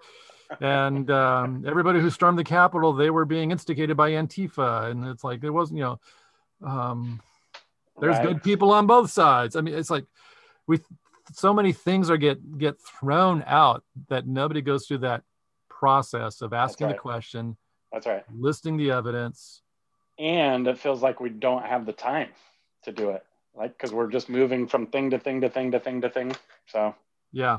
and 0.61 1.11
um, 1.11 1.65
everybody 1.67 2.01
who 2.01 2.11
stormed 2.11 2.39
the 2.39 2.45
Capitol, 2.45 2.93
they 2.93 3.11
were 3.11 3.25
being 3.25 3.51
instigated 3.51 3.97
by 3.97 4.11
Antifa, 4.13 4.91
and 4.91 5.07
it's 5.07 5.25
like 5.25 5.41
there 5.41 5.53
wasn't, 5.53 5.79
you 5.79 5.85
know, 5.85 6.01
um, 6.69 7.21
there's 8.01 8.17
right. 8.17 8.29
good 8.29 8.43
people 8.43 8.73
on 8.73 8.87
both 8.87 9.11
sides. 9.11 9.57
I 9.57 9.61
mean, 9.61 9.75
it's 9.75 9.91
like 9.91 10.05
we 10.67 10.81
so 11.33 11.55
many 11.55 11.73
things 11.73 12.11
are 12.11 12.17
get 12.17 12.59
get 12.59 12.81
thrown 12.81 13.45
out 13.47 13.85
that 14.09 14.27
nobody 14.27 14.63
goes 14.63 14.87
through 14.87 14.99
that 14.99 15.23
process 15.69 16.43
of 16.43 16.53
asking 16.53 16.89
right. 16.89 16.97
the 16.97 17.01
question. 17.01 17.57
That's 17.93 18.07
right. 18.07 18.25
Listing 18.35 18.77
the 18.77 18.91
evidence. 18.91 19.63
And 20.19 20.67
it 20.67 20.79
feels 20.79 21.03
like 21.03 21.21
we 21.21 21.29
don't 21.29 21.65
have 21.65 21.87
the 21.87 21.93
time 21.93 22.29
to 22.85 22.93
do 22.93 23.11
it, 23.11 23.25
like 23.55 23.77
because 23.77 23.93
we're 23.93 24.11
just 24.11 24.29
moving 24.29 24.67
from 24.67 24.87
thing 24.87 25.11
to 25.11 25.19
thing 25.19 25.41
to 25.41 25.49
thing 25.49 25.73
to 25.73 25.81
thing 25.81 26.01
to 26.03 26.11
thing. 26.11 26.35
So 26.67 26.95
yeah, 27.33 27.59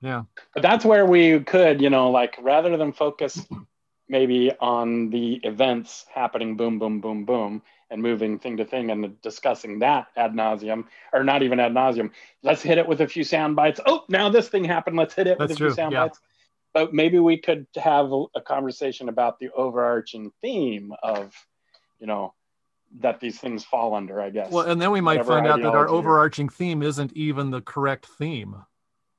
yeah. 0.00 0.22
But 0.54 0.62
that's 0.62 0.84
where 0.84 1.06
we 1.06 1.40
could 1.40 1.80
you 1.80 1.90
know 1.90 2.10
like 2.10 2.36
rather 2.40 2.76
than 2.76 2.92
focus 2.92 3.46
maybe 4.08 4.52
on 4.60 5.10
the 5.10 5.34
events 5.42 6.06
happening 6.12 6.56
boom 6.56 6.78
boom 6.78 7.00
boom 7.00 7.24
boom 7.24 7.62
and 7.90 8.02
moving 8.02 8.38
thing 8.38 8.56
to 8.56 8.64
thing 8.64 8.90
and 8.90 9.20
discussing 9.22 9.78
that 9.78 10.08
ad 10.16 10.32
nauseum 10.32 10.84
or 11.12 11.22
not 11.22 11.42
even 11.42 11.60
ad 11.60 11.72
nauseum 11.72 12.10
let's 12.42 12.62
hit 12.62 12.78
it 12.78 12.86
with 12.86 13.00
a 13.00 13.08
few 13.08 13.24
sound 13.24 13.56
bites. 13.56 13.80
Oh 13.86 14.04
now 14.08 14.28
this 14.28 14.48
thing 14.48 14.64
happened. 14.64 14.96
Let's 14.96 15.14
hit 15.14 15.26
it 15.26 15.38
that's 15.38 15.50
with 15.50 15.56
a 15.56 15.56
true. 15.56 15.68
few 15.68 15.74
sound 15.74 15.92
yeah. 15.92 16.04
bites. 16.04 16.20
But 16.74 16.92
maybe 16.92 17.18
we 17.18 17.38
could 17.38 17.66
have 17.76 18.12
a 18.34 18.40
conversation 18.40 19.08
about 19.08 19.38
the 19.38 19.48
overarching 19.56 20.30
theme 20.42 20.92
of 21.02 21.34
you 21.98 22.06
know 22.06 22.34
that 23.00 23.18
these 23.18 23.38
things 23.40 23.64
fall 23.64 23.94
under 23.94 24.20
i 24.20 24.30
guess. 24.30 24.50
Well 24.50 24.66
and 24.66 24.80
then 24.80 24.90
we 24.90 25.00
might 25.00 25.24
find 25.26 25.46
out 25.46 25.60
that 25.60 25.74
our 25.74 25.88
overarching 25.88 26.48
theme 26.48 26.82
isn't 26.82 27.12
even 27.14 27.50
the 27.50 27.60
correct 27.60 28.06
theme 28.06 28.56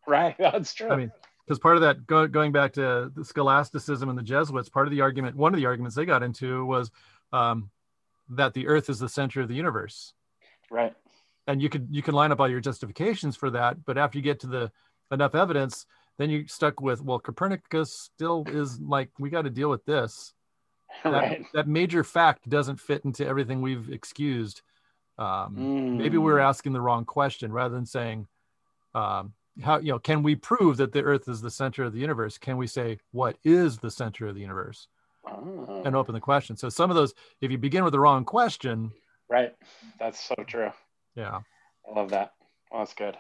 Right, 0.10 0.36
that's 0.39 0.74
true. 0.74 0.89
I 0.89 0.95
mean, 0.95 1.12
because 1.45 1.60
part 1.60 1.76
of 1.76 1.82
that 1.82 2.08
go, 2.08 2.28
going 2.28 2.53
back 2.53 2.72
to 2.74 3.12
the 3.14 3.26
scholasticism 3.26 4.08
and 4.08 4.18
the 4.18 4.24
Jesuits, 4.24 4.70
part 4.70 4.88
of 4.88 4.91
the 4.91 5.01
argument, 5.01 5.36
one 5.36 5.53
of 5.53 5.60
the 5.60 5.66
arguments 5.66 5.97
they 5.97 6.05
got 6.05 6.24
into 6.24 6.66
was 6.66 6.91
um, 7.34 7.70
that 8.30 8.53
the 8.53 8.68
Earth 8.68 8.89
is 8.89 8.99
the 8.99 9.10
center 9.10 9.41
of 9.41 9.49
the 9.49 9.55
universe. 9.55 10.14
Right. 10.72 10.93
And 11.45 11.62
you 11.62 11.68
could 11.68 11.88
you 11.91 12.01
can 12.01 12.14
line 12.14 12.32
up 12.32 12.39
all 12.39 12.49
your 12.49 12.62
justifications 12.62 13.36
for 13.36 13.49
that, 13.51 13.86
but 13.86 13.97
after 13.97 14.18
you 14.18 14.24
get 14.24 14.39
to 14.41 14.47
the 14.47 14.72
enough 15.12 15.36
evidence, 15.36 15.86
then 16.18 16.30
you're 16.30 16.47
stuck 16.47 16.82
with 16.82 17.01
well, 17.01 17.20
Copernicus 17.20 17.93
still 17.93 18.43
is 18.47 18.80
like 18.80 19.10
we 19.20 19.30
got 19.30 19.43
to 19.43 19.49
deal 19.49 19.70
with 19.70 19.86
this. 19.86 20.34
Right. 21.03 21.43
That, 21.53 21.66
that, 21.66 21.68
major 21.68 22.03
fact 22.03 22.49
doesn't 22.49 22.80
fit 22.80 23.03
into 23.03 23.28
everything 23.28 23.62
we've 23.62 23.91
excused. 23.91 24.62
Um, 25.20 25.55
mm. 25.55 25.97
Maybe 25.97 26.18
we're 26.18 26.39
asking 26.39 26.72
the 26.72 26.82
wrong 26.82 27.03
question 27.03 27.51
rather 27.51 27.76
than 27.76 27.86
saying, 27.86 28.26
um, 28.95 29.34
how 29.64 29.80
you 29.80 29.91
know 29.91 29.99
can 29.99 30.24
we 30.24 30.36
prove 30.36 30.78
that 30.78 30.91
the 30.91 31.01
earth 31.01 31.28
is 31.28 31.41
the 31.41 31.51
center 31.51 31.84
of 31.84 31.93
the 31.93 31.99
universe 31.99 32.38
can 32.38 32.58
we 32.58 32.68
say 32.68 32.97
what 33.12 33.38
is 33.43 33.78
the 33.80 33.89
center 33.91 34.28
of 34.28 34.36
the 34.36 34.41
universe 34.41 34.88
oh. 35.28 35.82
and 35.86 35.95
open 35.95 36.14
the 36.14 36.22
question 36.22 36.55
so 36.55 36.70
some 36.70 36.89
of 36.89 36.95
those 36.95 37.14
if 37.41 37.51
you 37.51 37.58
begin 37.58 37.84
with 37.84 37.91
the 37.93 37.99
wrong 37.99 38.24
question 38.24 38.91
right 39.30 39.55
that's 39.99 40.20
so 40.24 40.36
true 40.45 40.70
yeah 41.16 41.39
i 41.89 41.95
love 41.95 42.10
that 42.10 42.34
well, 42.72 42.82
that's 42.82 42.93
good 42.93 43.18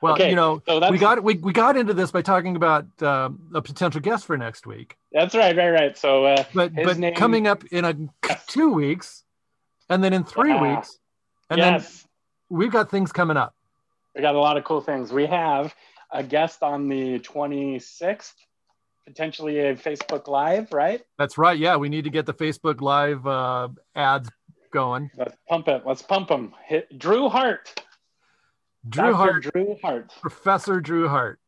Well, 0.00 0.14
Okay, 0.14 0.28
you 0.28 0.36
know, 0.36 0.60
so 0.66 0.90
we 0.90 0.98
got 0.98 1.22
we, 1.22 1.34
we 1.36 1.52
got 1.52 1.76
into 1.76 1.94
this 1.94 2.10
by 2.10 2.20
talking 2.20 2.56
about 2.56 2.84
um, 3.02 3.48
a 3.54 3.62
potential 3.62 4.00
guest 4.02 4.26
for 4.26 4.36
next 4.36 4.66
week, 4.66 4.96
That's 5.12 5.34
right, 5.34 5.56
right, 5.56 5.70
right. 5.70 5.96
So 5.96 6.26
uh, 6.26 6.44
but 6.52 6.74
but 6.74 6.98
name- 6.98 7.14
coming 7.14 7.46
up 7.46 7.64
in 7.66 7.84
a 7.86 7.94
Yes. 8.28 8.44
two 8.46 8.70
weeks, 8.74 9.24
and 9.88 10.04
then 10.04 10.12
in 10.12 10.24
three 10.24 10.50
Yeah. 10.52 10.60
weeks, 10.76 10.98
and 11.48 11.62
then 11.62 11.84
we've 12.50 12.72
got 12.72 12.90
things 12.90 13.12
coming 13.12 13.38
up. 13.38 13.54
We 14.14 14.22
got 14.22 14.34
a 14.34 14.40
lot 14.40 14.56
of 14.56 14.64
cool 14.64 14.80
things. 14.80 15.12
We 15.12 15.26
have 15.26 15.74
a 16.12 16.22
guest 16.22 16.62
on 16.62 16.88
the 16.88 17.18
26th, 17.20 18.32
potentially 19.06 19.58
a 19.60 19.74
Facebook 19.74 20.28
Live, 20.28 20.72
right? 20.72 21.02
That's 21.18 21.36
right. 21.36 21.58
Yeah, 21.58 21.76
we 21.76 21.88
need 21.88 22.04
to 22.04 22.10
get 22.10 22.26
the 22.26 22.34
Facebook 22.34 22.80
Live 22.80 23.26
uh, 23.26 23.68
ads 23.94 24.30
going. 24.72 25.10
Let's 25.16 25.36
pump 25.48 25.68
it. 25.68 25.82
Let's 25.84 26.02
pump 26.02 26.28
them. 26.28 26.54
Hit 26.64 26.98
Drew 26.98 27.28
Hart. 27.28 27.74
Drew 28.88 29.12
Dr. 29.12 29.14
Hart, 29.14 29.42
Drew 29.42 29.76
Hart. 29.82 30.12
Professor 30.20 30.80
Drew 30.80 31.08
Hart. 31.08 31.40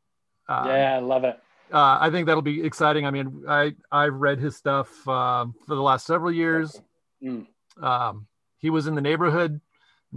Uh, 0.49 0.65
yeah, 0.67 0.97
I 0.97 0.99
love 1.01 1.25
it. 1.25 1.39
uh, 1.73 1.99
I 2.01 2.09
think 2.11 2.27
that'll 2.27 2.41
be 2.41 2.65
exciting. 2.65 3.05
I 3.05 3.11
mean, 3.11 3.45
I 3.49 3.75
I've 3.93 4.15
read 4.15 4.39
his 4.39 4.57
stuff 4.57 5.07
um, 5.07 5.55
for 5.67 5.75
the 5.75 5.83
last 5.83 6.07
several 6.07 6.33
years. 6.33 6.81
Mm. 7.23 7.47
Um, 7.81 8.27
he 8.59 8.71
was 8.71 8.87
in 8.87 8.95
the 8.95 9.03
neighborhood 9.03 9.61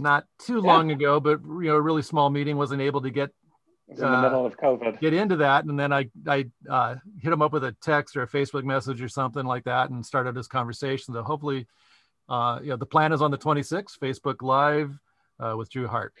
not 0.00 0.24
too 0.38 0.56
Yeah. 0.56 0.72
long 0.72 0.90
ago, 0.90 1.20
but 1.20 1.40
you 1.42 1.64
know, 1.68 1.76
a 1.76 1.80
really 1.80 2.02
small 2.02 2.30
meeting 2.30 2.56
wasn't 2.56 2.82
able 2.82 3.00
to 3.02 3.10
get 3.10 3.30
in 3.88 3.96
the 3.96 4.06
Uh, 4.06 4.22
middle 4.22 4.46
of 4.46 4.56
COVID. 4.56 5.00
get 5.00 5.12
into 5.12 5.36
that, 5.36 5.64
and 5.64 5.78
then 5.78 5.92
I 5.92 6.10
I 6.28 6.46
uh, 6.68 6.96
hit 7.20 7.32
him 7.32 7.42
up 7.42 7.52
with 7.52 7.64
a 7.64 7.72
text 7.80 8.16
or 8.16 8.22
a 8.22 8.28
Facebook 8.28 8.64
message 8.64 9.02
or 9.02 9.08
something 9.08 9.44
like 9.44 9.64
that, 9.64 9.90
and 9.90 10.04
started 10.04 10.34
this 10.34 10.46
conversation. 10.46 11.12
So 11.14 11.22
hopefully, 11.22 11.66
uh, 12.28 12.60
you 12.62 12.68
know, 12.70 12.76
the 12.76 12.86
plan 12.86 13.12
is 13.12 13.20
on 13.22 13.30
the 13.30 13.38
26th, 13.38 13.98
Facebook 13.98 14.42
Live 14.42 14.98
uh, 15.40 15.54
with 15.56 15.70
Drew 15.70 15.86
Hart. 15.88 16.14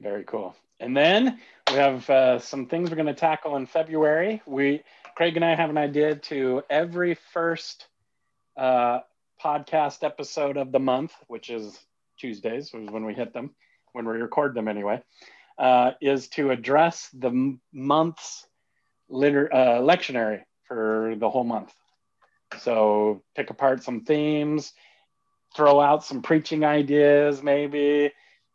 Very 0.00 0.24
cool. 0.24 0.54
And 0.78 0.96
then 0.96 1.38
we 1.70 1.74
have 1.76 2.08
uh, 2.08 2.38
some 2.38 2.66
things 2.66 2.88
we're 2.90 2.96
going 2.96 3.06
to 3.06 3.14
tackle 3.14 3.56
in 3.56 3.66
February. 3.66 4.40
We, 4.46 4.82
Craig 5.14 5.36
and 5.36 5.44
I, 5.44 5.54
have 5.54 5.68
an 5.70 5.76
idea 5.76 6.14
to 6.16 6.62
every 6.70 7.14
first 7.14 7.86
uh, 8.56 9.00
podcast 9.42 10.02
episode 10.02 10.56
of 10.56 10.72
the 10.72 10.78
month, 10.80 11.12
which 11.28 11.50
is 11.50 11.78
Tuesdays, 12.20 12.66
is 12.66 12.90
when 12.90 13.04
we 13.04 13.14
hit 13.14 13.32
them, 13.32 13.54
when 13.92 14.06
we 14.06 14.12
record 14.18 14.54
them 14.54 14.68
anyway, 14.68 15.02
uh, 15.58 15.92
is 16.00 16.28
to 16.28 16.50
address 16.50 17.08
the 17.12 17.58
month's 17.72 18.46
liter- 19.08 19.52
uh, 19.52 19.80
lectionary 19.80 20.42
for 20.66 21.14
the 21.18 21.30
whole 21.30 21.44
month. 21.44 21.72
So 22.58 23.22
pick 23.34 23.50
apart 23.50 23.82
some 23.82 24.02
themes, 24.02 24.72
throw 25.56 25.80
out 25.80 26.04
some 26.04 26.22
preaching 26.22 26.64
ideas, 26.64 27.42
maybe 27.42 28.12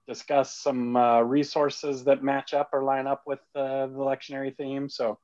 discuss 0.08 0.56
some 0.56 0.96
uh, 0.96 1.22
resources 1.22 2.04
that 2.04 2.24
match 2.24 2.54
up 2.54 2.70
or 2.74 2.84
line 2.84 3.08
up 3.08 3.24
with 3.26 3.40
uh, 3.56 3.88
the 3.88 3.98
lectionary 3.98 4.56
theme. 4.56 4.88
So 4.90 5.18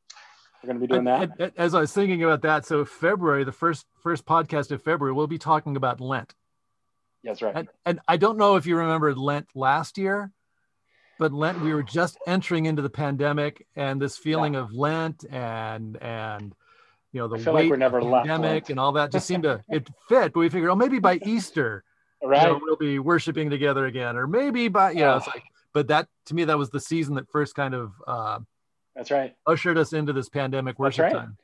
we're 0.62 0.68
going 0.68 0.80
to 0.80 0.88
be 0.88 0.92
doing 0.94 1.06
that. 1.06 1.54
As 1.58 1.74
I 1.74 1.82
was 1.82 1.94
thinking 1.94 2.24
about 2.24 2.42
that, 2.42 2.66
so 2.66 2.86
February, 2.86 3.44
the 3.44 3.52
first 3.52 3.86
first 4.00 4.26
podcast 4.26 4.72
of 4.72 4.82
February, 4.82 5.14
we'll 5.14 5.28
be 5.28 5.38
talking 5.38 5.76
about 5.76 6.02
Lent. 6.02 6.34
That's 7.24 7.42
right. 7.42 7.56
And, 7.56 7.68
and 7.86 8.00
I 8.08 8.18
don't 8.18 8.38
know 8.38 8.56
if 8.56 8.66
you 8.66 8.78
remember 8.78 9.14
Lent 9.16 9.48
last 9.56 9.98
year, 9.98 10.32
but 11.20 11.32
Lent 11.32 11.62
we 11.62 11.74
were 11.74 11.84
just 11.84 12.18
entering 12.26 12.66
into 12.66 12.82
the 12.82 12.90
pandemic 12.90 13.68
and 13.76 14.02
this 14.02 14.18
feeling 14.18 14.56
of 14.56 14.74
Lent 14.74 15.24
and 15.30 16.02
and 16.02 16.56
you 17.12 17.20
know 17.20 17.28
the 17.28 17.38
feel 17.38 17.54
like 17.54 17.64
weight 17.64 17.70
we're 17.70 17.78
never 17.78 18.00
of 18.00 18.06
the 18.06 18.10
left 18.10 18.28
pandemic 18.28 18.70
and 18.70 18.80
all 18.80 18.94
that 18.94 19.12
just 19.12 19.28
seemed 19.28 19.44
to 19.44 19.62
it 19.70 19.88
fit. 20.10 20.34
But 20.34 20.40
we 20.40 20.50
figured, 20.50 20.72
oh, 20.72 20.76
maybe 20.76 21.00
by 21.00 21.20
Easter, 21.26 21.84
you 22.22 22.30
right. 22.30 22.44
know, 22.44 22.60
we'll 22.62 22.78
be 22.78 22.98
worshiping 22.98 23.50
together 23.50 23.86
again, 23.86 24.18
or 24.18 24.26
maybe 24.28 24.68
by 24.68 24.92
you 24.92 25.00
know, 25.00 25.18
it's 25.18 25.28
like. 25.28 25.44
But 25.74 25.88
that 25.88 26.08
to 26.26 26.36
me, 26.36 26.44
that 26.46 26.58
was 26.58 26.70
the 26.70 26.82
season 26.82 27.16
that 27.16 27.30
first 27.30 27.56
kind 27.56 27.74
of 27.74 27.94
uh, 28.06 28.40
That's 28.94 29.10
right. 29.10 29.34
ushered 29.48 29.78
us 29.78 29.94
into 29.94 30.12
this 30.12 30.28
pandemic 30.28 30.74
That's 30.74 30.80
worship 30.80 31.04
right. 31.04 31.14
time. 31.14 31.38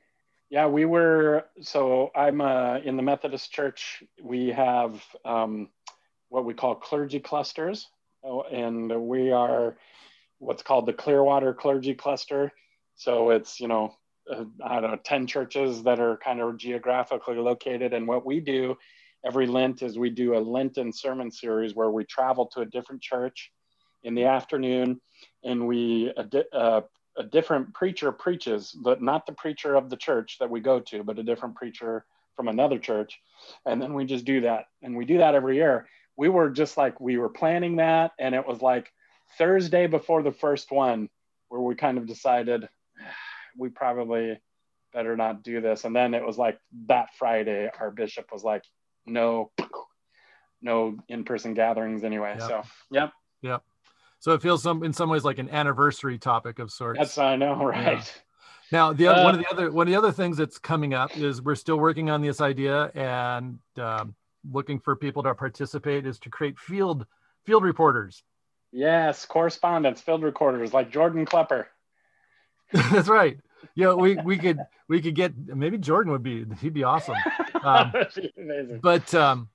Yeah, 0.50 0.68
we 0.68 0.86
were. 0.86 1.46
So 1.62 2.12
I'm 2.16 2.40
uh, 2.40 2.78
in 2.80 2.96
the 2.96 3.04
Methodist 3.04 3.52
Church. 3.52 4.02
We 4.22 4.50
have 4.50 5.04
um, 5.26 5.70
what 6.30 6.46
we 6.46 6.54
call 6.54 6.76
clergy 6.76 7.20
clusters, 7.20 7.88
and 8.24 9.08
we 9.08 9.32
are 9.32 9.78
what's 10.40 10.64
called 10.64 10.86
the 10.86 10.94
Clearwater 10.94 11.54
Clergy 11.54 11.96
Cluster. 11.96 12.54
So 12.96 13.32
it's 13.32 13.60
you 13.60 13.68
know 13.68 13.94
uh, 14.34 14.46
I 14.64 14.80
don't 14.80 14.92
know 14.92 15.00
ten 15.04 15.28
churches 15.28 15.84
that 15.84 16.00
are 16.00 16.18
kind 16.18 16.40
of 16.40 16.58
geographically 16.58 17.36
located, 17.36 17.94
and 17.94 18.08
what 18.08 18.26
we 18.26 18.40
do 18.40 18.78
every 19.26 19.48
Lent 19.48 19.82
is 19.82 20.00
we 20.00 20.10
do 20.10 20.38
a 20.38 20.40
Lenten 20.40 20.94
sermon 20.94 21.30
series 21.30 21.76
where 21.76 21.92
we 21.92 22.06
travel 22.06 22.46
to 22.54 22.62
a 22.62 22.66
different 22.66 23.02
church 23.02 23.52
in 24.04 24.16
the 24.16 24.24
afternoon, 24.24 25.02
and 25.44 25.68
we 25.68 26.14
uh, 26.54 26.82
a 27.18 27.24
different 27.24 27.74
preacher 27.74 28.12
preaches, 28.12 28.72
but 28.72 29.02
not 29.02 29.26
the 29.26 29.34
preacher 29.34 29.76
of 29.76 29.90
the 29.90 29.98
church 29.98 30.38
that 30.40 30.50
we 30.50 30.60
go 30.60 30.80
to, 30.80 31.04
but 31.04 31.20
a 31.20 31.24
different 31.24 31.56
preacher 31.56 32.06
from 32.36 32.48
another 32.48 32.78
church, 32.78 33.20
and 33.66 33.82
then 33.82 33.94
we 33.94 34.06
just 34.06 34.24
do 34.24 34.42
that, 34.42 34.66
and 34.84 34.96
we 34.96 35.06
do 35.06 35.18
that 35.18 35.36
every 35.36 35.56
year. 35.56 35.88
We 36.16 36.30
were 36.30 36.50
just 36.50 36.78
like 36.78 37.00
we 37.02 37.18
were 37.18 37.30
planning 37.30 37.78
that, 37.78 38.12
and 38.20 38.36
it 38.36 38.48
was 38.48 38.62
like 38.62 38.92
Thursday 39.38 39.88
before 39.88 40.24
the 40.24 40.32
first 40.32 40.72
one 40.72 41.10
where 41.50 41.62
we 41.62 41.76
kind 41.76 41.98
of 41.98 42.06
decided 42.06 42.70
we 43.58 43.70
probably 43.70 44.40
better 44.94 45.18
not 45.18 45.44
do 45.44 45.60
this, 45.60 45.84
and 45.84 45.96
then 45.96 46.14
it 46.14 46.26
was 46.26 46.38
like 46.38 46.60
that 46.88 47.10
Friday, 47.18 47.70
our 47.80 47.92
bishop 47.92 48.32
was 48.32 48.44
like, 48.44 48.64
no, 49.06 49.52
no 50.62 50.98
in-person 51.10 51.56
gatherings 51.56 52.04
anyway. 52.04 52.36
So 52.40 52.62
yep. 52.92 53.12
Yep, 53.42 53.64
So 54.20 54.34
it 54.34 54.42
feels 54.42 54.64
some 54.64 54.84
in 54.84 54.94
some 54.94 55.10
ways 55.10 55.24
like 55.24 55.38
an 55.40 55.50
anniversary 55.50 56.18
topic 56.18 56.60
of 56.60 56.72
sorts. 56.72 57.00
that's 57.00 57.18
I 57.18 57.36
know, 57.36 57.56
right? 57.66 58.24
Now, 58.72 58.92
the 58.94 59.08
oth- 59.08 59.24
one 59.24 59.36
of 59.36 59.40
Uh, 59.40 59.44
the 59.44 59.50
other 59.54 59.72
one 59.72 59.88
of 59.88 59.92
the 59.92 59.98
other 59.98 60.12
things 60.12 60.38
that's 60.38 60.58
coming 60.58 60.94
up 60.94 61.16
is 61.18 61.42
we're 61.42 61.56
still 61.56 61.78
working 61.80 62.10
on 62.10 62.22
this 62.22 62.42
idea 62.42 62.92
and 62.96 63.60
um, 63.78 64.16
looking 64.52 64.80
for 64.80 64.96
people 64.96 65.24
to 65.24 65.34
participate 65.36 66.06
is 66.06 66.20
to 66.20 66.30
create 66.30 66.58
field 66.60 67.06
field 67.46 67.64
reporters. 67.64 68.24
Yes, 68.74 69.26
correspondence, 69.26 70.02
field 70.02 70.24
recorders 70.24 70.74
like 70.74 70.92
Jordan 70.92 71.26
Klepper. 71.26 71.68
that's 72.74 73.08
right. 73.08 73.40
Yeah, 73.76 73.94
we 73.94 74.16
we 74.18 74.38
could 74.38 74.60
we 74.90 75.02
could 75.02 75.16
get 75.16 75.34
maybe 75.38 75.78
Jordan 75.78 76.12
would 76.12 76.24
be 76.24 76.46
he'd 76.60 76.74
be 76.74 76.84
awesome. 76.84 77.16
Um, 77.64 77.90
That'd 77.92 78.14
be 78.36 78.42
amazing. 78.42 78.80
but 78.82 79.12
um, 79.16 79.50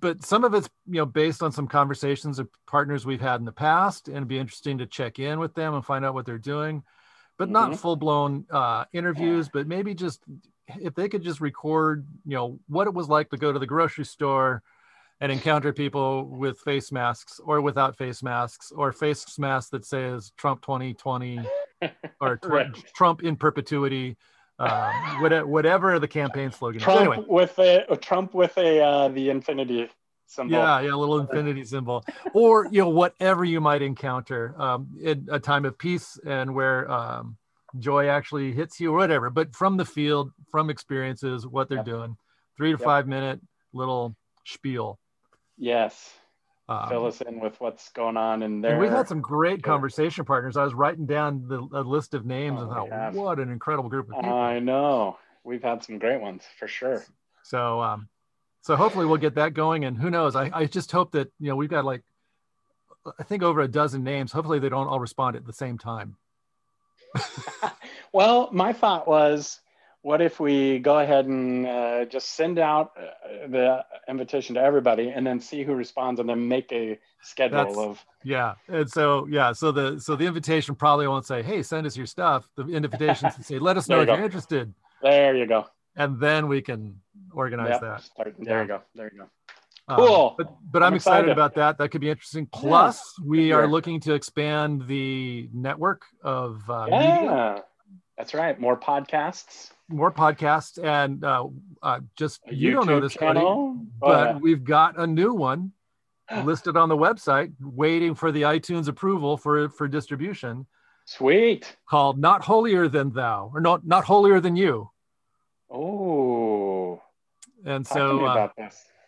but 0.00 0.24
some 0.24 0.44
of 0.44 0.54
it's 0.54 0.68
you 0.86 0.96
know 0.96 1.06
based 1.06 1.42
on 1.42 1.52
some 1.52 1.66
conversations 1.66 2.38
of 2.38 2.48
partners 2.66 3.06
we've 3.06 3.20
had 3.20 3.40
in 3.40 3.44
the 3.46 3.52
past, 3.52 4.08
and 4.08 4.16
it'd 4.16 4.28
be 4.28 4.38
interesting 4.38 4.78
to 4.78 4.86
check 4.86 5.18
in 5.18 5.38
with 5.38 5.54
them 5.54 5.74
and 5.74 5.84
find 5.84 6.04
out 6.04 6.14
what 6.14 6.26
they're 6.26 6.38
doing, 6.38 6.82
but 7.38 7.48
not 7.50 7.70
Mhm. 7.72 7.78
full 7.78 7.96
blown 7.96 8.46
uh, 8.50 8.84
interviews, 8.92 9.48
but 9.48 9.66
maybe 9.66 9.94
just 9.94 10.22
if 10.80 10.94
they 10.94 11.08
could 11.08 11.22
just 11.22 11.40
record 11.40 12.06
you 12.24 12.36
know 12.36 12.58
what 12.68 12.86
it 12.86 12.94
was 12.94 13.08
like 13.08 13.30
to 13.30 13.36
go 13.36 13.52
to 13.52 13.58
the 13.58 13.66
grocery 13.66 14.04
store 14.04 14.62
and 15.20 15.30
encounter 15.32 15.72
people 15.72 16.24
with 16.26 16.58
face 16.60 16.90
masks 16.92 17.40
or 17.44 17.60
without 17.60 17.96
face 17.96 18.22
masks 18.22 18.72
or 18.72 18.92
face 18.92 19.38
masks 19.38 19.70
that 19.70 19.84
says 19.84 20.32
Trump 20.36 20.62
2020 20.62 21.40
or 22.20 22.38
Right. 22.44 22.72
Trump 22.94 23.22
in 23.22 23.36
perpetuity. 23.36 24.16
Um, 24.60 25.22
whatever, 25.22 25.46
whatever 25.46 25.98
the 25.98 26.06
campaign 26.08 26.52
slogan 26.52 26.76
is. 26.80 26.84
Trump 26.84 26.98
Anyway, 26.98 27.24
with 27.26 27.58
a 27.58 27.86
a 27.88 27.96
Trump 27.96 28.34
with 28.34 28.56
a 28.58 28.80
uh, 28.80 29.08
the 29.08 29.30
infinity 29.30 29.88
symbol. 30.26 30.58
Yeah, 30.58 30.80
yeah, 30.80 30.94
a 30.94 30.96
little 30.96 31.18
infinity 31.18 31.64
symbol, 31.64 32.04
or 32.34 32.66
you 32.66 32.82
know, 32.82 32.90
whatever 32.90 33.42
you 33.42 33.60
might 33.60 33.80
encounter 33.80 34.54
um, 34.60 34.88
in 35.02 35.26
a 35.30 35.40
time 35.40 35.64
of 35.64 35.78
peace 35.78 36.18
and 36.26 36.54
where 36.54 36.90
um, 36.90 37.38
joy 37.78 38.08
actually 38.08 38.52
hits 38.52 38.78
you, 38.78 38.92
or 38.92 38.98
whatever. 38.98 39.30
But 39.30 39.56
from 39.56 39.78
the 39.78 39.86
field, 39.86 40.30
from 40.50 40.68
experiences, 40.68 41.46
what 41.46 41.70
they're 41.70 41.78
Yep. 41.78 41.86
doing, 41.86 42.16
three 42.58 42.72
to 42.72 42.78
Yep. 42.78 42.84
five 42.84 43.08
minute 43.08 43.40
little 43.72 44.14
spiel. 44.44 44.98
Yes. 45.56 46.12
Um, 46.70 46.88
Fill 46.88 47.06
us 47.06 47.20
in 47.20 47.40
with 47.40 47.60
what's 47.60 47.88
going 47.90 48.16
on 48.16 48.44
in 48.44 48.60
there. 48.60 48.72
and 48.72 48.80
we've 48.80 48.92
had 48.92 49.08
some 49.08 49.20
great 49.20 49.60
conversation 49.60 50.24
partners. 50.24 50.56
I 50.56 50.62
was 50.62 50.72
writing 50.72 51.04
down 51.04 51.48
the 51.48 51.58
a 51.72 51.82
list 51.82 52.14
of 52.14 52.24
names 52.24 52.60
Oh, 52.60 52.62
and 52.62 52.70
thought, 52.72 53.12
what 53.12 53.40
an 53.40 53.50
incredible 53.50 53.90
group 53.90 54.08
of 54.08 54.14
people. 54.14 54.32
I 54.32 54.60
know. 54.60 55.18
We've 55.42 55.62
had 55.62 55.82
some 55.82 55.98
great 55.98 56.20
ones 56.20 56.44
for 56.60 56.68
sure. 56.68 57.04
So, 57.42 57.80
um, 57.82 58.08
so 58.62 58.76
hopefully 58.76 59.04
we'll 59.06 59.16
get 59.16 59.34
that 59.34 59.52
going. 59.52 59.84
And 59.84 59.98
who 59.98 60.10
knows? 60.10 60.36
I, 60.36 60.48
I 60.52 60.66
just 60.66 60.92
hope 60.92 61.10
that 61.12 61.32
you 61.40 61.48
know 61.48 61.56
we've 61.56 61.68
got 61.68 61.84
like 61.84 62.02
I 63.18 63.24
think 63.24 63.42
over 63.42 63.60
a 63.62 63.68
dozen 63.68 64.04
names. 64.04 64.30
Hopefully 64.30 64.60
they 64.60 64.68
don't 64.68 64.86
all 64.86 65.00
respond 65.00 65.34
at 65.34 65.44
the 65.44 65.52
same 65.52 65.76
time. 65.76 66.16
well, 68.12 68.48
my 68.52 68.72
thought 68.72 69.08
was, 69.08 69.58
what 70.02 70.22
if 70.22 70.40
we 70.40 70.78
go 70.78 70.98
ahead 70.98 71.26
and 71.26 71.66
uh, 71.66 72.04
just 72.06 72.30
send 72.34 72.58
out 72.58 72.92
uh, 72.96 73.46
the 73.48 73.84
invitation 74.08 74.54
to 74.54 74.60
everybody, 74.62 75.08
and 75.10 75.26
then 75.26 75.40
see 75.40 75.62
who 75.62 75.74
responds, 75.74 76.20
and 76.20 76.28
then 76.28 76.48
make 76.48 76.72
a 76.72 76.98
schedule 77.22 77.58
That's- 77.58 77.76
of 77.76 78.04
Yeah, 78.24 78.54
and 78.68 78.90
so 78.90 79.26
yeah, 79.30 79.52
so 79.52 79.72
the 79.72 79.98
so 80.00 80.16
the 80.16 80.26
invitation 80.26 80.74
probably 80.74 81.06
won't 81.06 81.26
say, 81.26 81.42
"Hey, 81.42 81.62
send 81.62 81.86
us 81.86 81.96
your 81.96 82.06
stuff." 82.06 82.48
The 82.56 82.66
invitation 82.68 83.30
to 83.30 83.42
say, 83.42 83.58
"Let 83.58 83.76
us 83.76 83.88
know 83.88 83.96
There 83.96 84.02
if 84.04 84.08
you 84.08 84.14
you're 84.16 84.24
interested," 84.24 84.74
there 85.02 85.36
you 85.36 85.46
go. 85.46 85.66
and 85.96 86.18
then 86.18 86.48
we 86.48 86.62
can 86.62 87.00
organize 87.32 87.70
Yep, 87.70 87.80
that. 87.82 88.02
start- 88.02 88.34
there 88.38 88.56
Yeah. 88.56 88.62
you 88.62 88.68
go. 88.68 88.80
There 88.94 89.10
you 89.12 89.18
go. 89.20 89.26
Um, 89.88 89.96
Cool. 89.96 90.34
but 90.38 90.46
but 90.70 90.82
I'm, 90.82 90.88
I'm 90.88 90.94
excited. 90.94 91.18
excited. 91.28 91.32
about 91.32 91.54
that. 91.56 91.78
That 91.78 91.88
could 91.90 92.00
be 92.00 92.10
interesting. 92.10 92.46
Plus, 92.46 93.18
we 93.24 93.50
are 93.52 93.66
looking 93.66 93.98
to 94.00 94.14
expand 94.14 94.86
the 94.86 95.48
network 95.52 96.02
of 96.22 96.62
uh, 96.70 96.84
media, 96.84 96.98
yeah, 97.00 97.58
that's 98.20 98.34
right. 98.34 98.60
More 98.60 98.78
podcasts. 98.78 99.70
more 99.88 100.12
podcasts, 100.12 100.82
and 100.84 101.24
uh, 101.24 101.46
uh, 101.82 102.00
just 102.18 102.40
a 102.46 102.54
you 102.54 102.70
don't 102.72 102.86
know 102.86 103.00
this, 103.00 103.14
channel. 103.14 103.78
but 103.98 104.42
we've 104.42 104.62
got 104.62 104.98
a 104.98 105.06
new 105.06 105.32
one 105.32 105.72
listed 106.44 106.76
on 106.76 106.90
the 106.90 106.96
website, 106.96 107.50
waiting 107.62 108.14
for 108.14 108.30
the 108.30 108.42
iTunes 108.42 108.88
approval 108.88 109.38
for 109.38 109.70
for 109.70 109.88
distribution, 109.88 110.66
sweet. 111.06 111.74
called 111.88 112.18
"Not 112.18 112.42
Holier 112.44 112.88
Than 112.88 113.10
Thou" 113.10 113.50
or 113.54 113.60
"Not 113.62 113.86
Not 113.86 114.04
Holier 114.04 114.38
Than 114.38 114.54
You." 114.54 114.90
Oh, 115.70 117.00
And 117.64 117.86
talk 117.86 117.96
so, 117.96 118.24
uh, 118.26 118.48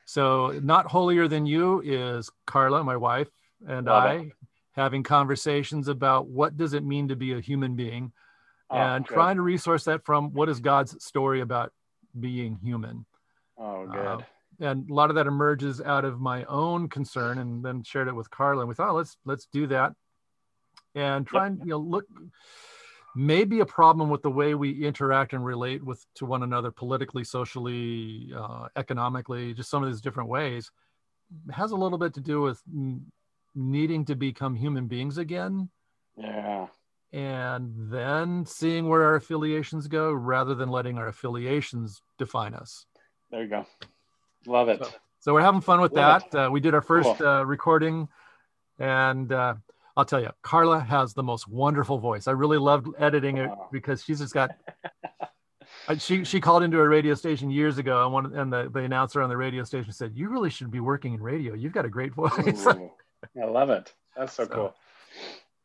so 0.07 0.59
not 0.63 0.87
holier 0.87 1.29
than 1.29 1.45
you 1.45 1.83
is 1.85 2.31
Carla, 2.47 2.83
my 2.83 2.97
wife, 2.97 3.29
and 3.69 3.87
Love 3.89 4.05
I 4.05 4.15
it. 4.15 4.33
having 4.73 5.03
conversations 5.03 5.89
about 5.89 6.29
what 6.29 6.57
does 6.57 6.73
it 6.73 6.83
mean 6.85 7.09
to 7.09 7.17
be 7.17 7.33
a 7.35 7.41
human 7.41 7.75
being, 7.77 8.13
Oh, 8.73 8.77
and 8.77 9.07
good. 9.07 9.14
trying 9.14 9.37
to 9.37 9.43
resource 9.43 9.85
that 9.85 10.05
from 10.05 10.33
what 10.33 10.49
is 10.49 10.61
God's 10.61 11.03
story 11.05 11.41
about 11.41 11.73
being 12.18 12.59
human. 12.62 13.05
Oh, 13.59 13.87
good. 13.87 13.99
Uh, 13.99 14.20
and 14.61 14.89
a 14.91 14.95
lot 14.95 15.11
of 15.11 15.16
that 15.16 15.27
emerges 15.27 15.81
out 15.81 16.05
of 16.05 16.20
my 16.20 16.45
own 16.45 16.89
concern, 16.89 17.39
and 17.39 17.64
then 17.64 17.83
shared 17.83 18.09
it 18.09 18.14
with 18.14 18.31
Carla. 18.31 18.61
And 18.61 18.68
we 18.68 18.75
thought, 18.75 18.95
let's 18.95 19.16
let's 19.25 19.47
do 19.53 19.66
that, 19.68 19.93
and 20.95 21.27
try 21.27 21.47
and 21.47 21.59
you 21.61 21.70
know 21.70 21.79
look. 21.79 22.07
Maybe 23.14 23.61
a 23.61 23.66
problem 23.66 24.09
with 24.09 24.23
the 24.23 24.31
way 24.31 24.55
we 24.55 24.87
interact 24.87 25.35
and 25.35 25.45
relate 25.45 25.85
with 25.85 26.03
to 26.14 26.25
one 26.25 26.43
another 26.43 26.70
politically, 26.70 27.25
socially, 27.25 28.33
uh, 28.35 28.68
economically, 28.75 29.53
just 29.53 29.68
some 29.68 29.83
of 29.83 29.91
these 29.91 30.01
different 30.01 30.31
ways, 30.31 30.70
has 31.51 31.73
a 31.73 31.77
little 31.77 31.99
bit 31.99 32.14
to 32.14 32.23
do 32.23 32.41
with 32.41 32.62
needing 33.55 34.07
to 34.07 34.14
become 34.14 34.55
human 34.55 34.87
beings 34.87 35.18
again, 35.18 35.68
yeah. 36.16 36.68
And 37.13 37.73
then 37.91 38.47
seeing 38.47 38.89
where 38.89 39.03
our 39.05 39.17
affiliations 39.17 39.87
go, 39.89 40.13
rather 40.13 40.55
than 40.55 40.71
letting 40.71 40.99
our 40.99 41.09
affiliations 41.09 42.01
define 42.19 42.55
us. 42.55 42.87
There 43.31 43.43
you 43.43 43.49
go. 43.49 43.67
Love 44.47 44.69
it. 44.69 44.85
So- 44.85 44.91
So 45.21 45.33
we're 45.35 45.41
having 45.43 45.61
fun 45.61 45.81
with 45.81 45.93
Love 45.93 46.25
that. 46.33 46.47
Uh, 46.47 46.51
we 46.51 46.59
did 46.61 46.75
our 46.75 46.83
first 46.83 47.09
Cool. 47.19 47.27
uh, 47.27 47.43
recording, 47.45 48.09
and 48.81 49.31
uh, 49.33 49.55
I'll 49.97 50.05
tell 50.05 50.21
you, 50.21 50.31
Carla 50.43 50.81
has 50.81 51.15
the 51.15 51.23
most 51.23 51.47
wonderful 51.47 51.99
voice. 51.99 52.27
I 52.27 52.33
really 52.33 52.59
loved 52.59 52.89
editing 52.99 53.37
it 53.37 53.49
Wow. 53.49 53.69
because 53.71 54.03
she's 54.03 54.19
just 54.19 54.35
got. 54.35 54.51
she 55.99 56.25
she 56.25 56.41
called 56.41 56.63
into 56.65 56.81
a 56.81 56.89
radio 56.89 57.15
station 57.15 57.51
years 57.51 57.79
ago, 57.79 58.03
and 58.05 58.13
one 58.13 58.35
and 58.35 58.53
the, 58.53 58.69
the 58.73 58.81
announcer 58.81 59.23
on 59.23 59.29
the 59.29 59.37
radio 59.37 59.63
station 59.65 59.93
said, 59.93 60.13
"You 60.17 60.29
really 60.29 60.51
should 60.51 60.71
be 60.73 60.81
working 60.81 61.15
in 61.15 61.23
radio. 61.23 61.55
You've 61.55 61.73
got 61.73 61.85
a 61.85 61.89
great 61.91 62.15
voice." 62.15 62.67
Ooh, 62.67 62.91
I 63.41 63.45
love 63.47 63.71
it. 63.71 63.93
That's 64.17 64.33
so, 64.33 64.45
So- 64.47 64.51
cool. 64.51 64.75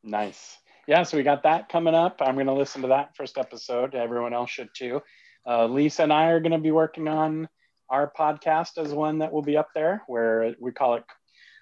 Nice. 0.03 0.57
Yeah, 0.87 1.03
so 1.03 1.17
we 1.17 1.23
got 1.23 1.43
that 1.43 1.67
coming 1.67 1.93
up. 1.93 2.21
I'm 2.21 2.35
going 2.35 2.47
to 2.47 2.53
listen 2.53 2.81
to 2.83 2.87
that 2.87 3.13
first 3.17 3.37
episode. 3.37 3.93
Everyone 3.93 4.33
else 4.33 4.49
should 4.49 4.69
too. 4.73 5.01
Uh, 5.45 5.65
Lisa 5.65 6.03
and 6.03 6.13
I 6.13 6.27
are 6.27 6.39
going 6.39 6.53
to 6.53 6.59
be 6.59 6.71
working 6.71 7.09
on 7.09 7.49
our 7.89 8.09
podcast 8.17 8.77
as 8.77 8.93
one 8.93 9.19
that 9.19 9.33
will 9.33 9.41
be 9.41 9.57
up 9.57 9.67
there 9.75 10.03
where 10.07 10.55
we 10.61 10.71
call 10.71 10.95
it 10.95 11.03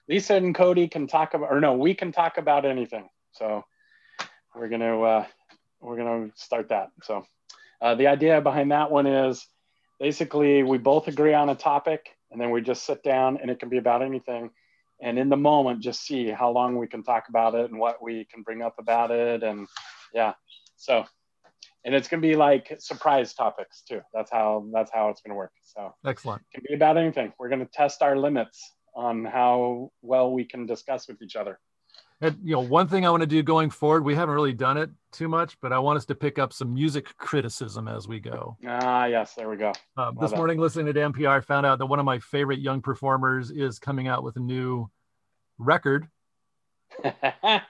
Lisa 0.08 0.36
and 0.36 0.54
Cody 0.54 0.88
can 0.88 1.08
talk 1.08 1.34
about, 1.34 1.52
or 1.52 1.60
no, 1.60 1.74
we 1.74 1.96
can 1.96 2.12
talk 2.12 2.38
about 2.38 2.66
anything. 2.66 3.10
So 3.32 3.64
we're 4.56 4.70
going 4.70 4.82
to, 4.82 5.02
uh, 5.02 5.26
we're 5.82 5.98
going 5.98 6.30
to 6.30 6.38
start 6.38 6.70
that. 6.70 6.92
So 7.02 7.26
uh, 7.82 7.96
the 7.96 8.06
idea 8.06 8.42
behind 8.42 8.72
that 8.72 8.92
one 8.92 9.08
is 9.08 9.48
basically 10.00 10.62
we 10.62 10.78
both 10.78 11.08
agree 11.08 11.34
on 11.34 11.50
a 11.50 11.56
topic 11.56 12.10
and 12.30 12.40
then 12.40 12.52
we 12.52 12.62
just 12.62 12.86
sit 12.86 13.02
down 13.02 13.40
and 13.42 13.50
it 13.50 13.60
can 13.60 13.70
be 13.70 13.78
about 13.78 14.04
anything 14.04 14.52
and 15.02 15.20
in 15.20 15.30
the 15.30 15.38
moment 15.38 15.82
just 15.82 16.06
see 16.06 16.30
how 16.30 16.50
long 16.50 16.78
we 16.78 16.88
can 16.88 17.04
talk 17.04 17.26
about 17.30 17.56
it 17.56 17.70
and 17.70 17.80
what 17.80 18.02
we 18.02 18.26
can 18.32 18.44
bring 18.44 18.62
up 18.62 18.76
about 18.80 19.12
it 19.12 19.44
and 19.44 19.68
yeah. 20.14 20.34
So 20.78 21.06
and 21.86 21.94
it's 21.94 22.08
going 22.08 22.22
to 22.22 22.28
be 22.28 22.36
like 22.36 22.76
surprise 22.80 23.34
topics 23.34 23.84
too. 23.88 24.02
That's 24.14 24.32
how 24.32 24.66
that's 24.74 24.92
how 24.92 25.10
it's 25.10 25.22
going 25.22 25.32
to 25.32 25.36
work. 25.36 25.52
So 25.62 25.94
Excellent. 26.06 26.42
it 26.52 26.56
can 26.56 26.64
be 26.68 26.74
about 26.74 26.98
anything. 26.98 27.32
We're 27.38 27.50
going 27.50 27.60
to 27.60 27.72
test 27.72 28.02
our 28.02 28.18
limits 28.18 28.60
on 28.96 29.26
how 29.26 29.92
well 30.02 30.32
we 30.32 30.46
can 30.46 30.66
discuss 30.66 31.08
with 31.08 31.22
each 31.22 31.36
other 31.36 31.60
And 32.22 32.38
you 32.44 32.54
know, 32.54 32.62
one 32.62 32.88
thing 32.88 33.06
I 33.06 33.10
want 33.10 33.22
to 33.22 33.28
do 33.28 33.44
going 33.44 33.70
forward, 33.70 34.04
we 34.06 34.16
haven't 34.16 34.34
really 34.36 34.54
done 34.54 34.78
it 34.78 34.90
too 35.12 35.28
much, 35.28 35.58
but 35.62 35.74
I 35.74 35.80
want 35.80 35.98
us 35.98 36.06
to 36.06 36.16
pick 36.16 36.40
up 36.40 36.54
some 36.54 36.74
music 36.74 37.16
criticism 37.18 37.88
as 37.88 38.08
we 38.08 38.20
go. 38.20 38.58
ah 38.66 39.06
yes 39.06 39.34
there 39.36 39.50
we 39.50 39.58
go 39.58 39.74
Uh, 39.98 40.12
this 40.20 40.32
it. 40.32 40.38
morning, 40.38 40.58
listening 40.60 40.94
to 40.94 41.00
NPR, 41.00 41.38
I 41.38 41.42
found 41.42 41.66
out 41.66 41.78
that 41.80 41.86
one 41.88 42.00
of 42.00 42.06
my 42.06 42.20
favorite 42.20 42.60
young 42.60 42.82
performers 42.82 43.52
is 43.52 43.80
coming 43.80 44.08
out 44.08 44.24
with 44.24 44.38
a 44.38 44.40
new 44.42 44.90
record. 45.58 46.08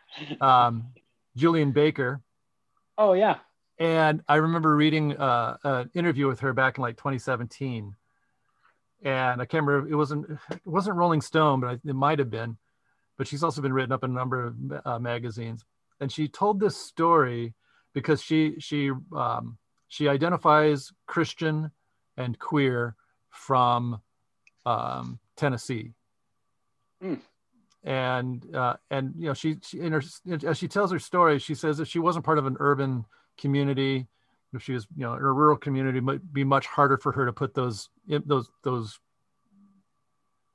Um, 0.41 0.87
Julien 1.35 1.71
Baker, 1.71 2.21
oh 2.97 3.13
yeah 3.13 3.37
and 3.77 4.21
I 4.27 4.35
remember 4.35 4.73
reading 4.75 5.17
uh, 5.17 5.57
an 5.63 5.89
interview 5.93 6.27
with 6.27 6.39
her 6.39 6.53
back 6.53 6.77
in 6.77 6.81
like 6.81 6.95
2017, 6.95 7.93
and 9.03 9.41
I 9.41 9.45
can't 9.45 9.65
remember. 9.65 9.89
It 9.91 9.95
wasn't 9.95 10.29
it 10.49 10.59
wasn't 10.65 10.95
Rolling 10.95 11.19
Stone, 11.21 11.59
but 11.59 11.79
it 11.83 11.93
might 11.95 12.19
have 12.19 12.29
been. 12.29 12.57
But 13.17 13.27
she's 13.27 13.43
also 13.43 13.61
been 13.61 13.73
written 13.73 13.91
up 13.91 14.03
in 14.03 14.11
a 14.11 14.13
number 14.13 14.47
of 14.47 14.55
uh, 14.85 14.99
magazines, 14.99 15.63
and 15.99 16.11
she 16.11 16.27
told 16.27 16.59
this 16.59 16.75
story 16.75 17.53
because 17.93 18.21
she 18.21 18.55
she 18.59 18.91
um, 19.15 19.57
she 19.87 20.07
identifies 20.07 20.91
Christian 21.07 21.71
and 22.17 22.37
queer 22.37 22.95
from 23.29 24.01
um, 24.65 25.19
Tennessee. 25.35 25.93
Hmm. 27.01 27.15
And 27.83 28.55
uh, 28.55 28.75
and 28.89 29.13
you 29.17 29.27
know 29.27 29.33
she, 29.33 29.57
she 29.61 29.79
in 29.79 29.91
her 29.91 30.01
as 30.47 30.57
she 30.57 30.67
tells 30.67 30.91
her 30.91 30.99
story, 30.99 31.39
she 31.39 31.55
says 31.55 31.79
if 31.79 31.87
she 31.87 31.99
wasn't 31.99 32.25
part 32.25 32.39
of 32.39 32.47
an 32.47 32.57
urban 32.59 33.05
community, 33.37 34.07
if 34.53 34.63
she 34.63 34.73
was 34.73 34.87
you 34.95 35.03
know 35.03 35.13
in 35.13 35.19
a 35.19 35.31
rural 35.31 35.57
community, 35.57 35.99
it 35.99 36.03
might 36.03 36.33
be 36.33 36.43
much 36.43 36.65
harder 36.65 36.97
for 36.97 37.11
her 37.11 37.25
to 37.25 37.33
put 37.33 37.53
those 37.53 37.89
those 38.07 38.49
those 38.63 38.99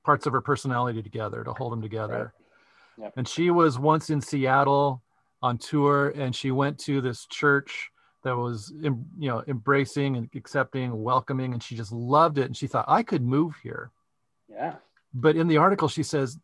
parts 0.04 0.26
of 0.26 0.32
her 0.32 0.40
personality 0.40 1.02
together 1.02 1.44
to 1.44 1.52
hold 1.52 1.72
them 1.72 1.82
together. 1.82 2.32
Yep. 3.00 3.12
And 3.16 3.28
she 3.28 3.50
was 3.50 3.78
once 3.78 4.10
in 4.10 4.20
Seattle 4.20 5.02
on 5.42 5.58
tour, 5.58 6.10
and 6.10 6.34
she 6.34 6.50
went 6.50 6.78
to 6.80 7.00
this 7.00 7.26
church 7.26 7.90
that 8.22 8.36
was 8.36 8.72
you 8.78 9.04
know 9.16 9.42
embracing 9.48 10.16
and 10.16 10.28
accepting, 10.34 11.02
welcoming, 11.02 11.52
and 11.52 11.62
she 11.62 11.76
just 11.76 11.92
loved 11.92 12.38
it. 12.38 12.46
And 12.46 12.56
she 12.56 12.66
thought 12.66 12.84
I 12.88 13.02
could 13.02 13.22
move 13.22 13.54
here. 13.62 13.90
yeah 14.48 14.74
But 15.14 15.36
in 15.36 15.48
the 15.48 15.56
article, 15.56 15.88
she 15.88 16.02
says 16.02 16.38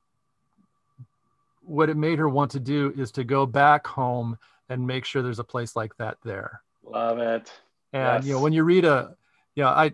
what 1.67 1.91
it 1.91 1.97
made 1.97 2.19
her 2.19 2.29
want 2.29 2.53
to 2.53 2.61
do 2.61 2.95
is 2.97 3.11
to 3.13 3.25
go 3.25 3.45
back 3.45 3.87
home 3.87 4.39
and 4.69 4.87
make 4.87 5.05
sure 5.05 5.23
there's 5.23 5.41
a 5.41 5.45
place 5.45 5.77
like 5.77 5.97
that 5.97 6.17
there. 6.25 6.61
love 6.85 7.19
it 7.19 7.53
And 7.93 8.25
you 8.25 8.35
know, 8.35 8.41
when 8.41 8.53
you 8.53 8.63
read 8.63 8.85
a, 8.85 9.17
you 9.55 9.63
know, 9.63 9.71
I, 9.71 9.93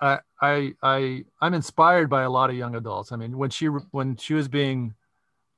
I, 0.00 0.18
I, 0.40 0.74
I, 0.82 1.24
I'm 1.40 1.54
inspired 1.54 2.10
by 2.10 2.22
a 2.22 2.30
lot 2.30 2.50
of 2.50 2.56
young 2.56 2.74
adults. 2.74 3.12
I 3.12 3.16
mean, 3.16 3.38
when 3.38 3.50
she 3.50 3.66
when 3.66 4.16
she 4.16 4.34
was 4.34 4.48
being 4.48 4.94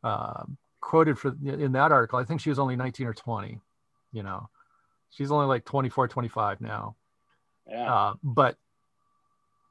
um 0.05 0.59
quoted 0.85 1.19
for 1.19 1.35
in 1.45 1.73
that 1.73 1.91
article, 1.91 2.19
I 2.19 2.25
think 2.25 2.41
she 2.41 2.51
was 2.51 2.59
only 2.59 2.77
19 2.77 3.07
or 3.07 3.15
20. 3.15 3.59
You 4.13 4.23
know, 4.23 4.49
she's 5.11 5.33
only 5.33 5.47
like 5.47 5.65
24, 5.65 6.09
25 6.09 6.61
now. 6.61 6.95
yeah 7.69 7.93
Uh, 7.93 8.15
but 8.23 8.57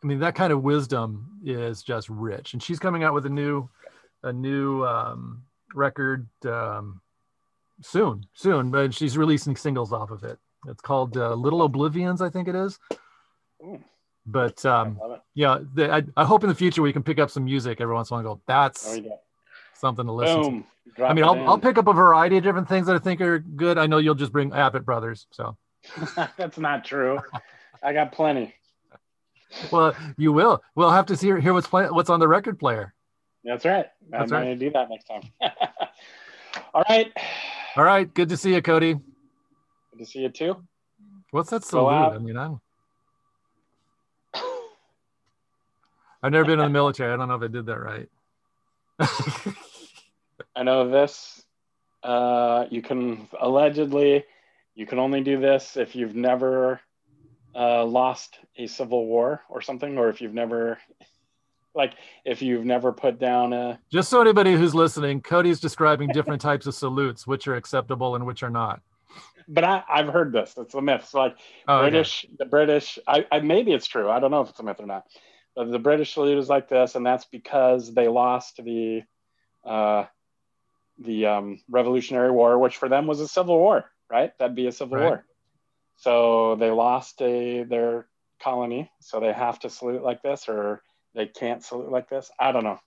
I 0.04 0.08
mean, 0.08 0.20
that 0.20 0.36
kind 0.36 0.52
of 0.52 0.64
wisdom 0.64 1.40
is 1.46 1.82
just 1.82 2.10
rich. 2.10 2.54
And 2.54 2.62
she's 2.62 2.80
coming 2.80 3.04
out 3.04 3.14
with 3.14 3.26
a 3.26 3.30
new, 3.30 3.70
a 4.24 4.34
new 4.34 4.84
um, 4.84 5.44
record 5.74 6.28
um, 6.46 7.00
soon, 7.82 8.26
soon. 8.34 8.70
But 8.70 8.94
she's 8.94 9.18
releasing 9.18 9.56
singles 9.56 9.94
off 9.94 10.12
of 10.12 10.24
it. 10.24 10.40
It's 10.68 10.82
called 10.82 11.16
uh, 11.16 11.36
Little 11.36 11.62
Oblivions, 11.62 12.22
I 12.22 12.30
think 12.30 12.50
it 12.50 12.56
is. 12.56 12.80
Ooh, 13.64 13.80
But 14.26 14.66
um, 14.66 15.00
yeah, 15.36 15.60
the, 15.74 15.94
I, 15.94 16.04
I 16.18 16.26
hope 16.26 16.44
in 16.44 16.50
the 16.50 16.56
future 16.56 16.82
we 16.82 16.92
can 16.92 17.04
pick 17.04 17.20
up 17.20 17.30
some 17.30 17.46
music 17.46 17.80
every 17.80 17.94
once 17.94 18.10
in 18.10 18.16
a 18.16 18.18
while. 18.18 18.32
And 18.32 18.40
go, 18.40 18.42
that's 18.46 18.92
we 18.92 19.02
go 19.02 19.20
something 19.84 20.06
to 20.06 20.12
listen 20.12 20.42
to. 20.42 20.50
boom 20.50 20.66
Drop 20.96 21.12
I 21.12 21.14
mean, 21.14 21.24
I'll, 21.24 21.34
in. 21.34 21.48
I'll 21.48 21.60
pick 21.60 21.78
up 21.78 21.88
a 21.88 21.94
variety 21.94 22.38
of 22.38 22.44
different 22.44 22.70
things 22.70 22.88
that 22.88 22.96
I 22.96 23.00
think 23.00 23.20
are 23.22 23.40
good. 23.40 23.78
I 23.78 23.88
know 23.88 23.98
you'll 23.98 24.16
just 24.16 24.32
bring 24.32 24.52
Avett 24.52 24.86
Brothers. 24.86 25.28
So, 25.32 25.58
That's 26.38 26.58
not 26.58 26.86
true. 26.86 27.20
I 27.82 27.94
got 27.94 28.12
plenty. 28.12 28.54
well, 29.72 29.96
you 30.18 30.32
will. 30.32 30.62
We'll 30.76 30.92
have 30.92 31.08
to 31.08 31.18
see 31.18 31.28
hear 31.28 31.54
what's 31.54 31.68
play, 31.68 31.88
what's 31.90 32.10
on 32.10 32.20
the 32.20 32.28
record 32.28 32.60
player. 32.60 32.94
That's 33.44 33.66
right. 33.66 33.88
That's 34.10 34.32
I'm 34.32 34.38
right. 34.38 34.46
going 34.46 34.60
to 34.60 34.66
do 34.66 34.72
that 34.72 34.90
next 34.90 35.06
time. 35.06 35.22
All 36.74 36.84
right. 36.88 37.12
All 37.76 37.84
right, 37.84 38.14
good 38.14 38.30
to 38.30 38.38
see 38.38 38.54
you, 38.54 38.62
Cody. 38.62 38.94
Good 38.94 40.00
to 40.00 40.06
see 40.06 40.20
you 40.20 40.30
too. 40.30 40.64
What's 41.32 41.50
that 41.50 41.64
salute? 41.64 41.92
I 41.92 42.20
mean, 42.20 42.38
I'm, 42.38 42.62
I've 46.22 46.32
never 46.32 46.46
been 46.46 46.60
in 46.60 46.66
the 46.66 46.70
military. 46.70 47.12
I 47.12 47.18
don't 47.18 47.28
know 47.28 47.36
if 47.36 47.42
I 47.42 47.48
did 47.48 47.66
that 47.66 47.80
right. 47.80 48.10
I 50.56 50.64
know 50.64 50.90
this. 50.90 51.44
Uh, 52.04 52.66
you 52.70 52.82
can 52.82 53.28
allegedly, 53.40 54.26
you 54.76 54.86
can 54.86 55.00
only 55.00 55.22
do 55.22 55.40
this 55.40 55.78
if 55.78 55.96
you've 55.96 56.16
never 56.16 56.82
uh, 57.56 57.86
lost 57.86 58.40
a 58.58 58.68
civil 58.68 59.06
war 59.06 59.42
or 59.50 59.62
something, 59.62 59.98
or 59.98 60.10
if 60.10 60.22
you've 60.22 60.34
never 60.34 60.78
like 61.76 61.94
if 62.24 62.42
you've 62.42 62.66
never 62.66 62.92
put 62.92 63.20
down 63.20 63.54
a 63.54 63.80
Just 63.92 64.10
so 64.10 64.22
anybody 64.22 64.54
who's 64.54 64.76
listening, 64.76 65.22
Cody's 65.22 65.60
describing 65.60 66.10
different 66.10 66.42
types 66.50 66.68
of 66.68 66.76
salutes, 66.76 67.26
which 67.26 67.48
are 67.48 67.56
acceptable 67.56 68.16
and 68.16 68.26
which 68.26 68.44
are 68.44 68.50
not. 68.50 68.82
but 69.48 69.64
I, 69.64 69.84
I've 69.90 70.08
heard 70.08 70.32
this. 70.34 70.54
It's 70.58 70.74
a 70.74 70.82
myth. 70.82 71.08
So 71.10 71.20
like 71.20 71.38
Oh, 71.68 71.78
okay. 71.78 71.90
British, 71.92 72.26
the 72.38 72.46
British, 72.46 73.00
I, 73.08 73.26
I 73.32 73.40
maybe 73.40 73.72
it's 73.72 73.88
true. 73.88 74.10
I 74.10 74.20
don't 74.20 74.32
know 74.32 74.42
if 74.42 74.50
it's 74.50 74.60
a 74.60 74.64
myth 74.64 74.80
or 74.80 74.86
not. 74.86 75.06
But 75.56 75.72
the 75.72 75.80
British 75.80 76.14
salute 76.14 76.40
is 76.40 76.50
like 76.50 76.68
this, 76.68 76.96
and 76.96 77.06
that's 77.06 77.26
because 77.26 77.94
they 77.94 78.08
lost 78.08 78.58
the 78.58 79.04
uh, 79.64 80.06
the 81.00 81.26
um, 81.26 81.60
Revolutionary 81.70 82.32
War, 82.32 82.58
which 82.60 82.78
for 82.78 82.90
them 82.90 83.08
was 83.08 83.20
a 83.20 83.28
civil 83.28 83.58
war, 83.58 83.86
right? 84.10 84.32
That'd 84.38 84.56
be 84.56 84.68
a 84.68 84.72
civil 84.72 84.98
Right. 84.98 85.04
war. 85.04 85.26
So 85.98 86.56
they 86.56 86.70
lost 86.70 87.22
a 87.22 87.64
their 87.64 88.08
colony, 88.42 88.92
so 89.00 89.20
they 89.20 89.32
have 89.32 89.60
to 89.60 89.70
salute 89.70 90.04
like 90.04 90.22
this, 90.22 90.50
or 90.50 90.82
they 91.16 91.28
can't 91.28 91.64
salute 91.64 91.92
like 91.92 92.10
this. 92.10 92.30
I 92.40 92.52
don't 92.52 92.64
know. 92.64 92.80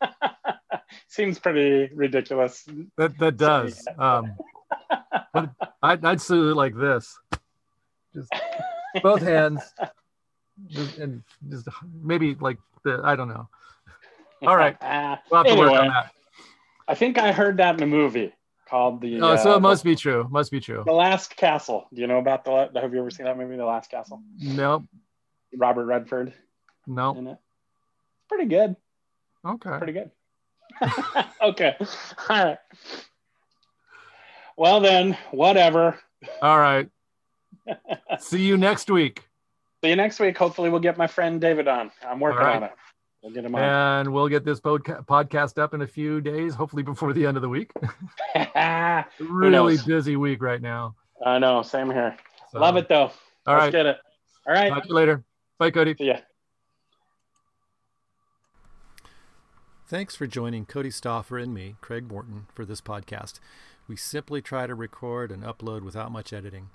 Seems 1.08 1.38
pretty 1.38 1.94
ridiculous. 1.94 2.68
That 2.96 3.18
that 3.18 3.36
does. 3.36 3.86
Um, 3.98 4.36
but 5.32 5.50
I'd, 5.82 6.04
I'd 6.04 6.20
salute 6.20 6.56
like 6.56 6.74
this, 6.76 7.18
just 8.14 8.32
both 9.02 9.22
hands, 9.22 9.62
just, 10.68 10.96
and 10.98 11.22
just 11.48 11.68
maybe 12.02 12.34
like 12.34 12.58
the 12.84 13.00
I 13.04 13.16
don't 13.16 13.28
know. 13.28 13.48
All 14.46 14.56
right. 14.56 14.76
We'll 15.30 15.38
have 15.38 15.46
to 15.48 15.56
work 15.56 15.72
on 15.72 15.88
that. 15.88 16.10
I 16.88 16.94
think 16.94 17.18
I 17.18 17.32
heard 17.32 17.56
that 17.58 17.76
in 17.76 17.82
a 17.82 17.86
movie 17.86 18.32
called 18.68 19.00
the. 19.00 19.20
Oh, 19.20 19.36
so 19.36 19.52
uh, 19.52 19.56
it 19.56 19.60
must 19.60 19.84
be 19.84 19.96
true. 19.96 20.28
Must 20.30 20.50
be 20.50 20.60
true. 20.60 20.82
the 20.86 20.92
Last 20.92 21.36
Castle. 21.36 21.86
Do 21.92 22.00
you 22.00 22.06
know 22.06 22.18
about 22.18 22.44
the? 22.44 22.70
Have 22.80 22.92
you 22.92 23.00
ever 23.00 23.10
seen 23.10 23.26
that 23.26 23.36
movie, 23.36 23.56
The 23.56 23.64
Last 23.64 23.90
Castle? 23.90 24.22
Nope. 24.38 24.84
Robert 25.56 25.86
Redford 25.86 26.34
Nope. 26.86 27.16
in 27.16 27.26
it. 27.28 27.38
Pretty 28.28 28.46
good. 28.46 28.76
Okay. 29.44 29.78
Pretty 29.78 29.92
good. 29.92 30.10
okay. 31.42 31.76
All 32.28 32.44
right. 32.44 32.58
Well 34.56 34.80
then, 34.80 35.16
whatever. 35.30 35.98
All 36.42 36.58
right. 36.58 36.88
See 38.18 38.42
you 38.42 38.56
next 38.56 38.90
week. 38.90 39.22
See 39.82 39.90
you 39.90 39.96
next 39.96 40.18
week. 40.18 40.36
Hopefully, 40.36 40.70
we'll 40.70 40.80
get 40.80 40.96
my 40.96 41.06
friend 41.06 41.40
David 41.40 41.68
on. 41.68 41.90
I'm 42.06 42.20
working 42.20 42.40
right. 42.40 42.56
on 42.56 42.62
it. 42.64 42.72
We'll 43.22 43.32
get 43.32 43.44
him 43.44 43.54
on. 43.54 43.62
And 43.62 44.12
we'll 44.12 44.28
get 44.28 44.44
this 44.44 44.60
podca- 44.60 45.04
podcast 45.06 45.58
up 45.58 45.74
in 45.74 45.82
a 45.82 45.86
few 45.86 46.20
days, 46.20 46.54
hopefully 46.54 46.82
before 46.82 47.12
the 47.12 47.26
end 47.26 47.36
of 47.36 47.42
the 47.42 47.48
week. 47.48 47.72
really 49.20 49.76
busy 49.86 50.16
week 50.16 50.42
right 50.42 50.62
now. 50.62 50.94
I 51.24 51.38
know. 51.38 51.62
Same 51.62 51.90
here. 51.90 52.16
So- 52.52 52.60
Love 52.60 52.76
it 52.76 52.88
though. 52.88 53.10
All 53.46 53.54
Let's 53.54 53.62
right. 53.64 53.72
get 53.72 53.86
it. 53.86 53.98
All 54.46 54.54
right. 54.54 54.68
Talk 54.68 54.82
to 54.84 54.88
you 54.88 54.94
later. 54.94 55.24
Bye, 55.58 55.70
Cody. 55.70 55.94
See 55.98 56.06
ya. 56.06 56.16
Thanks 59.88 60.16
for 60.16 60.26
joining 60.26 60.66
Cody 60.66 60.90
Stoffer 60.90 61.40
and 61.40 61.54
me, 61.54 61.76
Craig 61.80 62.08
Morton, 62.08 62.46
for 62.52 62.64
this 62.64 62.80
podcast. 62.80 63.34
We 63.86 63.96
simply 63.96 64.42
try 64.42 64.66
to 64.66 64.74
record 64.74 65.30
and 65.30 65.44
upload 65.44 65.82
without 65.82 66.10
much 66.10 66.32
editing. 66.32 66.70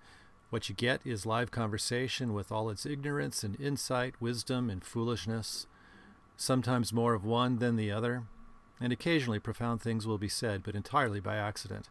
What 0.50 0.70
you 0.70 0.76
get 0.76 1.02
is 1.06 1.26
live 1.26 1.52
conversation 1.52 2.34
with 2.34 2.52
all 2.54 2.70
its 2.70 2.86
ignorance 2.86 3.44
and 3.44 3.60
insight, 3.60 4.16
wisdom 4.22 4.70
and 4.70 4.84
foolishness, 4.84 5.68
sometimes 6.42 6.92
more 6.92 7.14
of 7.14 7.24
one 7.24 7.60
than 7.60 7.76
the 7.76 7.92
other, 7.92 8.24
and 8.80 8.92
occasionally 8.92 9.38
profound 9.38 9.80
things 9.80 10.08
will 10.08 10.18
be 10.18 10.28
said, 10.28 10.64
but 10.64 10.74
entirely 10.74 11.20
by 11.20 11.36
accident. 11.36 11.88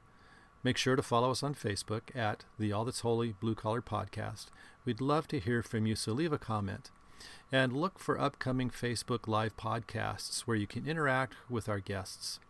Make 0.64 0.76
sure 0.76 0.96
to 0.96 1.02
follow 1.02 1.30
us 1.30 1.44
on 1.44 1.54
Facebook 1.54 2.14
at 2.16 2.44
the 2.58 2.72
All 2.72 2.84
That's 2.84 3.00
Holy 3.00 3.32
Blue 3.32 3.54
Collar 3.54 3.80
Podcast. 3.80 4.46
We'd 4.84 5.00
love 5.00 5.28
to 5.28 5.38
hear 5.38 5.62
from 5.62 5.86
you, 5.86 5.94
so 5.94 6.12
leave 6.12 6.32
a 6.32 6.38
comment. 6.38 6.90
And 7.52 7.72
look 7.72 8.00
for 8.00 8.20
upcoming 8.20 8.70
Facebook 8.70 9.28
Live 9.28 9.56
podcasts 9.56 10.40
where 10.40 10.56
you 10.56 10.66
can 10.66 10.86
interact 10.86 11.36
with 11.48 11.68
our 11.68 11.80
guests. 11.80 12.40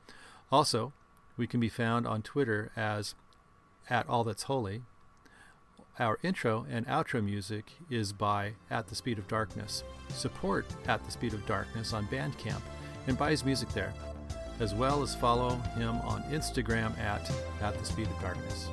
Also, 0.50 0.94
we 1.36 1.46
can 1.46 1.60
be 1.60 1.68
found 1.68 2.06
on 2.06 2.22
Twitter 2.22 2.72
as 2.76 3.14
at 3.90 4.08
All 4.08 4.24
That's 4.24 4.44
Holy. 4.44 4.82
Our 6.00 6.18
intro 6.22 6.64
and 6.70 6.86
outro 6.86 7.22
music 7.22 7.72
is 7.90 8.14
by 8.14 8.54
At 8.70 8.88
the 8.88 8.94
Speed 8.94 9.18
of 9.18 9.28
Darkness. 9.28 9.84
Support 10.08 10.64
At 10.88 11.04
the 11.04 11.10
Speed 11.10 11.34
of 11.34 11.44
Darkness 11.44 11.92
on 11.92 12.06
Bandcamp 12.06 12.62
and 13.06 13.18
buy 13.18 13.32
his 13.32 13.44
music 13.44 13.68
there, 13.74 13.92
as 14.60 14.74
well 14.74 15.02
as 15.02 15.14
follow 15.14 15.56
him 15.76 15.96
on 15.96 16.22
Instagram 16.32 16.98
at 16.98 17.30
At 17.60 17.78
the 17.78 17.84
Speed 17.84 18.06
of 18.06 18.18
Darkness. 18.22 18.68